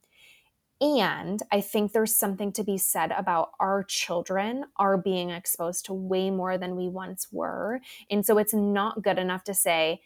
And 0.79 1.41
I 1.51 1.61
think 1.61 1.91
there's 1.91 2.15
something 2.15 2.51
to 2.53 2.63
be 2.63 2.77
said 2.77 3.11
about 3.11 3.51
our 3.59 3.83
children 3.83 4.65
are 4.75 4.97
being 4.97 5.31
exposed 5.31 5.85
to 5.85 5.93
way 5.93 6.29
more 6.29 6.57
than 6.57 6.75
we 6.75 6.87
once 6.87 7.27
were. 7.31 7.79
And 8.11 8.25
so 8.25 8.37
it's 8.37 8.53
not 8.53 9.01
good 9.01 9.17
enough 9.17 9.43
to 9.45 9.55
say, 9.55 10.01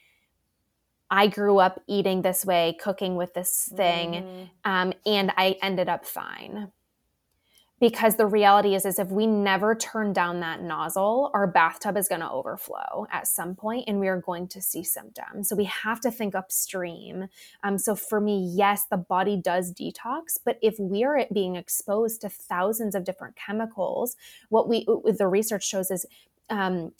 I 1.09 1.27
grew 1.27 1.57
up 1.57 1.81
eating 1.87 2.21
this 2.21 2.45
way, 2.45 2.77
cooking 2.79 3.17
with 3.17 3.33
this 3.33 3.69
thing, 3.75 4.13
mm. 4.13 4.49
um, 4.63 4.93
and 5.05 5.33
I 5.35 5.57
ended 5.61 5.89
up 5.89 6.05
fine 6.05 6.71
because 7.81 8.15
the 8.15 8.27
reality 8.27 8.75
is 8.75 8.85
is 8.85 8.99
if 8.99 9.09
we 9.09 9.27
never 9.27 9.75
turn 9.75 10.13
down 10.13 10.39
that 10.39 10.61
nozzle 10.61 11.31
our 11.33 11.47
bathtub 11.47 11.97
is 11.97 12.07
going 12.07 12.21
to 12.21 12.31
overflow 12.31 13.07
at 13.11 13.27
some 13.27 13.55
point 13.55 13.83
and 13.87 13.99
we 13.99 14.07
are 14.07 14.21
going 14.21 14.47
to 14.47 14.61
see 14.61 14.83
symptoms. 14.83 15.49
So 15.49 15.55
we 15.55 15.65
have 15.65 15.99
to 16.01 16.11
think 16.11 16.35
upstream. 16.35 17.27
Um, 17.63 17.77
so 17.77 17.95
for 17.95 18.21
me 18.21 18.49
yes 18.55 18.85
the 18.89 18.97
body 18.97 19.35
does 19.35 19.73
detox 19.73 20.37
but 20.45 20.57
if 20.61 20.79
we 20.79 21.03
are 21.03 21.25
being 21.33 21.57
exposed 21.57 22.21
to 22.21 22.29
thousands 22.29 22.95
of 22.95 23.03
different 23.03 23.35
chemicals 23.35 24.15
what 24.49 24.69
we 24.69 24.85
the 24.85 25.27
research 25.27 25.67
shows 25.67 25.89
is 25.91 26.05
um, 26.49 26.91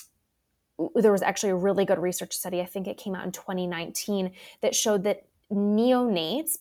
there 0.96 1.12
was 1.12 1.22
actually 1.22 1.52
a 1.52 1.56
really 1.56 1.86
good 1.86 2.00
research 2.00 2.34
study 2.34 2.60
i 2.60 2.66
think 2.66 2.88
it 2.88 2.98
came 2.98 3.14
out 3.14 3.26
in 3.26 3.32
2019 3.32 4.32
that 4.62 4.74
showed 4.74 5.04
that 5.04 5.26
neonates 5.52 6.58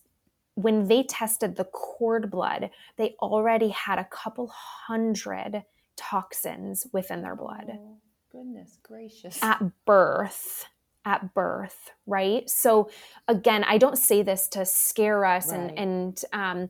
when 0.63 0.89
they 0.89 1.03
tested 1.03 1.57
the 1.57 1.65
cord 1.65 2.31
blood, 2.31 2.71
they 2.97 3.15
already 3.21 3.69
had 3.69 3.99
a 3.99 4.05
couple 4.05 4.49
hundred 4.49 5.65
toxins 5.97 6.87
within 6.93 7.23
their 7.23 7.37
blood. 7.37 7.71
Oh, 7.71 7.99
goodness 8.33 8.79
gracious. 8.83 9.39
At 9.43 9.63
birth. 9.85 10.67
At 11.05 11.33
birth, 11.33 11.91
right? 12.07 12.49
So 12.49 12.91
again, 13.27 13.65
I 13.65 13.79
don't 13.79 13.97
say 13.97 14.23
this 14.23 14.49
to 14.49 14.67
scare 14.67 15.25
us 15.25 15.49
right. 15.49 15.59
and 15.59 15.79
and 15.79 16.25
um, 16.33 16.69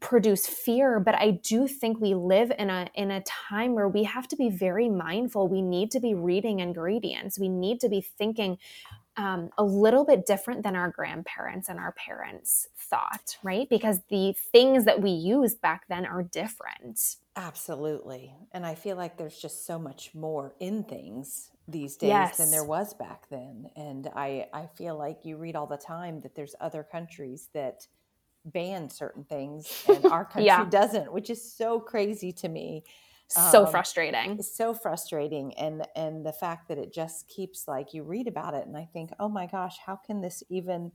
produce 0.00 0.46
fear, 0.46 1.00
but 1.00 1.14
I 1.14 1.32
do 1.32 1.66
think 1.66 2.00
we 2.00 2.14
live 2.14 2.52
in 2.56 2.70
a 2.70 2.88
in 2.94 3.10
a 3.10 3.22
time 3.22 3.74
where 3.74 3.88
we 3.88 4.04
have 4.04 4.28
to 4.28 4.36
be 4.36 4.48
very 4.48 4.88
mindful. 4.88 5.48
We 5.48 5.60
need 5.60 5.90
to 5.90 6.00
be 6.00 6.14
reading 6.14 6.60
ingredients. 6.60 7.38
We 7.38 7.48
need 7.48 7.80
to 7.80 7.88
be 7.88 8.00
thinking 8.00 8.58
um, 9.16 9.50
a 9.58 9.64
little 9.64 10.04
bit 10.04 10.26
different 10.26 10.62
than 10.62 10.74
our 10.74 10.90
grandparents 10.90 11.68
and 11.68 11.78
our 11.78 11.92
parents 11.92 12.68
thought, 12.76 13.36
right? 13.42 13.68
Because 13.68 14.00
the 14.08 14.34
things 14.52 14.84
that 14.84 15.00
we 15.00 15.10
used 15.10 15.60
back 15.60 15.86
then 15.88 16.04
are 16.04 16.22
different. 16.22 17.16
Absolutely. 17.36 18.34
And 18.52 18.66
I 18.66 18.74
feel 18.74 18.96
like 18.96 19.16
there's 19.16 19.38
just 19.38 19.66
so 19.66 19.78
much 19.78 20.14
more 20.14 20.54
in 20.60 20.84
things 20.84 21.50
these 21.66 21.96
days 21.96 22.08
yes. 22.08 22.36
than 22.36 22.50
there 22.50 22.64
was 22.64 22.94
back 22.94 23.28
then. 23.30 23.70
And 23.76 24.08
I, 24.14 24.46
I 24.52 24.66
feel 24.66 24.96
like 24.96 25.24
you 25.24 25.36
read 25.36 25.56
all 25.56 25.66
the 25.66 25.76
time 25.76 26.20
that 26.20 26.34
there's 26.34 26.54
other 26.60 26.82
countries 26.82 27.48
that 27.54 27.86
ban 28.44 28.90
certain 28.90 29.24
things 29.24 29.84
and 29.88 30.04
our 30.06 30.24
country 30.24 30.46
yeah. 30.46 30.64
doesn't, 30.68 31.12
which 31.12 31.30
is 31.30 31.42
so 31.42 31.80
crazy 31.80 32.32
to 32.32 32.48
me 32.48 32.84
so 33.28 33.64
um, 33.64 33.70
frustrating 33.70 34.42
so 34.42 34.74
frustrating 34.74 35.54
and 35.54 35.86
and 35.96 36.24
the 36.24 36.32
fact 36.32 36.68
that 36.68 36.78
it 36.78 36.92
just 36.92 37.28
keeps 37.28 37.66
like 37.66 37.94
you 37.94 38.02
read 38.02 38.28
about 38.28 38.54
it 38.54 38.66
and 38.66 38.76
i 38.76 38.88
think 38.92 39.10
oh 39.18 39.28
my 39.28 39.46
gosh 39.46 39.76
how 39.84 39.96
can 39.96 40.20
this 40.20 40.42
even 40.50 40.92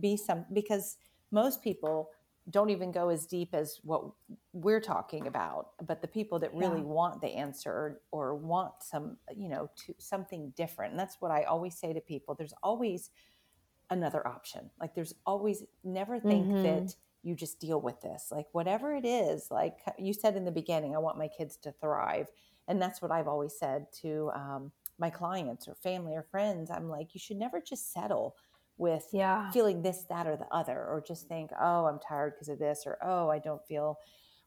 be 0.00 0.16
some 0.16 0.44
because 0.52 0.96
most 1.30 1.62
people 1.62 2.10
don't 2.50 2.70
even 2.70 2.90
go 2.90 3.08
as 3.08 3.26
deep 3.26 3.54
as 3.54 3.78
what 3.84 4.02
we're 4.52 4.80
talking 4.80 5.26
about 5.26 5.70
but 5.86 6.00
the 6.00 6.08
people 6.08 6.38
that 6.38 6.52
really 6.54 6.78
yeah. 6.78 6.84
want 6.84 7.20
the 7.20 7.28
answer 7.28 7.70
or, 7.70 8.00
or, 8.10 8.34
want 8.34 8.72
some 8.80 9.16
you 9.36 9.48
know 9.48 9.70
to 9.76 9.94
something 9.98 10.52
different 10.56 10.92
and 10.92 10.98
that's 10.98 11.20
what 11.20 11.30
i 11.30 11.44
always 11.44 11.76
say 11.76 11.92
to 11.92 12.00
people 12.00 12.34
there's 12.34 12.54
always 12.62 13.10
another 13.90 14.26
option 14.26 14.70
like 14.80 14.94
there's 14.94 15.14
always 15.26 15.62
never 15.84 16.18
think 16.18 16.46
mm-hmm. 16.46 16.62
that 16.62 16.94
you 17.22 17.34
just 17.34 17.60
deal 17.60 17.80
with 17.80 18.00
this. 18.00 18.28
Like 18.30 18.46
whatever 18.52 18.94
it 18.94 19.04
is, 19.04 19.48
like 19.50 19.78
you 19.98 20.12
said 20.12 20.36
in 20.36 20.44
the 20.44 20.50
beginning, 20.50 20.94
I 20.94 20.98
want 20.98 21.18
my 21.18 21.28
kids 21.28 21.56
to 21.58 21.72
thrive. 21.72 22.28
And 22.68 22.80
that's 22.80 23.02
what 23.02 23.10
I've 23.10 23.28
always 23.28 23.58
said 23.58 23.86
to 24.02 24.30
um, 24.34 24.72
my 24.98 25.10
clients 25.10 25.66
or 25.68 25.74
family 25.74 26.14
or 26.14 26.22
friends. 26.22 26.70
I'm 26.70 26.88
like, 26.88 27.14
you 27.14 27.20
should 27.20 27.36
never 27.36 27.60
just 27.60 27.92
settle 27.92 28.36
with 28.78 29.06
yeah. 29.12 29.50
feeling 29.50 29.82
this, 29.82 30.04
that, 30.08 30.26
or 30.26 30.36
the 30.36 30.46
other, 30.50 30.76
or 30.76 31.02
just 31.06 31.28
think, 31.28 31.50
oh, 31.60 31.86
I'm 31.86 31.98
tired 31.98 32.34
because 32.34 32.48
of 32.48 32.58
this, 32.58 32.84
or 32.86 32.98
oh, 33.02 33.28
I 33.28 33.38
don't 33.38 33.64
feel, 33.66 33.98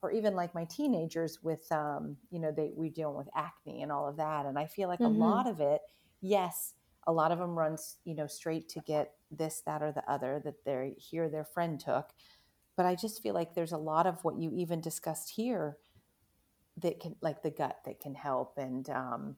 or 0.01 0.11
even 0.11 0.35
like 0.35 0.55
my 0.55 0.65
teenagers 0.65 1.39
with, 1.43 1.71
um, 1.71 2.17
you 2.31 2.39
know, 2.39 2.51
they 2.51 2.71
we 2.75 2.89
deal 2.89 3.13
with 3.13 3.29
acne 3.35 3.83
and 3.83 3.91
all 3.91 4.07
of 4.09 4.17
that, 4.17 4.45
and 4.45 4.57
I 4.57 4.65
feel 4.65 4.89
like 4.89 4.99
mm-hmm. 4.99 5.21
a 5.21 5.25
lot 5.25 5.47
of 5.47 5.61
it 5.61 5.81
yes, 6.25 6.73
a 7.07 7.11
lot 7.11 7.31
of 7.31 7.39
them 7.39 7.57
runs, 7.57 7.97
you 8.03 8.15
know, 8.15 8.27
straight 8.27 8.67
to 8.69 8.79
get 8.81 9.13
this, 9.31 9.61
that, 9.65 9.81
or 9.81 9.91
the 9.91 10.09
other 10.11 10.41
that 10.43 10.65
they 10.65 10.95
hear 10.97 11.29
their 11.29 11.45
friend 11.45 11.79
took. 11.79 12.09
But 12.77 12.85
I 12.85 12.95
just 12.95 13.21
feel 13.23 13.33
like 13.33 13.55
there's 13.55 13.71
a 13.71 13.77
lot 13.77 14.05
of 14.07 14.23
what 14.23 14.37
you 14.37 14.51
even 14.53 14.81
discussed 14.81 15.29
here 15.29 15.77
that 16.77 16.99
can, 16.99 17.15
like 17.21 17.41
the 17.41 17.51
gut, 17.51 17.77
that 17.85 17.99
can 17.99 18.13
help, 18.13 18.57
and 18.57 18.89
um, 18.89 19.35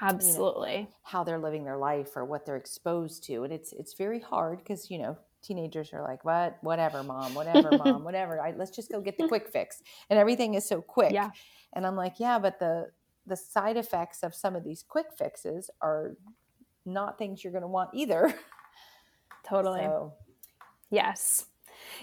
absolutely 0.00 0.74
you 0.74 0.82
know, 0.82 0.88
how 1.02 1.24
they're 1.24 1.38
living 1.38 1.64
their 1.64 1.78
life 1.78 2.16
or 2.16 2.24
what 2.24 2.44
they're 2.44 2.56
exposed 2.56 3.24
to, 3.24 3.44
and 3.44 3.52
it's 3.52 3.72
it's 3.72 3.94
very 3.94 4.20
hard 4.20 4.58
because 4.58 4.90
you 4.90 4.98
know 4.98 5.16
teenagers 5.42 5.92
are 5.92 6.02
like, 6.02 6.24
what, 6.24 6.58
whatever, 6.62 7.02
mom, 7.02 7.34
whatever, 7.34 7.70
mom, 7.78 8.04
whatever. 8.04 8.40
I, 8.40 8.52
let's 8.56 8.72
just 8.72 8.90
go 8.90 9.00
get 9.00 9.16
the 9.16 9.28
quick 9.28 9.48
fix, 9.48 9.82
and 10.10 10.18
everything 10.18 10.54
is 10.54 10.66
so 10.66 10.82
quick. 10.82 11.12
Yeah. 11.12 11.30
And 11.72 11.86
I'm 11.86 11.96
like, 11.96 12.14
yeah, 12.18 12.38
but 12.38 12.58
the 12.58 12.90
the 13.26 13.36
side 13.36 13.76
effects 13.76 14.22
of 14.22 14.34
some 14.34 14.54
of 14.54 14.64
these 14.64 14.84
quick 14.86 15.06
fixes 15.16 15.70
are 15.80 16.16
not 16.84 17.18
things 17.18 17.42
you're 17.42 17.52
going 17.52 17.62
to 17.62 17.68
want 17.68 17.90
either. 17.92 18.32
Totally. 19.48 19.80
So. 19.80 20.14
Yes. 20.90 21.46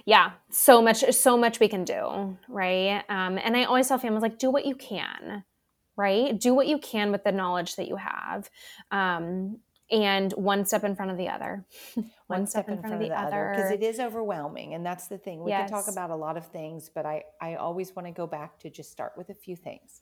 Yeah. 0.06 0.32
So 0.50 0.82
much, 0.82 1.04
so 1.14 1.38
much 1.38 1.60
we 1.60 1.68
can 1.68 1.84
do. 1.84 2.38
Right. 2.48 3.04
Um, 3.10 3.38
and 3.38 3.56
I 3.56 3.66
always 3.66 3.88
tell 3.88 3.98
families 3.98 4.22
like, 4.22 4.40
do 4.40 4.50
what 4.50 4.66
you 4.66 4.76
can, 4.76 5.44
right? 5.96 6.40
Do 6.40 6.54
what 6.54 6.68
you 6.68 6.78
can 6.78 7.12
with 7.12 7.24
the 7.24 7.32
knowledge 7.32 7.76
that 7.76 7.88
you 7.88 7.98
have. 7.98 8.50
Um, 8.92 9.60
and 9.92 10.32
one 10.34 10.66
step 10.66 10.84
in 10.84 10.96
front 10.96 11.12
of 11.12 11.18
the 11.18 11.30
other. 11.30 11.66
one, 11.94 12.10
one 12.28 12.48
step, 12.48 12.66
step, 12.66 12.76
in 12.76 12.82
front, 12.82 12.94
front 12.94 13.04
of 13.04 13.10
the, 13.10 13.16
other. 13.16 13.54
Because 13.56 13.72
it 13.72 13.84
is 13.84 14.00
overwhelming. 14.00 14.74
And 14.74 14.86
that's 14.86 15.08
the 15.08 15.18
thing. 15.18 15.44
We 15.44 15.52
yes. 15.52 15.70
can 15.70 15.78
talk 15.78 15.92
about 15.92 16.10
a 16.10 16.16
lot 16.16 16.36
of 16.36 16.48
things, 16.48 16.90
but 16.94 17.06
I, 17.06 17.24
I 17.42 17.56
always 17.56 17.96
want 17.96 18.08
to 18.08 18.12
go 18.12 18.26
back 18.26 18.60
to 18.60 18.70
just 18.70 18.92
start 18.92 19.14
with 19.18 19.30
a 19.30 19.34
few 19.34 19.56
things. 19.56 20.02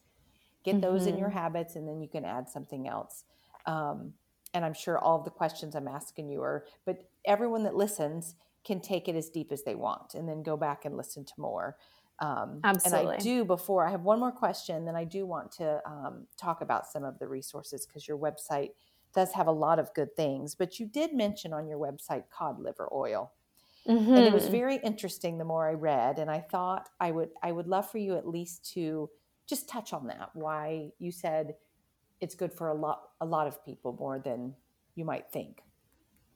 Get 0.64 0.76
mm-hmm. 0.76 0.82
those 0.82 1.08
in 1.08 1.18
your 1.18 1.30
mm-hmm. 1.30 1.38
habits, 1.38 1.76
and 1.76 1.88
then 1.88 2.02
you 2.02 2.08
can 2.08 2.24
add 2.24 2.48
something 2.48 2.88
else. 2.88 3.26
Um, 3.66 4.14
and 4.54 4.64
I'm 4.64 4.74
sure 4.74 4.98
all 4.98 5.18
of 5.18 5.26
the 5.26 5.32
questions 5.32 5.76
I'm 5.76 5.88
asking 5.88 6.30
you 6.30 6.42
are, 6.42 6.66
but 6.86 7.10
everyone 7.26 7.64
that 7.64 7.76
listens 7.76 8.36
can 8.64 8.80
take 8.80 9.08
it 9.08 9.16
as 9.16 9.30
deep 9.30 9.52
as 9.52 9.64
they 9.64 9.76
want 9.76 10.14
and 10.14 10.28
then 10.28 10.44
go 10.44 10.56
back 10.56 10.86
and 10.86 10.96
listen 10.96 11.26
to 11.26 11.34
more. 11.38 11.78
Um, 12.20 12.60
Absolutely. 12.64 13.16
And 13.16 13.22
I 13.22 13.24
do 13.24 13.46
before 13.46 13.86
I 13.86 13.92
have 13.92 14.02
one 14.02 14.20
more 14.20 14.32
question, 14.32 14.86
then 14.86 14.96
I 14.96 15.04
do 15.04 15.26
want 15.26 15.52
to 15.54 15.82
um, 15.86 16.28
talk 16.40 16.62
about 16.62 16.86
some 16.86 17.04
of 17.04 17.18
the 17.18 17.28
resources 17.28 17.86
because 17.86 18.08
your 18.08 18.18
website 18.18 18.70
does 19.14 19.34
have 19.34 19.48
a 19.48 19.52
lot 19.52 19.80
of 19.80 19.94
good 19.94 20.16
things. 20.16 20.54
But 20.54 20.80
you 20.80 20.86
did 20.86 21.14
mention 21.14 21.52
on 21.54 21.68
your 21.68 21.80
website 21.80 22.24
cod 22.30 22.60
liver 22.60 22.88
oil. 22.94 23.32
Mm-hmm. 23.88 24.14
And 24.14 24.26
it 24.26 24.32
was 24.32 24.44
mm-hmm. 24.44 24.52
very 24.52 24.76
interesting 24.78 25.40
the 25.40 25.46
more 25.46 25.68
I 25.68 25.74
read, 25.74 26.20
and 26.20 26.30
I 26.30 26.40
thought 26.40 26.90
I 27.00 27.10
would 27.10 27.30
I 27.42 27.52
would 27.52 27.68
love 27.68 27.90
for 27.90 27.98
you 27.98 28.16
at 28.16 28.28
least 28.28 28.72
to 28.74 29.10
just 29.48 29.68
touch 29.68 29.92
on 29.92 30.06
that. 30.08 30.30
Why 30.34 30.92
you 31.00 31.12
said 31.12 31.56
it's 32.20 32.36
good 32.36 32.54
for 32.54 32.68
a 32.68 32.76
lot 32.76 33.02
a 33.22 33.26
lot 33.26 33.48
of 33.48 33.66
people 33.66 33.98
more 34.00 34.20
than 34.20 34.54
you 34.94 35.04
might 35.04 35.32
think. 35.32 35.64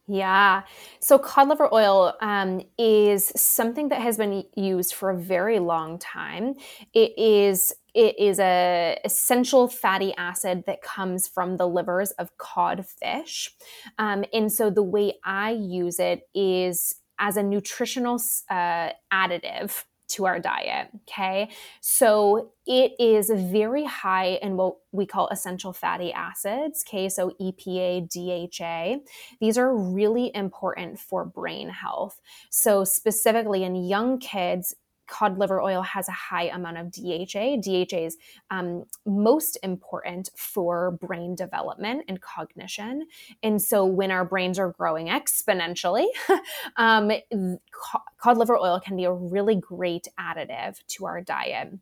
Yeah. 0.07 0.61
So 0.99 1.17
cod 1.17 1.47
liver 1.49 1.67
oil 1.73 2.13
um, 2.21 2.61
is 2.77 3.31
something 3.35 3.89
that 3.89 4.01
has 4.01 4.17
been 4.17 4.43
used 4.55 4.93
for 4.93 5.09
a 5.09 5.17
very 5.17 5.57
long 5.59 5.97
time. 5.97 6.53
It 6.93 7.17
is 7.17 7.73
it 7.95 8.19
is 8.19 8.39
a 8.39 8.99
essential 9.05 9.67
fatty 9.67 10.13
acid 10.17 10.65
that 10.67 10.81
comes 10.83 11.27
from 11.27 11.57
the 11.57 11.67
livers 11.67 12.11
of 12.11 12.37
cod 12.37 12.85
fish, 12.85 13.49
um, 13.97 14.25
and 14.33 14.51
so 14.51 14.69
the 14.69 14.83
way 14.83 15.13
I 15.23 15.51
use 15.51 15.99
it 15.99 16.27
is 16.35 16.95
as 17.17 17.37
a 17.37 17.43
nutritional 17.43 18.19
uh, 18.49 18.89
additive 19.11 19.85
to 20.07 20.25
our 20.25 20.39
diet. 20.39 20.89
Okay. 21.07 21.49
So 21.81 22.51
it 22.65 22.93
is 22.99 23.29
very 23.29 23.83
high 23.85 24.39
in 24.41 24.57
what 24.57 24.75
we 24.91 25.05
call 25.05 25.27
essential 25.29 25.73
fatty 25.73 26.11
acids. 26.13 26.83
Okay. 26.87 27.09
So 27.09 27.31
EPA, 27.41 28.09
DHA. 28.09 29.03
These 29.39 29.57
are 29.57 29.75
really 29.75 30.31
important 30.33 30.99
for 30.99 31.25
brain 31.25 31.69
health. 31.69 32.19
So, 32.49 32.83
specifically 32.83 33.63
in 33.63 33.75
young 33.75 34.19
kids, 34.19 34.75
cod 35.07 35.37
liver 35.37 35.61
oil 35.61 35.81
has 35.81 36.07
a 36.07 36.13
high 36.13 36.45
amount 36.45 36.77
of 36.77 36.91
DHA. 36.91 37.57
DHA 37.61 38.05
is 38.05 38.17
um, 38.51 38.85
most 39.05 39.57
important 39.63 40.29
for 40.35 40.91
brain 40.91 41.35
development 41.35 42.05
and 42.07 42.21
cognition. 42.21 43.07
And 43.43 43.61
so 43.61 43.85
when 43.85 44.11
our 44.11 44.25
brains 44.25 44.59
are 44.59 44.71
growing 44.71 45.07
exponentially, 45.07 46.07
um, 46.77 47.11
cod 48.17 48.37
liver 48.37 48.57
oil 48.57 48.79
can 48.79 48.95
be 48.95 49.05
a 49.05 49.13
really 49.13 49.55
great 49.55 50.07
additive 50.19 50.85
to 50.87 51.05
our 51.05 51.21
diet. 51.21 51.73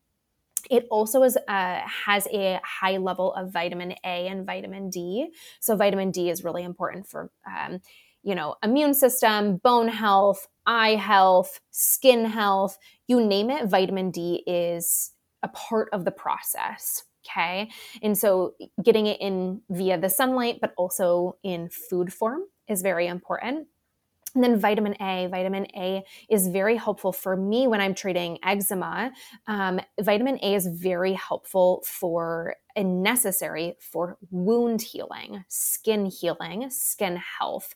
It 0.70 0.88
also 0.90 1.24
is, 1.24 1.38
uh, 1.48 1.82
has 1.86 2.28
a 2.28 2.60
high 2.64 2.98
level 2.98 3.34
of 3.34 3.52
vitamin 3.52 3.94
A 4.06 4.28
and 4.28 4.46
vitamin 4.46 4.90
D. 4.90 5.28
So 5.60 5.76
vitamin 5.76 6.12
D 6.12 6.30
is 6.30 6.44
really 6.44 6.64
important 6.64 7.08
for 7.08 7.32
um, 7.46 7.82
you 8.24 8.36
know, 8.36 8.56
immune 8.64 8.94
system, 8.94 9.58
bone 9.58 9.88
health, 9.88 10.48
eye 10.66 10.96
health, 10.96 11.60
skin 11.72 12.26
health, 12.26 12.78
you 13.08 13.24
name 13.24 13.50
it, 13.50 13.68
vitamin 13.68 14.12
D 14.12 14.44
is 14.48 15.12
a 15.44 15.50
part 15.50 15.90
of 15.92 16.06
the 16.06 16.12
process. 16.12 17.04
Okay. 17.26 17.70
And 18.02 18.18
so 18.18 18.54
getting 18.84 19.08
it 19.08 19.22
in 19.22 19.62
via 19.70 19.98
the 19.98 20.10
sunlight, 20.10 20.60
but 20.60 20.74
also 20.78 21.38
in 21.44 21.70
food 21.70 22.12
form 22.12 22.42
is 22.68 22.82
very 22.82 23.08
important. 23.08 23.68
And 24.36 24.44
then 24.44 24.60
vitamin 24.60 24.96
A. 25.00 25.28
Vitamin 25.28 25.68
A 25.76 26.04
is 26.30 26.48
very 26.48 26.76
helpful 26.76 27.14
for 27.14 27.38
me 27.38 27.68
when 27.68 27.80
I'm 27.80 27.94
treating 27.94 28.40
eczema. 28.44 29.12
Um, 29.48 29.80
vitamin 30.02 30.40
A 30.42 30.56
is 30.56 30.68
very 30.68 31.14
helpful 31.14 31.84
for 31.86 32.56
and 32.76 33.04
necessary 33.04 33.76
for 33.80 34.18
wound 34.32 34.82
healing, 34.82 35.46
skin 35.48 36.08
healing, 36.08 36.70
skin 36.72 37.22
health 37.40 37.76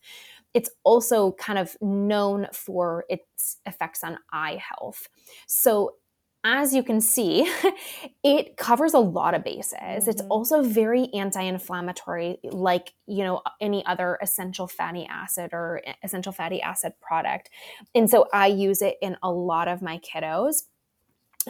it's 0.53 0.69
also 0.83 1.33
kind 1.33 1.59
of 1.59 1.75
known 1.81 2.47
for 2.53 3.05
its 3.09 3.57
effects 3.65 4.03
on 4.03 4.17
eye 4.31 4.61
health. 4.61 5.07
So, 5.47 5.95
as 6.43 6.73
you 6.73 6.81
can 6.81 7.01
see, 7.01 7.51
it 8.23 8.55
covers 8.57 8.93
a 8.93 8.99
lot 8.99 9.33
of 9.33 9.43
bases. 9.43 9.73
Mm-hmm. 9.73 10.09
It's 10.09 10.21
also 10.29 10.61
very 10.61 11.09
anti-inflammatory 11.13 12.39
like, 12.43 12.93
you 13.05 13.23
know, 13.23 13.41
any 13.59 13.85
other 13.85 14.17
essential 14.21 14.67
fatty 14.67 15.05
acid 15.09 15.49
or 15.51 15.81
essential 16.03 16.31
fatty 16.31 16.61
acid 16.61 16.93
product. 17.01 17.49
And 17.93 18.09
so 18.09 18.27
I 18.31 18.47
use 18.47 18.81
it 18.81 18.95
in 19.01 19.17
a 19.21 19.31
lot 19.31 19.67
of 19.67 19.81
my 19.81 19.99
kiddos. 19.99 20.63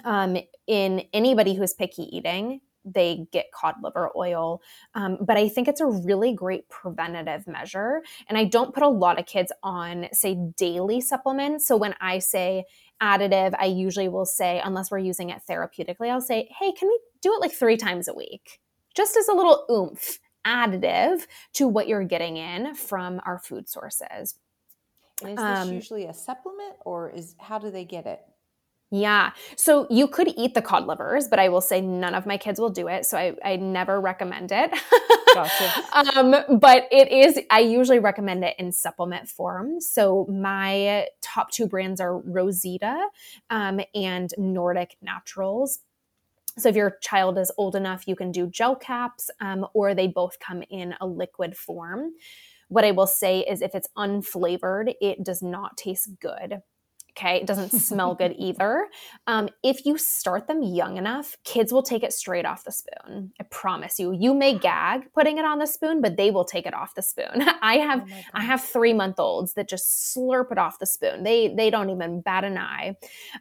Um, 0.03 0.37
in 0.67 1.05
anybody 1.11 1.55
who's 1.55 1.73
picky 1.73 2.03
eating, 2.15 2.61
they 2.93 3.27
get 3.31 3.51
cod 3.51 3.75
liver 3.83 4.09
oil. 4.15 4.61
Um, 4.95 5.17
but 5.21 5.37
I 5.37 5.49
think 5.49 5.67
it's 5.67 5.81
a 5.81 5.85
really 5.85 6.33
great 6.33 6.69
preventative 6.69 7.47
measure. 7.47 8.01
And 8.27 8.37
I 8.37 8.45
don't 8.45 8.73
put 8.73 8.83
a 8.83 8.87
lot 8.87 9.19
of 9.19 9.25
kids 9.25 9.51
on, 9.63 10.07
say, 10.13 10.37
daily 10.55 11.01
supplements. 11.01 11.65
So 11.65 11.77
when 11.77 11.95
I 11.99 12.19
say 12.19 12.65
additive, 13.01 13.53
I 13.59 13.65
usually 13.65 14.09
will 14.09 14.25
say, 14.25 14.61
unless 14.63 14.91
we're 14.91 14.99
using 14.99 15.29
it 15.29 15.41
therapeutically, 15.49 16.09
I'll 16.09 16.21
say, 16.21 16.49
hey, 16.59 16.71
can 16.71 16.87
we 16.87 16.99
do 17.21 17.33
it 17.33 17.41
like 17.41 17.51
three 17.51 17.77
times 17.77 18.07
a 18.07 18.13
week? 18.13 18.59
Just 18.95 19.15
as 19.17 19.27
a 19.27 19.33
little 19.33 19.65
oomph 19.69 20.19
additive 20.45 21.27
to 21.53 21.67
what 21.67 21.87
you're 21.87 22.03
getting 22.03 22.37
in 22.37 22.73
from 22.73 23.21
our 23.25 23.37
food 23.37 23.69
sources. 23.69 24.35
And 25.21 25.31
is 25.31 25.37
this 25.37 25.59
um, 25.59 25.73
usually 25.73 26.05
a 26.05 26.13
supplement 26.13 26.75
or 26.85 27.09
is 27.09 27.35
how 27.39 27.59
do 27.59 27.69
they 27.71 27.85
get 27.85 28.05
it? 28.05 28.21
Yeah. 28.89 29.31
So 29.57 29.85
you 29.89 30.07
could 30.07 30.29
eat 30.37 30.53
the 30.53 30.61
cod 30.61 30.87
livers, 30.87 31.27
but 31.27 31.39
I 31.39 31.49
will 31.49 31.59
say 31.59 31.81
none 31.81 32.15
of 32.15 32.25
my 32.25 32.37
kids 32.37 32.57
will 32.57 32.69
do 32.69 32.87
it. 32.87 33.05
So 33.05 33.17
I, 33.17 33.35
I 33.43 33.55
never 33.57 33.99
recommend 33.99 34.51
it. 34.53 34.71
Gotcha. 35.33 35.83
um, 36.15 36.59
but 36.59 36.87
it 36.89 37.11
is, 37.11 37.37
I 37.51 37.59
usually 37.59 37.99
recommend 37.99 38.45
it 38.45 38.55
in 38.57 38.71
supplement 38.71 39.27
form. 39.27 39.81
So 39.81 40.25
my 40.29 41.07
top 41.21 41.51
two 41.51 41.67
brands 41.67 41.99
are 41.99 42.17
Rosita 42.17 43.09
um, 43.49 43.81
and 43.93 44.31
Nordic 44.37 44.95
Naturals. 45.01 45.79
So 46.57 46.69
if 46.69 46.75
your 46.75 46.97
child 47.01 47.37
is 47.37 47.51
old 47.57 47.75
enough, 47.75 48.07
you 48.07 48.15
can 48.15 48.31
do 48.31 48.47
gel 48.47 48.75
caps 48.75 49.29
um, 49.41 49.67
or 49.73 49.93
they 49.93 50.07
both 50.07 50.39
come 50.39 50.63
in 50.69 50.95
a 51.01 51.05
liquid 51.05 51.57
form. 51.57 52.13
What 52.69 52.85
I 52.85 52.91
will 52.91 53.07
say 53.07 53.41
is 53.41 53.61
if 53.61 53.75
it's 53.75 53.89
unflavored, 53.97 54.93
it 55.01 55.23
does 55.25 55.41
not 55.41 55.75
taste 55.75 56.19
good. 56.21 56.61
Okay. 57.17 57.37
It 57.37 57.47
doesn't 57.47 57.71
smell 57.71 58.13
good 58.15 58.35
either. 58.37 58.87
Um, 59.25 59.49
if 59.63 59.85
you 59.85 59.97
start 59.97 60.47
them 60.47 60.61
young 60.61 60.97
enough, 60.97 61.35
kids 61.43 61.73
will 61.73 61.81
take 61.81 62.03
it 62.03 62.13
straight 62.13 62.45
off 62.45 62.63
the 62.63 62.71
spoon. 62.71 63.31
I 63.39 63.43
promise 63.45 63.99
you. 63.99 64.13
You 64.13 64.33
may 64.33 64.57
gag 64.57 65.11
putting 65.13 65.37
it 65.37 65.45
on 65.45 65.59
the 65.59 65.65
spoon, 65.65 66.01
but 66.01 66.15
they 66.17 66.29
will 66.29 66.45
take 66.45 66.65
it 66.65 66.73
off 66.73 66.93
the 66.95 67.01
spoon. 67.01 67.43
I 67.61 67.77
have 67.77 68.07
oh 68.07 68.15
I 68.33 68.43
have 68.43 68.63
three 68.63 68.93
month 68.93 69.19
olds 69.19 69.53
that 69.53 69.67
just 69.67 70.15
slurp 70.15 70.51
it 70.51 70.57
off 70.57 70.79
the 70.79 70.85
spoon. 70.85 71.23
They 71.23 71.53
they 71.53 71.69
don't 71.69 71.89
even 71.89 72.21
bat 72.21 72.43
an 72.43 72.57
eye. 72.57 72.97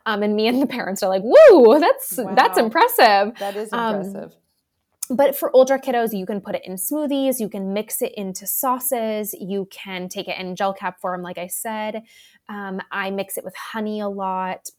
Um, 0.06 0.22
and 0.22 0.34
me 0.34 0.48
and 0.48 0.62
the 0.62 0.66
parents 0.76 1.02
are 1.02 1.08
like, 1.10 1.22
"Whoa, 1.22 1.78
that's 1.78 2.16
wow. 2.16 2.34
that's 2.34 2.58
impressive." 2.58 3.38
That 3.38 3.56
is 3.56 3.72
um, 3.72 3.96
impressive. 3.96 4.32
Um, 4.32 4.38
but 5.08 5.36
for 5.36 5.54
older 5.54 5.78
kiddos, 5.78 6.16
you 6.16 6.26
can 6.26 6.40
put 6.40 6.54
it 6.54 6.62
in 6.64 6.74
smoothies, 6.74 7.38
you 7.38 7.48
can 7.48 7.72
mix 7.72 8.02
it 8.02 8.12
into 8.16 8.46
sauces, 8.46 9.34
you 9.38 9.68
can 9.70 10.08
take 10.08 10.26
it 10.26 10.38
in 10.38 10.56
gel 10.56 10.74
cap 10.74 11.00
form, 11.00 11.22
like 11.22 11.38
I 11.38 11.46
said. 11.46 12.02
Um, 12.48 12.80
I 12.90 13.10
mix 13.10 13.36
it 13.36 13.44
with 13.44 13.56
honey 13.56 14.00
a 14.00 14.08
lot. 14.08 14.70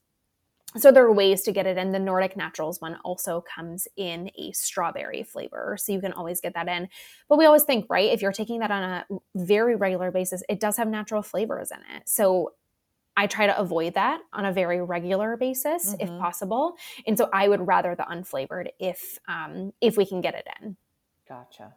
so 0.76 0.92
there 0.92 1.06
are 1.06 1.14
ways 1.14 1.44
to 1.44 1.52
get 1.52 1.66
it 1.66 1.78
in. 1.78 1.92
The 1.92 2.00
Nordic 2.00 2.36
Naturals 2.36 2.82
one 2.82 2.98
also 3.04 3.42
comes 3.42 3.88
in 3.96 4.30
a 4.38 4.52
strawberry 4.52 5.24
flavor, 5.24 5.78
so 5.80 5.92
you 5.92 6.02
can 6.02 6.14
always 6.14 6.42
get 6.42 6.54
that 6.54 6.68
in. 6.68 6.90
But 7.30 7.38
we 7.38 7.46
always 7.46 7.64
think, 7.64 7.86
right, 7.90 8.12
if 8.12 8.22
you're 8.22 8.34
taking 8.34 8.60
that 8.60 8.72
on 8.72 8.84
a 8.84 9.06
very 9.36 9.76
regular 9.76 10.12
basis, 10.12 10.44
it 10.50 10.60
does 10.60 10.78
have 10.78 10.88
natural 10.88 11.22
flavors 11.22 11.72
in 11.72 11.80
it. 11.96 12.04
So 12.06 12.54
I 13.16 13.26
try 13.26 13.48
to 13.48 13.58
avoid 13.58 13.96
that 13.96 14.22
on 14.32 14.46
a 14.46 14.54
very 14.54 14.82
regular 14.82 15.38
basis 15.38 15.90
mm-hmm. 15.90 16.02
if 16.02 16.10
possible. 16.20 16.76
And 17.08 17.18
so 17.18 17.30
I 17.34 17.48
would 17.48 17.66
rather 17.66 17.96
the 17.96 18.04
unflavored 18.04 18.68
if 18.80 19.18
um, 19.28 19.74
if 19.82 19.98
we 19.98 20.06
can 20.06 20.22
get 20.22 20.36
it 20.36 20.48
in. 20.62 20.78
Gotcha. 21.28 21.74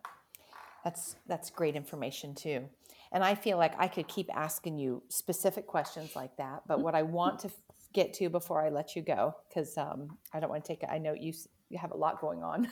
That's 0.84 1.16
that's 1.26 1.48
great 1.50 1.76
information 1.76 2.34
too. 2.34 2.68
And 3.12 3.24
I 3.24 3.34
feel 3.34 3.58
like 3.58 3.74
I 3.78 3.88
could 3.88 4.06
keep 4.08 4.28
asking 4.34 4.78
you 4.78 5.02
specific 5.08 5.66
questions 5.66 6.14
like 6.14 6.36
that, 6.36 6.62
but 6.66 6.80
what 6.80 6.94
I 6.94 7.02
want 7.02 7.40
to 7.40 7.50
get 7.92 8.12
to 8.14 8.28
before 8.28 8.64
I 8.64 8.68
let 8.68 8.94
you 8.94 9.02
go, 9.02 9.34
because 9.48 9.76
um, 9.76 10.16
I 10.32 10.38
don't 10.38 10.48
want 10.48 10.64
to 10.64 10.68
take 10.68 10.82
it. 10.82 10.88
I 10.90 10.98
know 10.98 11.14
you 11.14 11.32
you 11.68 11.78
have 11.78 11.92
a 11.92 11.96
lot 11.96 12.20
going 12.20 12.42
on, 12.42 12.68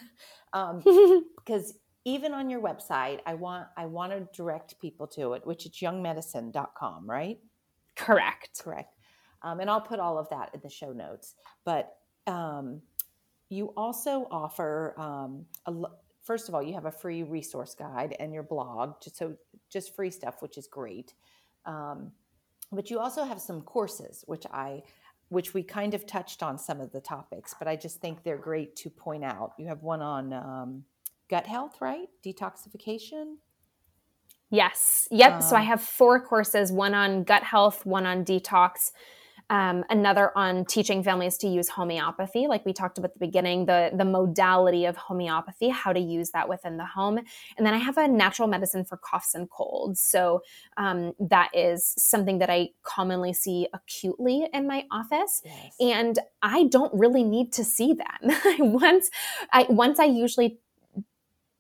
because 0.53 1.71
um, 1.71 1.77
even 2.05 2.33
on 2.33 2.51
your 2.51 2.61
website, 2.61 3.21
I 3.27 3.35
want 3.35 3.67
I 3.77 3.87
want 3.87 4.13
to 4.13 4.29
direct 4.37 4.79
people 4.81 5.07
to 5.09 5.33
it, 5.35 5.47
which 5.47 5.67
is 5.67 5.73
youngmedicine.com, 5.73 7.09
right? 7.09 7.39
Correct. 7.97 8.63
Correct. 8.63 8.95
Um, 9.43 9.61
and 9.61 9.71
I'll 9.71 9.81
put 9.81 10.01
all 10.01 10.19
of 10.19 10.29
that 10.31 10.51
in 10.55 10.61
the 10.63 10.71
show 10.71 10.93
notes. 10.93 11.35
But 11.65 11.97
um, 12.27 12.81
you 13.49 13.73
also 13.77 14.27
offer 14.31 14.95
um, 14.99 15.47
a, 15.67 15.73
first 16.23 16.49
of 16.49 16.55
all, 16.55 16.63
you 16.63 16.75
have 16.75 16.87
a 16.87 16.93
free 16.93 17.23
resource 17.23 17.75
guide 17.75 18.17
and 18.21 18.33
your 18.33 18.43
blog, 18.43 19.01
just 19.03 19.17
so 19.17 19.35
just 19.71 19.95
free 19.95 20.11
stuff, 20.11 20.37
which 20.41 20.59
is 20.59 20.67
great. 20.67 21.15
Um, 21.67 22.13
but 22.73 22.91
you 22.91 22.99
also 22.99 23.25
have 23.25 23.41
some 23.41 23.63
courses, 23.63 24.25
which 24.27 24.45
I 24.53 24.83
which 25.31 25.53
we 25.53 25.63
kind 25.63 25.93
of 25.93 26.07
touched 26.07 26.43
on 26.43 26.57
some 26.57 26.81
of 26.81 26.91
the 26.91 27.01
topics, 27.01 27.55
but 27.59 27.69
I 27.69 27.77
just 27.77 28.01
think 28.01 28.23
they're 28.23 28.39
great 28.39 28.75
to 28.77 28.89
point 28.89 29.25
out. 29.25 29.53
You 29.59 29.67
have 29.67 29.83
one 29.83 30.01
on 30.01 30.33
um, 30.33 30.85
gut 31.29 31.47
health, 31.47 31.77
right? 31.83 32.09
Detoxification. 32.25 33.35
Yes. 34.51 35.07
Yep. 35.11 35.33
Um, 35.33 35.43
so 35.43 35.57
I 35.57 35.61
um, 35.61 35.67
have 35.67 35.83
four 35.83 36.21
courses: 36.21 36.73
one 36.73 36.95
on 36.95 37.25
gut 37.25 37.43
health, 37.43 37.85
one 37.85 38.07
on 38.07 38.25
detox, 38.25 38.93
um, 39.51 39.85
another 39.89 40.37
on 40.37 40.65
teaching 40.65 41.03
families 41.03 41.39
to 41.39 41.49
use 41.49 41.69
homeopathy. 41.69 42.47
Like 42.47 42.65
we 42.67 42.73
talked 42.73 42.99
about 42.99 43.11
at 43.11 43.15
the 43.15 43.27
beginning 43.27 43.67
the 43.67 43.91
the 43.95 44.05
modality 44.05 44.85
of 44.85 44.97
homeopathy 44.97 45.69
how 45.69 45.93
to 45.93 46.01
use 46.01 46.31
that 46.31 46.49
within 46.49 46.77
the 46.77 46.85
home. 46.85 47.19
And 47.57 47.67
then 47.67 47.75
i 47.75 47.79
have 47.79 47.97
a 47.97 48.07
natural 48.07 48.49
medicine 48.49 48.85
for 48.85 48.97
coughs 48.97 49.35
and 49.35 49.49
colds. 49.51 50.01
So 50.01 50.43
um, 50.77 51.13
that 51.19 51.51
is 51.55 51.95
something 51.97 52.39
that 52.39 52.51
i 52.51 52.69
commonly 52.83 53.33
see 53.33 53.69
acutely 53.73 54.49
in 54.53 54.67
my 54.67 54.85
office. 54.91 55.43
Yes. 55.45 55.75
and 55.81 56.19
i 56.43 56.65
don't 56.65 56.93
really 56.95 57.25
need 57.25 57.53
to 57.55 57.65
see 57.65 57.95
them. 57.95 58.37
Once 58.59 59.11
i 59.53 59.67
once 59.69 59.99
i 59.99 60.05
usually 60.05 60.59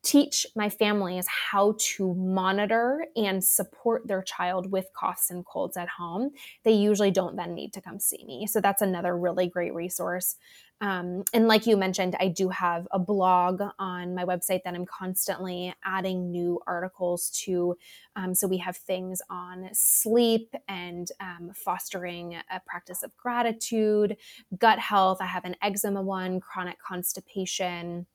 teach 0.08 0.46
my 0.56 0.70
families 0.70 1.26
how 1.26 1.74
to 1.78 2.14
monitor 2.14 3.04
and 3.14 3.44
support 3.44 4.08
their 4.08 4.22
child 4.22 4.72
with 4.72 4.86
coughs 4.94 5.28
and 5.30 5.44
colds 5.44 5.76
at 5.76 5.86
home, 5.86 6.30
they 6.64 6.72
usually 6.72 7.10
don't 7.10 7.36
then 7.36 7.54
need 7.54 7.74
to 7.74 7.82
come 7.82 8.00
see 8.00 8.24
me. 8.24 8.46
So 8.46 8.58
that's 8.62 8.80
another 8.80 9.18
really 9.18 9.48
great 9.48 9.74
resource. 9.74 10.36
Um, 10.80 11.24
and 11.34 11.46
like 11.46 11.66
you 11.66 11.76
mentioned, 11.76 12.16
I 12.20 12.28
do 12.28 12.48
have 12.48 12.88
a 12.90 12.98
blog 12.98 13.60
on 13.78 14.14
my 14.14 14.24
website 14.24 14.62
that 14.64 14.74
I'm 14.74 14.86
constantly 14.86 15.74
adding 15.84 16.30
new 16.30 16.58
articles 16.66 17.28
to. 17.44 17.76
Um, 18.16 18.34
so 18.34 18.46
we 18.46 18.56
have 18.58 18.78
things 18.78 19.20
on 19.28 19.68
sleep 19.74 20.54
and 20.68 21.10
um, 21.20 21.50
fostering 21.54 22.36
a 22.50 22.60
practice 22.64 23.02
of 23.02 23.14
gratitude, 23.18 24.16
gut 24.58 24.78
health. 24.78 25.18
I 25.20 25.26
have 25.26 25.44
an 25.44 25.56
eczema 25.60 26.00
one, 26.00 26.40
chronic 26.40 26.78
constipation. 26.80 28.06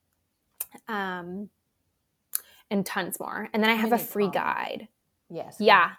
Um, 0.87 1.51
and 2.69 2.85
tons 2.85 3.19
more. 3.19 3.49
And 3.53 3.63
then 3.63 3.69
I 3.69 3.75
have 3.75 3.93
a 3.93 3.97
free 3.97 4.29
guide. 4.29 4.87
Yes. 5.29 5.57
Yeah. 5.59 5.91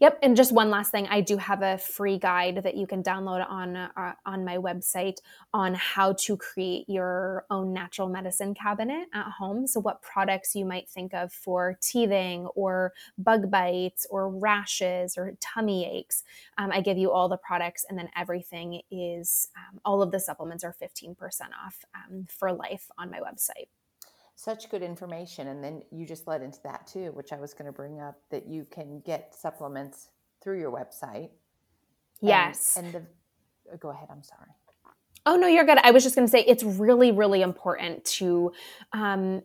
Yep, 0.00 0.18
and 0.20 0.36
just 0.36 0.50
one 0.50 0.68
last 0.68 0.90
thing, 0.90 1.06
I 1.06 1.20
do 1.20 1.36
have 1.36 1.62
a 1.62 1.78
free 1.78 2.18
guide 2.18 2.62
that 2.64 2.76
you 2.76 2.88
can 2.88 3.04
download 3.04 3.48
on 3.48 3.76
uh, 3.76 4.14
on 4.24 4.44
my 4.44 4.56
website 4.56 5.18
on 5.54 5.74
how 5.74 6.14
to 6.14 6.36
create 6.36 6.88
your 6.88 7.44
own 7.50 7.72
natural 7.72 8.08
medicine 8.08 8.52
cabinet 8.52 9.06
at 9.14 9.30
home. 9.30 9.68
So 9.68 9.78
what 9.78 10.02
products 10.02 10.56
you 10.56 10.64
might 10.64 10.88
think 10.88 11.14
of 11.14 11.32
for 11.32 11.78
teething 11.80 12.46
or 12.56 12.94
bug 13.16 13.48
bites 13.48 14.08
or 14.10 14.28
rashes 14.28 15.16
or 15.16 15.36
tummy 15.40 15.88
aches. 15.88 16.24
Um, 16.58 16.72
I 16.72 16.80
give 16.80 16.98
you 16.98 17.12
all 17.12 17.28
the 17.28 17.36
products, 17.36 17.86
and 17.88 17.96
then 17.96 18.08
everything 18.16 18.82
is 18.90 19.48
um, 19.56 19.80
all 19.84 20.02
of 20.02 20.10
the 20.10 20.18
supplements 20.18 20.64
are 20.64 20.72
fifteen 20.72 21.14
percent 21.14 21.52
off 21.64 21.84
um, 21.94 22.26
for 22.28 22.52
life 22.52 22.90
on 22.98 23.08
my 23.08 23.20
website 23.20 23.68
such 24.36 24.68
good 24.70 24.82
information 24.82 25.48
and 25.48 25.64
then 25.64 25.82
you 25.90 26.06
just 26.06 26.26
led 26.26 26.42
into 26.42 26.58
that 26.62 26.86
too 26.86 27.10
which 27.12 27.32
i 27.32 27.40
was 27.40 27.54
going 27.54 27.64
to 27.64 27.72
bring 27.72 28.00
up 28.00 28.16
that 28.30 28.46
you 28.46 28.66
can 28.70 29.00
get 29.00 29.34
supplements 29.34 30.10
through 30.42 30.60
your 30.60 30.70
website. 30.70 31.30
Yes. 32.20 32.76
and, 32.76 32.86
and 32.86 32.94
the 32.94 33.72
uh, 33.72 33.76
go 33.78 33.90
ahead 33.90 34.08
i'm 34.10 34.22
sorry. 34.22 34.50
Oh 35.24 35.36
no 35.36 35.48
you're 35.48 35.64
good. 35.64 35.78
I 35.78 35.90
was 35.90 36.04
just 36.04 36.14
going 36.14 36.26
to 36.26 36.30
say 36.30 36.44
it's 36.46 36.62
really 36.62 37.10
really 37.10 37.42
important 37.42 38.04
to 38.04 38.52
um, 38.92 39.42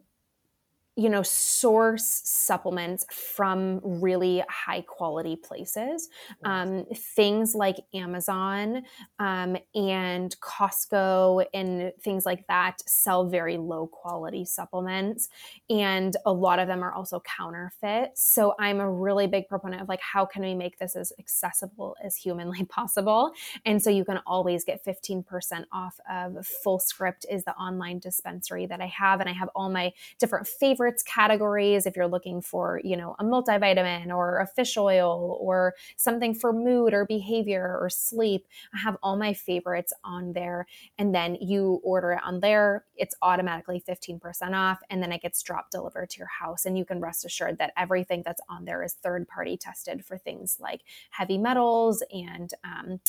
you 0.96 1.10
know 1.10 1.24
source 1.24 2.22
supplements 2.26 3.06
from 3.10 3.80
really 3.84 4.44
high 4.50 4.82
quality 4.82 5.36
places. 5.36 6.10
Um, 6.44 6.86
things 7.16 7.56
like 7.56 7.78
amazon 7.94 8.84
um, 9.20 9.58
and 9.74 10.36
costco 10.42 11.46
and 11.54 11.94
things 12.02 12.26
like 12.26 12.46
that 12.48 12.82
sell 12.86 13.28
very 13.30 13.58
low 13.58 13.88
quality 13.88 14.44
supplements 14.44 15.30
and 15.70 16.16
a 16.26 16.34
lot 16.34 16.60
of 16.60 16.68
them 16.68 16.84
are 16.84 16.94
also 16.94 17.22
counterfeit. 17.22 18.12
So 18.16 18.54
i'm 18.60 18.80
a 18.80 18.90
really 18.90 19.28
big 19.28 19.48
proponent 19.48 19.82
of 19.82 19.90
like 19.90 20.02
how 20.02 20.26
can 20.26 20.42
we 20.42 20.54
make 20.54 20.78
this 20.78 20.96
as 20.96 21.14
accessible 21.20 21.96
as 22.04 22.16
humanly 22.16 22.66
possible? 22.70 23.32
And 23.66 23.82
so 23.82 23.90
you 23.90 24.04
can 24.04 24.20
always 24.26 24.66
get 24.66 24.84
15% 24.86 25.66
off 25.72 26.00
of 26.10 26.46
Fullscript 26.66 27.26
is 27.30 27.44
the 27.46 27.54
online 27.56 28.00
dispensary 28.00 28.66
that 28.66 28.82
i 28.82 28.88
have 28.88 29.20
and 29.20 29.30
i 29.30 29.34
have 29.34 29.50
all 29.56 29.70
my 29.70 29.92
different 30.20 30.48
favorite 30.48 30.81
favorites 30.82 31.04
categories 31.04 31.86
if 31.86 31.96
you're 31.96 32.08
looking 32.08 32.42
for, 32.42 32.82
you 32.84 32.98
know, 32.98 33.16
a 33.20 33.24
multivitamin 33.24 34.08
or 34.08 34.40
a 34.40 34.48
fish 34.48 34.78
oil 34.78 35.38
or 35.40 35.76
something 35.96 36.34
for 36.34 36.52
mood 36.52 36.92
or 36.92 37.06
behavior 37.06 37.78
or 37.80 37.88
sleep. 37.88 38.48
I 38.74 38.80
have 38.80 38.98
all 39.04 39.16
my 39.16 39.34
favorites 39.34 39.94
on 40.04 40.34
there. 40.34 40.66
And 40.98 41.14
then 41.14 41.36
you 41.36 41.80
order 41.84 42.14
it 42.14 42.22
on 42.26 42.40
there, 42.40 42.86
it's 42.96 43.14
automatically 43.22 43.84
15% 43.88 44.56
off. 44.56 44.80
And 44.90 45.04
then 45.04 45.12
it 45.12 45.22
gets 45.22 45.44
drop 45.44 45.70
delivered 45.70 46.10
to 46.10 46.18
your 46.18 46.28
house. 46.28 46.66
And 46.66 46.76
you 46.76 46.84
can 46.84 47.00
rest 47.00 47.26
assured 47.26 47.60
that 47.60 47.74
everything 47.78 48.24
that's 48.26 48.42
on 48.50 48.66
there 48.66 48.82
is 48.82 48.94
third 48.94 49.28
party 49.28 49.58
tested 49.58 50.04
for 50.04 50.18
things 50.18 50.58
like 50.60 50.82
heavy 51.12 51.38
metals 51.38 52.04
and 52.12 52.52
um, 52.64 53.00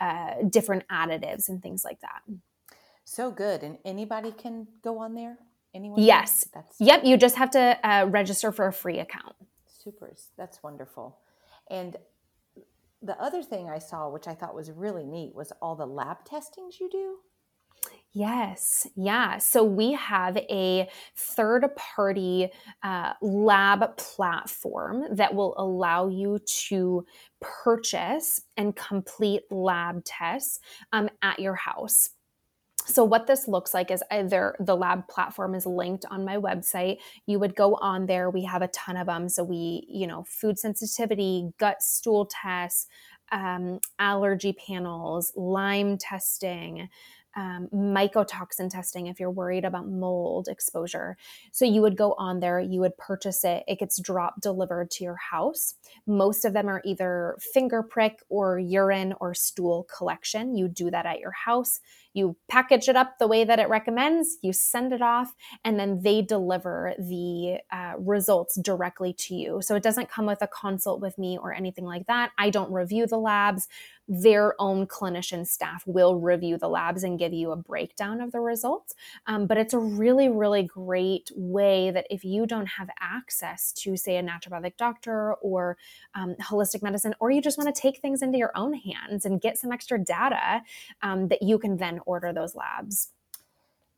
uh, 0.00 0.34
different 0.48 0.86
additives 0.86 1.48
and 1.48 1.60
things 1.60 1.84
like 1.84 2.00
that. 2.00 2.22
So 3.04 3.32
good. 3.32 3.64
And 3.64 3.78
anybody 3.84 4.30
can 4.30 4.68
go 4.84 4.98
on 4.98 5.14
there? 5.14 5.38
Anyone? 5.74 6.00
Yes. 6.02 6.48
That's 6.52 6.76
yep. 6.80 7.04
You 7.04 7.16
just 7.16 7.36
have 7.36 7.50
to 7.50 7.78
uh, 7.86 8.06
register 8.06 8.52
for 8.52 8.66
a 8.66 8.72
free 8.72 8.98
account. 8.98 9.34
Super. 9.66 10.14
That's 10.36 10.62
wonderful. 10.62 11.18
And 11.70 11.96
the 13.02 13.20
other 13.20 13.42
thing 13.42 13.68
I 13.68 13.78
saw, 13.78 14.08
which 14.08 14.26
I 14.26 14.34
thought 14.34 14.54
was 14.54 14.70
really 14.70 15.04
neat, 15.04 15.34
was 15.34 15.52
all 15.62 15.76
the 15.76 15.86
lab 15.86 16.24
testings 16.24 16.80
you 16.80 16.88
do. 16.90 17.18
Yes, 18.12 18.86
yeah. 18.96 19.38
So 19.38 19.62
we 19.62 19.92
have 19.92 20.36
a 20.36 20.88
third 21.14 21.68
party 21.76 22.48
uh, 22.82 23.12
lab 23.20 23.96
platform 23.96 25.04
that 25.12 25.34
will 25.34 25.54
allow 25.58 26.08
you 26.08 26.40
to 26.68 27.04
purchase 27.40 28.40
and 28.56 28.74
complete 28.74 29.42
lab 29.50 30.02
tests 30.04 30.58
um, 30.92 31.08
at 31.22 31.38
your 31.38 31.54
house. 31.54 32.10
So, 32.88 33.04
what 33.04 33.26
this 33.26 33.46
looks 33.46 33.74
like 33.74 33.90
is 33.90 34.02
either 34.10 34.56
the 34.58 34.76
lab 34.76 35.08
platform 35.08 35.54
is 35.54 35.66
linked 35.66 36.06
on 36.10 36.24
my 36.24 36.36
website. 36.36 36.98
You 37.26 37.38
would 37.38 37.54
go 37.54 37.74
on 37.76 38.06
there. 38.06 38.30
We 38.30 38.44
have 38.44 38.62
a 38.62 38.68
ton 38.68 38.96
of 38.96 39.06
them. 39.06 39.28
So, 39.28 39.44
we, 39.44 39.86
you 39.88 40.06
know, 40.06 40.24
food 40.26 40.58
sensitivity, 40.58 41.50
gut 41.58 41.82
stool 41.82 42.26
tests, 42.30 42.86
um, 43.30 43.80
allergy 43.98 44.54
panels, 44.54 45.32
Lyme 45.36 45.98
testing, 45.98 46.88
um, 47.36 47.68
mycotoxin 47.72 48.68
testing 48.70 49.06
if 49.06 49.20
you're 49.20 49.30
worried 49.30 49.64
about 49.64 49.88
mold 49.88 50.48
exposure. 50.48 51.16
So 51.52 51.64
you 51.64 51.82
would 51.82 51.96
go 51.96 52.14
on 52.14 52.40
there, 52.40 52.58
you 52.58 52.80
would 52.80 52.96
purchase 52.96 53.44
it, 53.44 53.62
it 53.68 53.78
gets 53.78 54.00
drop 54.00 54.40
delivered 54.40 54.90
to 54.92 55.04
your 55.04 55.16
house. 55.30 55.74
Most 56.06 56.44
of 56.44 56.52
them 56.52 56.68
are 56.68 56.82
either 56.84 57.38
finger 57.52 57.82
prick 57.82 58.18
or 58.28 58.58
urine 58.58 59.14
or 59.20 59.34
stool 59.34 59.86
collection. 59.94 60.56
You 60.56 60.66
do 60.68 60.90
that 60.90 61.06
at 61.06 61.20
your 61.20 61.30
house. 61.30 61.80
You 62.14 62.36
package 62.48 62.88
it 62.88 62.96
up 62.96 63.18
the 63.18 63.28
way 63.28 63.44
that 63.44 63.58
it 63.58 63.68
recommends, 63.68 64.38
you 64.42 64.52
send 64.52 64.92
it 64.92 65.02
off, 65.02 65.34
and 65.64 65.78
then 65.78 66.02
they 66.02 66.22
deliver 66.22 66.94
the 66.98 67.58
uh, 67.70 67.94
results 67.98 68.58
directly 68.60 69.12
to 69.12 69.34
you. 69.34 69.60
So 69.62 69.74
it 69.76 69.82
doesn't 69.82 70.10
come 70.10 70.26
with 70.26 70.42
a 70.42 70.48
consult 70.48 71.00
with 71.00 71.18
me 71.18 71.38
or 71.38 71.52
anything 71.52 71.84
like 71.84 72.06
that. 72.06 72.30
I 72.38 72.50
don't 72.50 72.72
review 72.72 73.06
the 73.06 73.18
labs 73.18 73.68
their 74.08 74.54
own 74.58 74.86
clinician 74.86 75.46
staff 75.46 75.86
will 75.86 76.16
review 76.18 76.56
the 76.56 76.68
labs 76.68 77.04
and 77.04 77.18
give 77.18 77.34
you 77.34 77.52
a 77.52 77.56
breakdown 77.56 78.22
of 78.22 78.32
the 78.32 78.40
results. 78.40 78.94
Um, 79.26 79.46
but 79.46 79.58
it's 79.58 79.74
a 79.74 79.78
really, 79.78 80.30
really 80.30 80.62
great 80.62 81.30
way 81.36 81.90
that 81.90 82.06
if 82.08 82.24
you 82.24 82.46
don't 82.46 82.66
have 82.66 82.88
access 83.00 83.70
to, 83.72 83.96
say, 83.96 84.16
a 84.16 84.22
naturopathic 84.22 84.78
doctor 84.78 85.34
or 85.34 85.76
um, 86.14 86.34
holistic 86.40 86.82
medicine, 86.82 87.14
or 87.20 87.30
you 87.30 87.42
just 87.42 87.58
want 87.58 87.74
to 87.74 87.80
take 87.80 88.00
things 88.00 88.22
into 88.22 88.38
your 88.38 88.52
own 88.56 88.72
hands 88.72 89.26
and 89.26 89.42
get 89.42 89.58
some 89.58 89.70
extra 89.70 90.02
data, 90.02 90.62
um, 91.02 91.28
that 91.28 91.42
you 91.42 91.58
can 91.58 91.76
then 91.76 91.97
order 92.06 92.32
those 92.32 92.54
labs. 92.54 93.10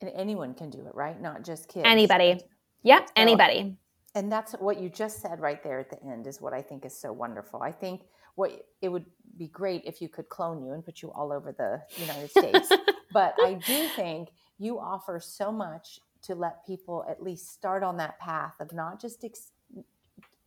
And 0.01 0.11
anyone 0.15 0.55
can 0.55 0.71
do 0.71 0.81
it, 0.87 0.95
right? 0.95 1.21
Not 1.21 1.45
just 1.45 1.69
kids. 1.69 1.85
Anybody. 1.87 2.41
Yep, 2.83 3.09
so, 3.09 3.13
anybody. 3.17 3.77
And 4.15 4.33
that's 4.33 4.53
what 4.53 4.81
you 4.81 4.89
just 4.89 5.21
said 5.21 5.41
right 5.41 5.63
there 5.63 5.79
at 5.79 5.91
the 5.91 6.03
end 6.05 6.27
is 6.27 6.41
what 6.41 6.53
I 6.53 6.63
think 6.63 6.85
is 6.85 6.99
so 6.99 7.13
wonderful. 7.13 7.63
I 7.63 7.71
think 7.71 8.03
what 8.35 8.67
it 8.81 8.89
would 8.89 9.05
be 9.37 9.49
great 9.49 9.83
if 9.85 10.01
you 10.01 10.09
could 10.09 10.29
clone 10.29 10.65
you 10.65 10.73
and 10.73 10.85
put 10.85 11.03
you 11.03 11.13
all 11.13 11.33
over 11.33 11.53
the 11.53 11.83
United 12.01 12.31
States. 12.31 12.71
but 13.13 13.35
I 13.43 13.55
do 13.55 13.89
think 13.89 14.31
you 14.59 14.79
offer 14.79 15.21
so 15.21 15.53
much 15.53 16.01
to 16.23 16.35
let 16.35 16.67
people 16.67 17.05
at 17.09 17.23
least 17.23 17.53
start 17.53 17.83
on 17.83 17.97
that 17.99 18.19
path 18.19 18.55
of 18.61 18.73
not 18.73 19.01
just 19.01 19.25
ex- 19.25 19.53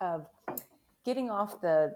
of 0.02 0.28
getting 1.06 1.30
off 1.30 1.62
the 1.62 1.96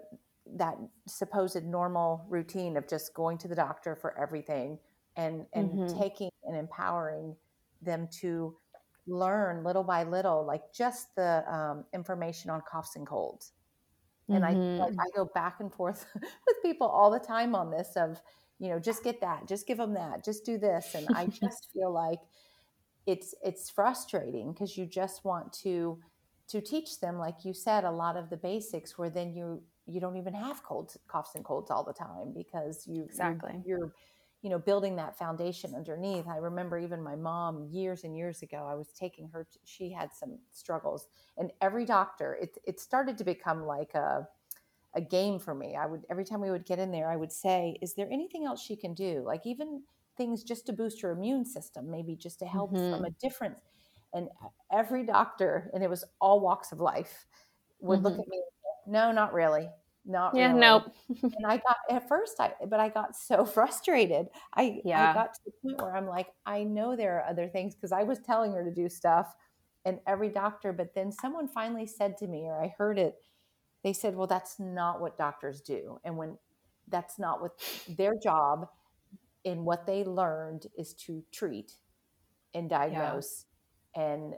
that 0.55 0.77
supposed 1.05 1.61
normal 1.65 2.25
routine 2.29 2.77
of 2.77 2.87
just 2.87 3.13
going 3.13 3.37
to 3.37 3.47
the 3.47 3.55
doctor 3.55 3.95
for 3.95 4.17
everything 4.17 4.79
and 5.17 5.45
and 5.53 5.69
mm-hmm. 5.69 5.99
taking 5.99 6.29
and 6.45 6.55
empowering 6.55 7.35
them 7.81 8.07
to 8.21 8.55
learn 9.07 9.63
little 9.63 9.83
by 9.83 10.03
little 10.03 10.45
like 10.45 10.63
just 10.73 11.15
the 11.15 11.43
um, 11.53 11.85
information 11.93 12.49
on 12.49 12.61
coughs 12.69 12.95
and 12.95 13.05
colds 13.07 13.51
and 14.29 14.43
mm-hmm. 14.43 14.81
I 14.81 14.85
like, 14.85 14.93
I 14.99 15.15
go 15.15 15.25
back 15.33 15.59
and 15.59 15.73
forth 15.73 16.05
with 16.15 16.61
people 16.61 16.87
all 16.87 17.09
the 17.11 17.19
time 17.19 17.55
on 17.55 17.71
this 17.71 17.89
of, 17.95 18.21
you 18.59 18.69
know, 18.69 18.79
just 18.79 19.03
get 19.03 19.21
that, 19.21 19.47
just 19.47 19.67
give 19.67 19.77
them 19.77 19.93
that, 19.93 20.23
just 20.23 20.45
do 20.45 20.57
this. 20.57 20.95
And 20.95 21.07
I 21.15 21.25
just 21.41 21.69
feel 21.73 21.91
like 21.91 22.19
it's 23.05 23.33
it's 23.43 23.69
frustrating 23.69 24.51
because 24.51 24.77
you 24.77 24.85
just 24.85 25.23
want 25.23 25.53
to 25.63 25.99
to 26.49 26.61
teach 26.61 26.99
them, 26.99 27.17
like 27.17 27.43
you 27.43 27.53
said, 27.53 27.83
a 27.83 27.91
lot 27.91 28.17
of 28.17 28.29
the 28.29 28.37
basics 28.37 28.97
where 28.97 29.09
then 29.09 29.33
you 29.33 29.61
you 29.85 30.01
don't 30.01 30.17
even 30.17 30.33
have 30.33 30.63
colds, 30.63 30.97
coughs 31.07 31.35
and 31.35 31.45
colds 31.45 31.71
all 31.71 31.83
the 31.83 31.93
time 31.93 32.33
because 32.35 32.85
you 32.85 33.03
exactly 33.03 33.61
you're, 33.65 33.79
you're 33.79 33.93
you 34.41 34.49
know 34.49 34.59
building 34.59 34.95
that 34.95 35.17
foundation 35.17 35.73
underneath 35.75 36.27
i 36.27 36.37
remember 36.37 36.77
even 36.77 37.01
my 37.01 37.15
mom 37.15 37.67
years 37.71 38.03
and 38.03 38.15
years 38.15 38.41
ago 38.41 38.67
i 38.69 38.75
was 38.75 38.89
taking 38.97 39.27
her 39.29 39.47
to, 39.51 39.59
she 39.65 39.91
had 39.91 40.13
some 40.13 40.37
struggles 40.51 41.07
and 41.37 41.51
every 41.61 41.85
doctor 41.85 42.37
it, 42.41 42.57
it 42.65 42.79
started 42.79 43.17
to 43.17 43.23
become 43.23 43.65
like 43.65 43.93
a 43.95 44.27
a 44.95 45.01
game 45.01 45.39
for 45.39 45.53
me 45.53 45.75
i 45.75 45.85
would 45.85 46.03
every 46.09 46.23
time 46.23 46.41
we 46.41 46.51
would 46.51 46.65
get 46.65 46.79
in 46.79 46.91
there 46.91 47.09
i 47.09 47.15
would 47.15 47.31
say 47.31 47.77
is 47.81 47.93
there 47.93 48.09
anything 48.11 48.45
else 48.45 48.61
she 48.61 48.75
can 48.75 48.93
do 48.93 49.23
like 49.25 49.45
even 49.45 49.81
things 50.17 50.43
just 50.43 50.65
to 50.65 50.73
boost 50.73 51.01
her 51.01 51.11
immune 51.11 51.45
system 51.45 51.89
maybe 51.89 52.15
just 52.15 52.39
to 52.39 52.45
help 52.45 52.73
mm-hmm. 52.73 52.91
from 52.91 53.05
a 53.05 53.09
different 53.21 53.57
and 54.13 54.29
every 54.71 55.05
doctor 55.05 55.69
and 55.73 55.83
it 55.83 55.89
was 55.89 56.03
all 56.21 56.39
walks 56.39 56.71
of 56.71 56.79
life 56.79 57.25
would 57.79 57.97
mm-hmm. 57.97 58.07
look 58.07 58.19
at 58.19 58.27
me 58.27 58.41
no 58.87 59.11
not 59.11 59.33
really 59.33 59.69
not 60.07 60.35
yeah 60.35 60.47
really. 60.47 60.59
nope 60.59 60.95
and 61.21 61.45
i 61.45 61.57
got 61.67 61.77
at 61.89 62.07
first 62.07 62.39
i 62.39 62.51
but 62.67 62.79
i 62.79 62.89
got 62.89 63.15
so 63.15 63.45
frustrated 63.57 64.27
i 64.55 64.79
yeah 64.83 65.11
i 65.11 65.13
got 65.13 65.33
to 65.33 65.39
the 65.45 65.51
point 65.61 65.81
where 65.81 65.95
i'm 65.95 66.07
like 66.07 66.27
i 66.45 66.63
know 66.63 66.95
there 66.95 67.17
are 67.17 67.29
other 67.29 67.47
things 67.47 67.75
because 67.75 67.91
i 67.91 68.03
was 68.03 68.19
telling 68.19 68.53
her 68.53 68.63
to 68.63 68.73
do 68.73 68.89
stuff 68.89 69.35
and 69.85 69.99
every 70.07 70.29
doctor 70.29 70.73
but 70.73 70.93
then 70.95 71.11
someone 71.11 71.47
finally 71.47 71.85
said 71.85 72.17
to 72.17 72.27
me 72.27 72.45
or 72.45 72.61
i 72.61 72.73
heard 72.77 72.97
it 72.97 73.15
they 73.83 73.93
said 73.93 74.15
well 74.15 74.27
that's 74.27 74.59
not 74.59 75.01
what 75.01 75.17
doctors 75.17 75.61
do 75.61 75.99
and 76.03 76.15
when 76.15 76.37
that's 76.87 77.19
not 77.19 77.41
what 77.41 77.51
their 77.97 78.15
job 78.17 78.67
in 79.43 79.63
what 79.63 79.85
they 79.85 80.03
learned 80.03 80.67
is 80.77 80.93
to 80.93 81.23
treat 81.31 81.73
and 82.53 82.69
diagnose 82.69 83.45
yeah. 83.95 84.03
and 84.03 84.33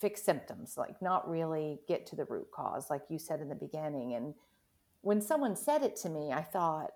fix 0.00 0.22
symptoms 0.22 0.74
like 0.76 1.00
not 1.00 1.28
really 1.28 1.80
get 1.86 2.06
to 2.06 2.16
the 2.16 2.24
root 2.24 2.46
cause 2.52 2.90
like 2.90 3.02
you 3.08 3.18
said 3.18 3.40
in 3.40 3.48
the 3.48 3.54
beginning 3.54 4.14
and 4.14 4.34
when 5.02 5.20
someone 5.20 5.54
said 5.56 5.82
it 5.82 5.96
to 5.96 6.08
me, 6.08 6.32
I 6.32 6.42
thought, 6.42 6.90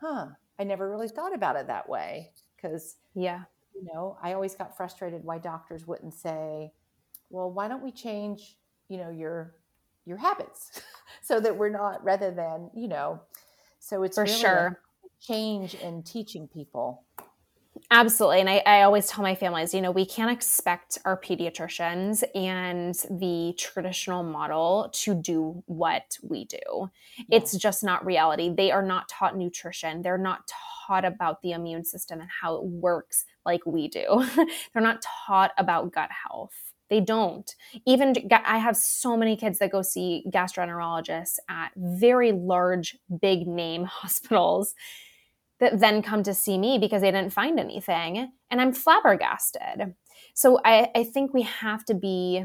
huh, 0.00 0.28
I 0.58 0.64
never 0.64 0.90
really 0.90 1.08
thought 1.08 1.34
about 1.34 1.56
it 1.56 1.68
that 1.68 1.88
way. 1.88 2.32
Because, 2.56 2.96
yeah, 3.14 3.42
you 3.74 3.84
know, 3.84 4.18
I 4.22 4.32
always 4.32 4.54
got 4.54 4.76
frustrated 4.76 5.24
why 5.24 5.38
doctors 5.38 5.86
wouldn't 5.86 6.14
say, 6.14 6.72
well, 7.30 7.50
why 7.50 7.68
don't 7.68 7.82
we 7.82 7.92
change, 7.92 8.56
you 8.88 8.98
know, 8.98 9.10
your 9.10 9.54
your 10.04 10.16
habits 10.16 10.82
so 11.22 11.38
that 11.38 11.56
we're 11.56 11.68
not 11.68 12.02
rather 12.02 12.30
than, 12.30 12.70
you 12.74 12.88
know, 12.88 13.20
so 13.78 14.02
it's 14.02 14.16
for 14.16 14.24
really 14.24 14.40
sure. 14.40 14.80
change 15.20 15.74
in 15.74 16.02
teaching 16.02 16.48
people 16.48 17.04
Absolutely. 17.94 18.40
And 18.40 18.48
I, 18.48 18.62
I, 18.64 18.82
always 18.84 19.06
tell 19.06 19.22
my 19.22 19.34
families, 19.34 19.74
you 19.74 19.82
know, 19.82 19.90
we 19.90 20.06
can't 20.06 20.30
expect 20.30 20.96
our 21.04 21.20
pediatricians 21.20 22.24
and 22.34 22.94
the 23.20 23.52
traditional 23.58 24.22
model 24.22 24.88
to 24.94 25.14
do 25.14 25.62
what 25.66 26.16
we 26.22 26.46
do. 26.46 26.90
Yeah. 27.18 27.36
It's 27.36 27.54
just 27.54 27.84
not 27.84 28.06
reality. 28.06 28.48
They 28.48 28.70
are 28.70 28.82
not 28.82 29.10
taught 29.10 29.36
nutrition, 29.36 30.00
they're 30.00 30.16
not 30.16 30.50
taught 30.86 31.04
about 31.04 31.42
the 31.42 31.52
immune 31.52 31.84
system 31.84 32.20
and 32.20 32.30
how 32.40 32.54
it 32.56 32.64
works 32.64 33.26
like 33.44 33.66
we 33.66 33.88
do. 33.88 34.26
they're 34.72 34.82
not 34.82 35.04
taught 35.26 35.50
about 35.58 35.92
gut 35.92 36.08
health. 36.26 36.72
They 36.88 37.00
don't. 37.00 37.54
Even 37.86 38.14
I 38.32 38.56
have 38.56 38.76
so 38.76 39.18
many 39.18 39.36
kids 39.36 39.58
that 39.58 39.70
go 39.70 39.82
see 39.82 40.24
gastroenterologists 40.30 41.38
at 41.50 41.72
very 41.76 42.32
large, 42.32 42.96
big 43.20 43.46
name 43.46 43.84
hospitals 43.90 44.74
that 45.62 45.78
then 45.78 46.02
come 46.02 46.24
to 46.24 46.34
see 46.34 46.58
me 46.58 46.76
because 46.76 47.02
they 47.02 47.12
didn't 47.12 47.32
find 47.32 47.60
anything. 47.60 48.32
And 48.50 48.60
I'm 48.60 48.72
flabbergasted. 48.72 49.94
So 50.34 50.58
I, 50.64 50.90
I 50.92 51.04
think 51.04 51.32
we 51.32 51.42
have 51.42 51.84
to 51.84 51.94
be 51.94 52.44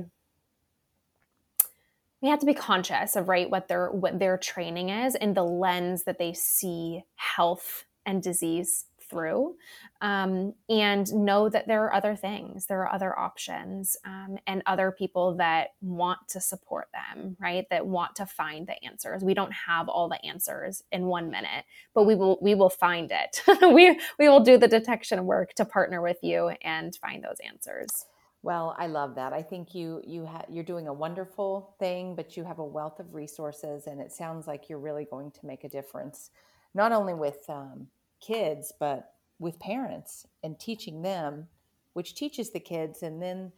we 2.22 2.30
have 2.30 2.40
to 2.40 2.46
be 2.46 2.54
conscious 2.54 3.16
of 3.16 3.28
right 3.28 3.50
what 3.50 3.68
their 3.68 3.90
what 3.92 4.20
their 4.20 4.38
training 4.38 4.90
is 4.90 5.16
and 5.16 5.36
the 5.36 5.44
lens 5.44 6.04
that 6.04 6.20
they 6.20 6.32
see 6.34 7.04
health 7.16 7.86
and 8.06 8.22
disease 8.22 8.86
through 9.10 9.56
um, 10.02 10.54
and 10.70 11.12
know 11.14 11.50
that 11.50 11.68
there 11.68 11.84
are 11.86 11.94
other 11.94 12.16
things, 12.16 12.66
there 12.66 12.82
are 12.82 12.94
other 12.94 13.18
options, 13.18 13.98
um, 14.06 14.38
and 14.48 14.62
other 14.66 14.92
people 14.92 15.36
that 15.38 15.70
want 15.82 16.20
to 16.30 16.42
support 16.42 16.88
them, 16.94 17.36
right? 17.40 17.66
That 17.70 17.88
want 17.88 18.16
to 18.18 18.26
find 18.26 18.68
the 18.68 18.84
answers. 18.84 19.24
We 19.24 19.34
don't 19.34 19.54
have 19.54 19.90
all 19.90 20.10
the 20.10 20.24
answers 20.26 20.84
in 20.92 21.06
one 21.06 21.30
minute, 21.32 21.66
but 21.94 22.04
we 22.04 22.16
will 22.16 22.38
we 22.42 22.56
will 22.56 22.70
find 22.70 23.12
it. 23.12 23.42
we 23.62 24.00
we 24.20 24.30
will 24.30 24.42
do 24.42 24.58
the 24.58 24.68
detection 24.68 25.26
work 25.26 25.54
to 25.56 25.66
partner 25.66 26.02
with 26.02 26.18
you 26.22 26.50
and 26.62 26.96
find 26.96 27.24
those 27.24 27.38
answers. 27.46 28.06
Well, 28.44 28.76
I 28.78 28.88
love 28.88 29.16
that. 29.16 29.34
I 29.34 29.42
think 29.42 29.74
you 29.74 30.02
you 30.06 30.26
ha- 30.26 30.46
you're 30.50 30.64
doing 30.64 30.88
a 30.88 30.94
wonderful 30.94 31.76
thing, 31.80 32.16
but 32.16 32.38
you 32.38 32.44
have 32.44 32.60
a 32.60 32.66
wealth 32.66 33.00
of 33.00 33.14
resources, 33.14 33.88
and 33.88 34.00
it 34.00 34.12
sounds 34.12 34.48
like 34.48 34.70
you're 34.70 34.80
really 34.80 35.06
going 35.06 35.32
to 35.32 35.46
make 35.46 35.64
a 35.64 35.70
difference, 35.70 36.30
not 36.74 36.92
only 36.92 37.14
with 37.14 37.44
um, 37.50 37.88
kids, 38.20 38.74
but 38.80 39.14
with 39.40 39.60
parents 39.60 40.26
and 40.44 40.60
teaching 40.60 41.02
them, 41.02 41.48
which 41.94 42.16
teaches 42.16 42.52
the 42.52 42.60
kids, 42.60 43.04
and 43.04 43.22
then 43.22 43.52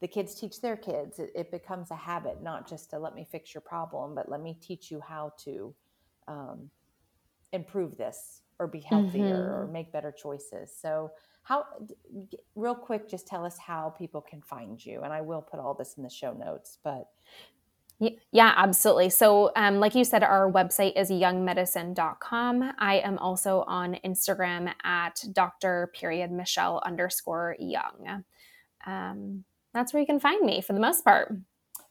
the 0.00 0.08
kids 0.08 0.34
teach 0.34 0.60
their 0.60 0.76
kids. 0.76 1.18
It, 1.18 1.30
it 1.34 1.50
becomes 1.50 1.90
a 1.90 1.96
habit, 1.96 2.42
not 2.42 2.68
just 2.68 2.90
to 2.90 2.98
let 2.98 3.14
me 3.14 3.26
fix 3.30 3.54
your 3.54 3.60
problem, 3.60 4.14
but 4.14 4.28
let 4.28 4.42
me 4.42 4.56
teach 4.60 4.90
you 4.90 5.00
how 5.00 5.32
to 5.44 5.74
um, 6.28 6.70
improve 7.52 7.96
this 7.96 8.42
or 8.58 8.66
be 8.66 8.80
healthier 8.80 9.36
mm-hmm. 9.36 9.54
or 9.54 9.66
make 9.66 9.92
better 9.92 10.12
choices. 10.12 10.74
So, 10.76 11.10
how, 11.44 11.64
real 12.54 12.76
quick, 12.76 13.08
just 13.08 13.26
tell 13.26 13.44
us 13.44 13.58
how 13.58 13.90
people 13.98 14.20
can 14.20 14.40
find 14.42 14.84
you. 14.84 15.02
And 15.02 15.12
I 15.12 15.20
will 15.20 15.42
put 15.42 15.58
all 15.58 15.74
this 15.74 15.94
in 15.96 16.04
the 16.04 16.10
show 16.10 16.32
notes, 16.32 16.78
but 16.84 17.08
yeah, 18.32 18.54
absolutely. 18.56 19.10
So, 19.10 19.52
um, 19.56 19.78
like 19.80 19.94
you 19.94 20.04
said, 20.04 20.22
our 20.22 20.50
website 20.50 20.98
is 20.98 21.10
youngmedicine.com. 21.10 22.72
I 22.78 22.96
am 22.96 23.18
also 23.18 23.64
on 23.66 23.98
Instagram 24.04 24.72
at 24.84 25.22
Dr. 25.32 25.90
period 25.94 26.30
Michelle 26.30 26.82
underscore 26.84 27.56
young. 27.58 28.24
Um, 28.86 29.44
that's 29.74 29.92
where 29.92 30.00
you 30.00 30.06
can 30.06 30.20
find 30.20 30.44
me 30.44 30.60
for 30.60 30.72
the 30.72 30.80
most 30.80 31.04
part. 31.04 31.32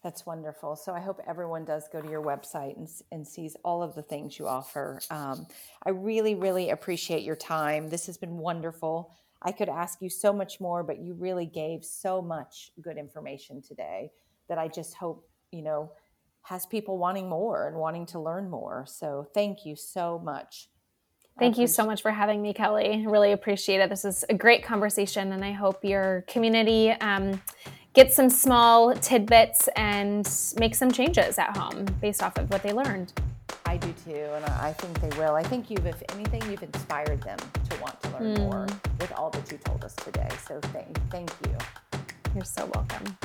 That's 0.04 0.26
wonderful. 0.26 0.76
So 0.76 0.94
I 0.94 1.00
hope 1.00 1.20
everyone 1.28 1.64
does 1.64 1.88
go 1.92 2.02
to 2.02 2.10
your 2.10 2.24
website 2.24 2.76
and, 2.76 2.90
and 3.12 3.28
sees 3.28 3.56
all 3.64 3.84
of 3.84 3.94
the 3.94 4.02
things 4.02 4.40
you 4.40 4.48
offer. 4.48 5.00
Um, 5.12 5.46
I 5.86 5.92
really, 5.92 6.34
really 6.34 6.72
appreciate 6.72 7.24
your 7.24 7.36
time. 7.36 7.90
This 7.90 8.08
has 8.08 8.18
been 8.18 8.38
wonderful. 8.38 9.12
I 9.44 9.52
could 9.52 9.70
ask 9.70 10.02
you 10.02 10.10
so 10.10 10.34
much 10.34 10.60
more, 10.60 10.84
but 10.84 11.00
you 11.00 11.14
really 11.14 11.46
gave 11.46 11.84
so 11.84 12.22
much 12.22 12.72
good 12.82 12.98
information 12.98 13.62
today 13.62 14.12
that 14.50 14.58
I 14.58 14.68
just 14.68 14.96
hope, 14.96 15.28
you 15.52 15.62
know, 15.62 15.92
has 16.44 16.66
people 16.66 16.98
wanting 16.98 17.30
more 17.30 17.68
and 17.68 17.78
wanting 17.78 18.06
to 18.08 18.20
learn 18.20 18.50
more. 18.50 18.86
So 18.88 19.28
thank 19.34 19.66
you 19.66 19.76
so 19.76 20.20
much. 20.20 20.70
Thank 21.40 21.58
you 21.58 21.66
so 21.66 21.86
much 21.86 22.02
for 22.02 22.12
having 22.12 22.42
me, 22.42 22.54
Kelly. 22.54 23.06
Really 23.08 23.32
appreciate 23.32 23.80
it. 23.80 23.90
This 23.90 24.06
is 24.06 24.24
a 24.30 24.34
great 24.34 24.64
conversation, 24.64 25.32
and 25.32 25.44
I 25.44 25.54
hope 25.54 25.84
your 25.84 26.24
community 26.28 26.92
um, 26.92 27.42
gets 27.94 28.16
some 28.16 28.30
small 28.30 28.94
tidbits 28.94 29.68
and 29.76 30.28
make 30.60 30.76
some 30.76 30.92
changes 30.92 31.40
at 31.40 31.56
home 31.58 31.86
based 32.00 32.22
off 32.22 32.38
of 32.38 32.50
what 32.52 32.62
they 32.62 32.74
learned. 32.74 33.14
I 33.66 33.78
do 33.78 33.94
too, 34.06 34.28
and 34.36 34.46
I 34.46 34.74
think 34.74 35.00
they 35.02 35.18
will. 35.18 35.36
I 35.36 35.44
think 35.44 35.72
you've, 35.72 35.86
if 35.86 36.04
anything, 36.10 36.42
you've 36.52 36.64
inspired 36.64 37.22
them 37.24 37.40
to 37.70 37.82
want 37.82 38.02
to 38.04 38.10
learn 38.10 38.36
mm. 38.36 38.38
more 38.40 38.68
with 39.00 39.12
all 39.14 39.30
that 39.32 39.52
you 39.52 39.58
told 39.58 39.84
us 39.84 39.96
today. 39.96 40.30
So 40.46 40.60
thank, 40.74 41.00
thank 41.10 41.32
you. 41.46 41.56
You're 42.36 42.44
so 42.44 42.70
welcome. 42.76 43.18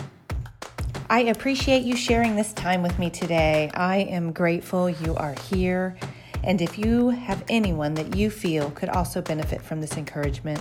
I 1.09 1.21
appreciate 1.21 1.85
you 1.85 1.95
sharing 1.95 2.35
this 2.35 2.53
time 2.53 2.83
with 2.83 2.99
me 2.99 3.11
today. 3.11 3.71
I 3.75 3.99
am 3.99 4.33
grateful 4.33 4.91
you 4.91 5.15
are 5.15 5.37
here. 5.49 5.97
And 6.43 6.61
if 6.61 6.79
you 6.79 7.11
have 7.11 7.45
anyone 7.49 7.95
that 7.95 8.17
you 8.17 8.29
feel 8.29 8.73
could 8.73 8.89
also 8.89 9.23
benefit 9.23 9.63
from 9.63 9.81
this 9.81 9.97
encouragement, 9.97 10.61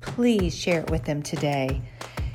please 0.00 0.56
share 0.56 0.80
it 0.80 0.90
with 0.90 1.04
them 1.04 1.22
today. 1.22 1.82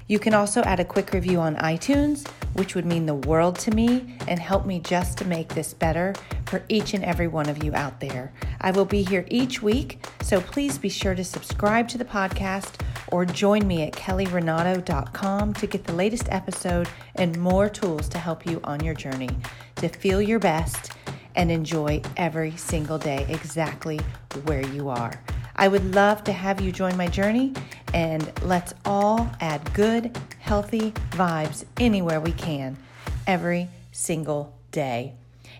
You 0.05 0.20
can 0.20 0.36
also 0.36 0.62
add 0.62 0.80
a 0.80 0.86
quick 0.86 1.14
review 1.14 1.39
on 1.39 1.55
iTunes, 1.55 2.28
which 2.53 2.76
would 2.76 2.86
mean 2.86 3.08
the 3.08 3.16
world 3.16 3.58
to 3.60 3.72
me 3.72 4.16
and 4.28 4.39
help 4.39 4.68
me 4.68 4.80
just 4.80 5.18
to 5.18 5.26
make 5.26 5.49
this 5.49 5.74
better 5.74 6.14
for 6.45 6.64
each 6.70 6.93
and 6.93 7.03
every 7.03 7.28
one 7.28 7.49
of 7.49 7.64
you 7.64 7.74
out 7.74 7.99
there. 7.99 8.34
I 8.62 8.70
will 8.70 8.86
be 8.86 9.01
here 9.01 9.26
each 9.30 9.64
week, 9.64 10.05
so 10.22 10.39
please 10.41 10.78
be 10.78 10.89
sure 10.89 11.16
to 11.16 11.24
subscribe 11.24 11.88
to 11.89 11.97
the 11.97 12.05
podcast 12.05 12.80
or 13.12 13.26
join 13.26 13.68
me 13.68 13.84
at 13.84 13.93
kellyrenato.com 13.93 15.53
to 15.53 15.68
get 15.68 15.84
the 15.84 15.93
latest 15.93 16.28
episode 16.30 16.89
and 17.16 17.38
more 17.38 17.70
tools 17.70 18.10
to 18.10 18.18
help 18.18 18.45
you 18.45 18.60
on 18.64 18.84
your 18.84 18.93
journey 18.93 19.30
to 19.76 19.88
feel 19.88 20.22
your 20.22 20.39
best 20.39 20.91
and 21.36 21.51
enjoy 21.51 22.01
every 22.18 22.55
single 22.58 22.97
day 22.97 23.26
exactly 23.30 23.99
where 24.45 24.66
you 24.68 24.89
are. 24.89 25.22
I 25.55 25.68
would 25.68 25.95
love 25.95 26.24
to 26.26 26.32
have 26.32 26.62
you 26.62 26.72
join 26.72 26.97
my 26.97 27.08
journey 27.08 27.53
and 27.93 28.32
let's 28.43 28.74
all 28.86 29.30
add 29.39 29.74
good, 29.74 30.18
healthy 30.39 30.91
vibes 31.12 31.64
anywhere 31.80 32.20
we 32.20 32.32
can 32.34 32.78
every 33.26 33.70
single 33.91 34.55
day. 34.72 35.14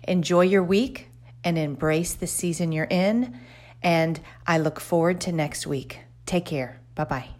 Enjoy 0.06 0.42
your 0.42 0.62
week 0.62 1.08
and 1.44 1.58
embrace 1.58 2.14
the 2.14 2.26
season 2.26 2.72
you're 2.72 2.86
in. 2.90 3.38
And 3.82 4.20
I 4.46 4.58
look 4.58 4.80
forward 4.80 5.20
to 5.22 5.32
next 5.32 5.66
week. 5.66 6.00
Take 6.26 6.46
care. 6.46 6.80
Bye 6.94 7.04
bye. 7.04 7.37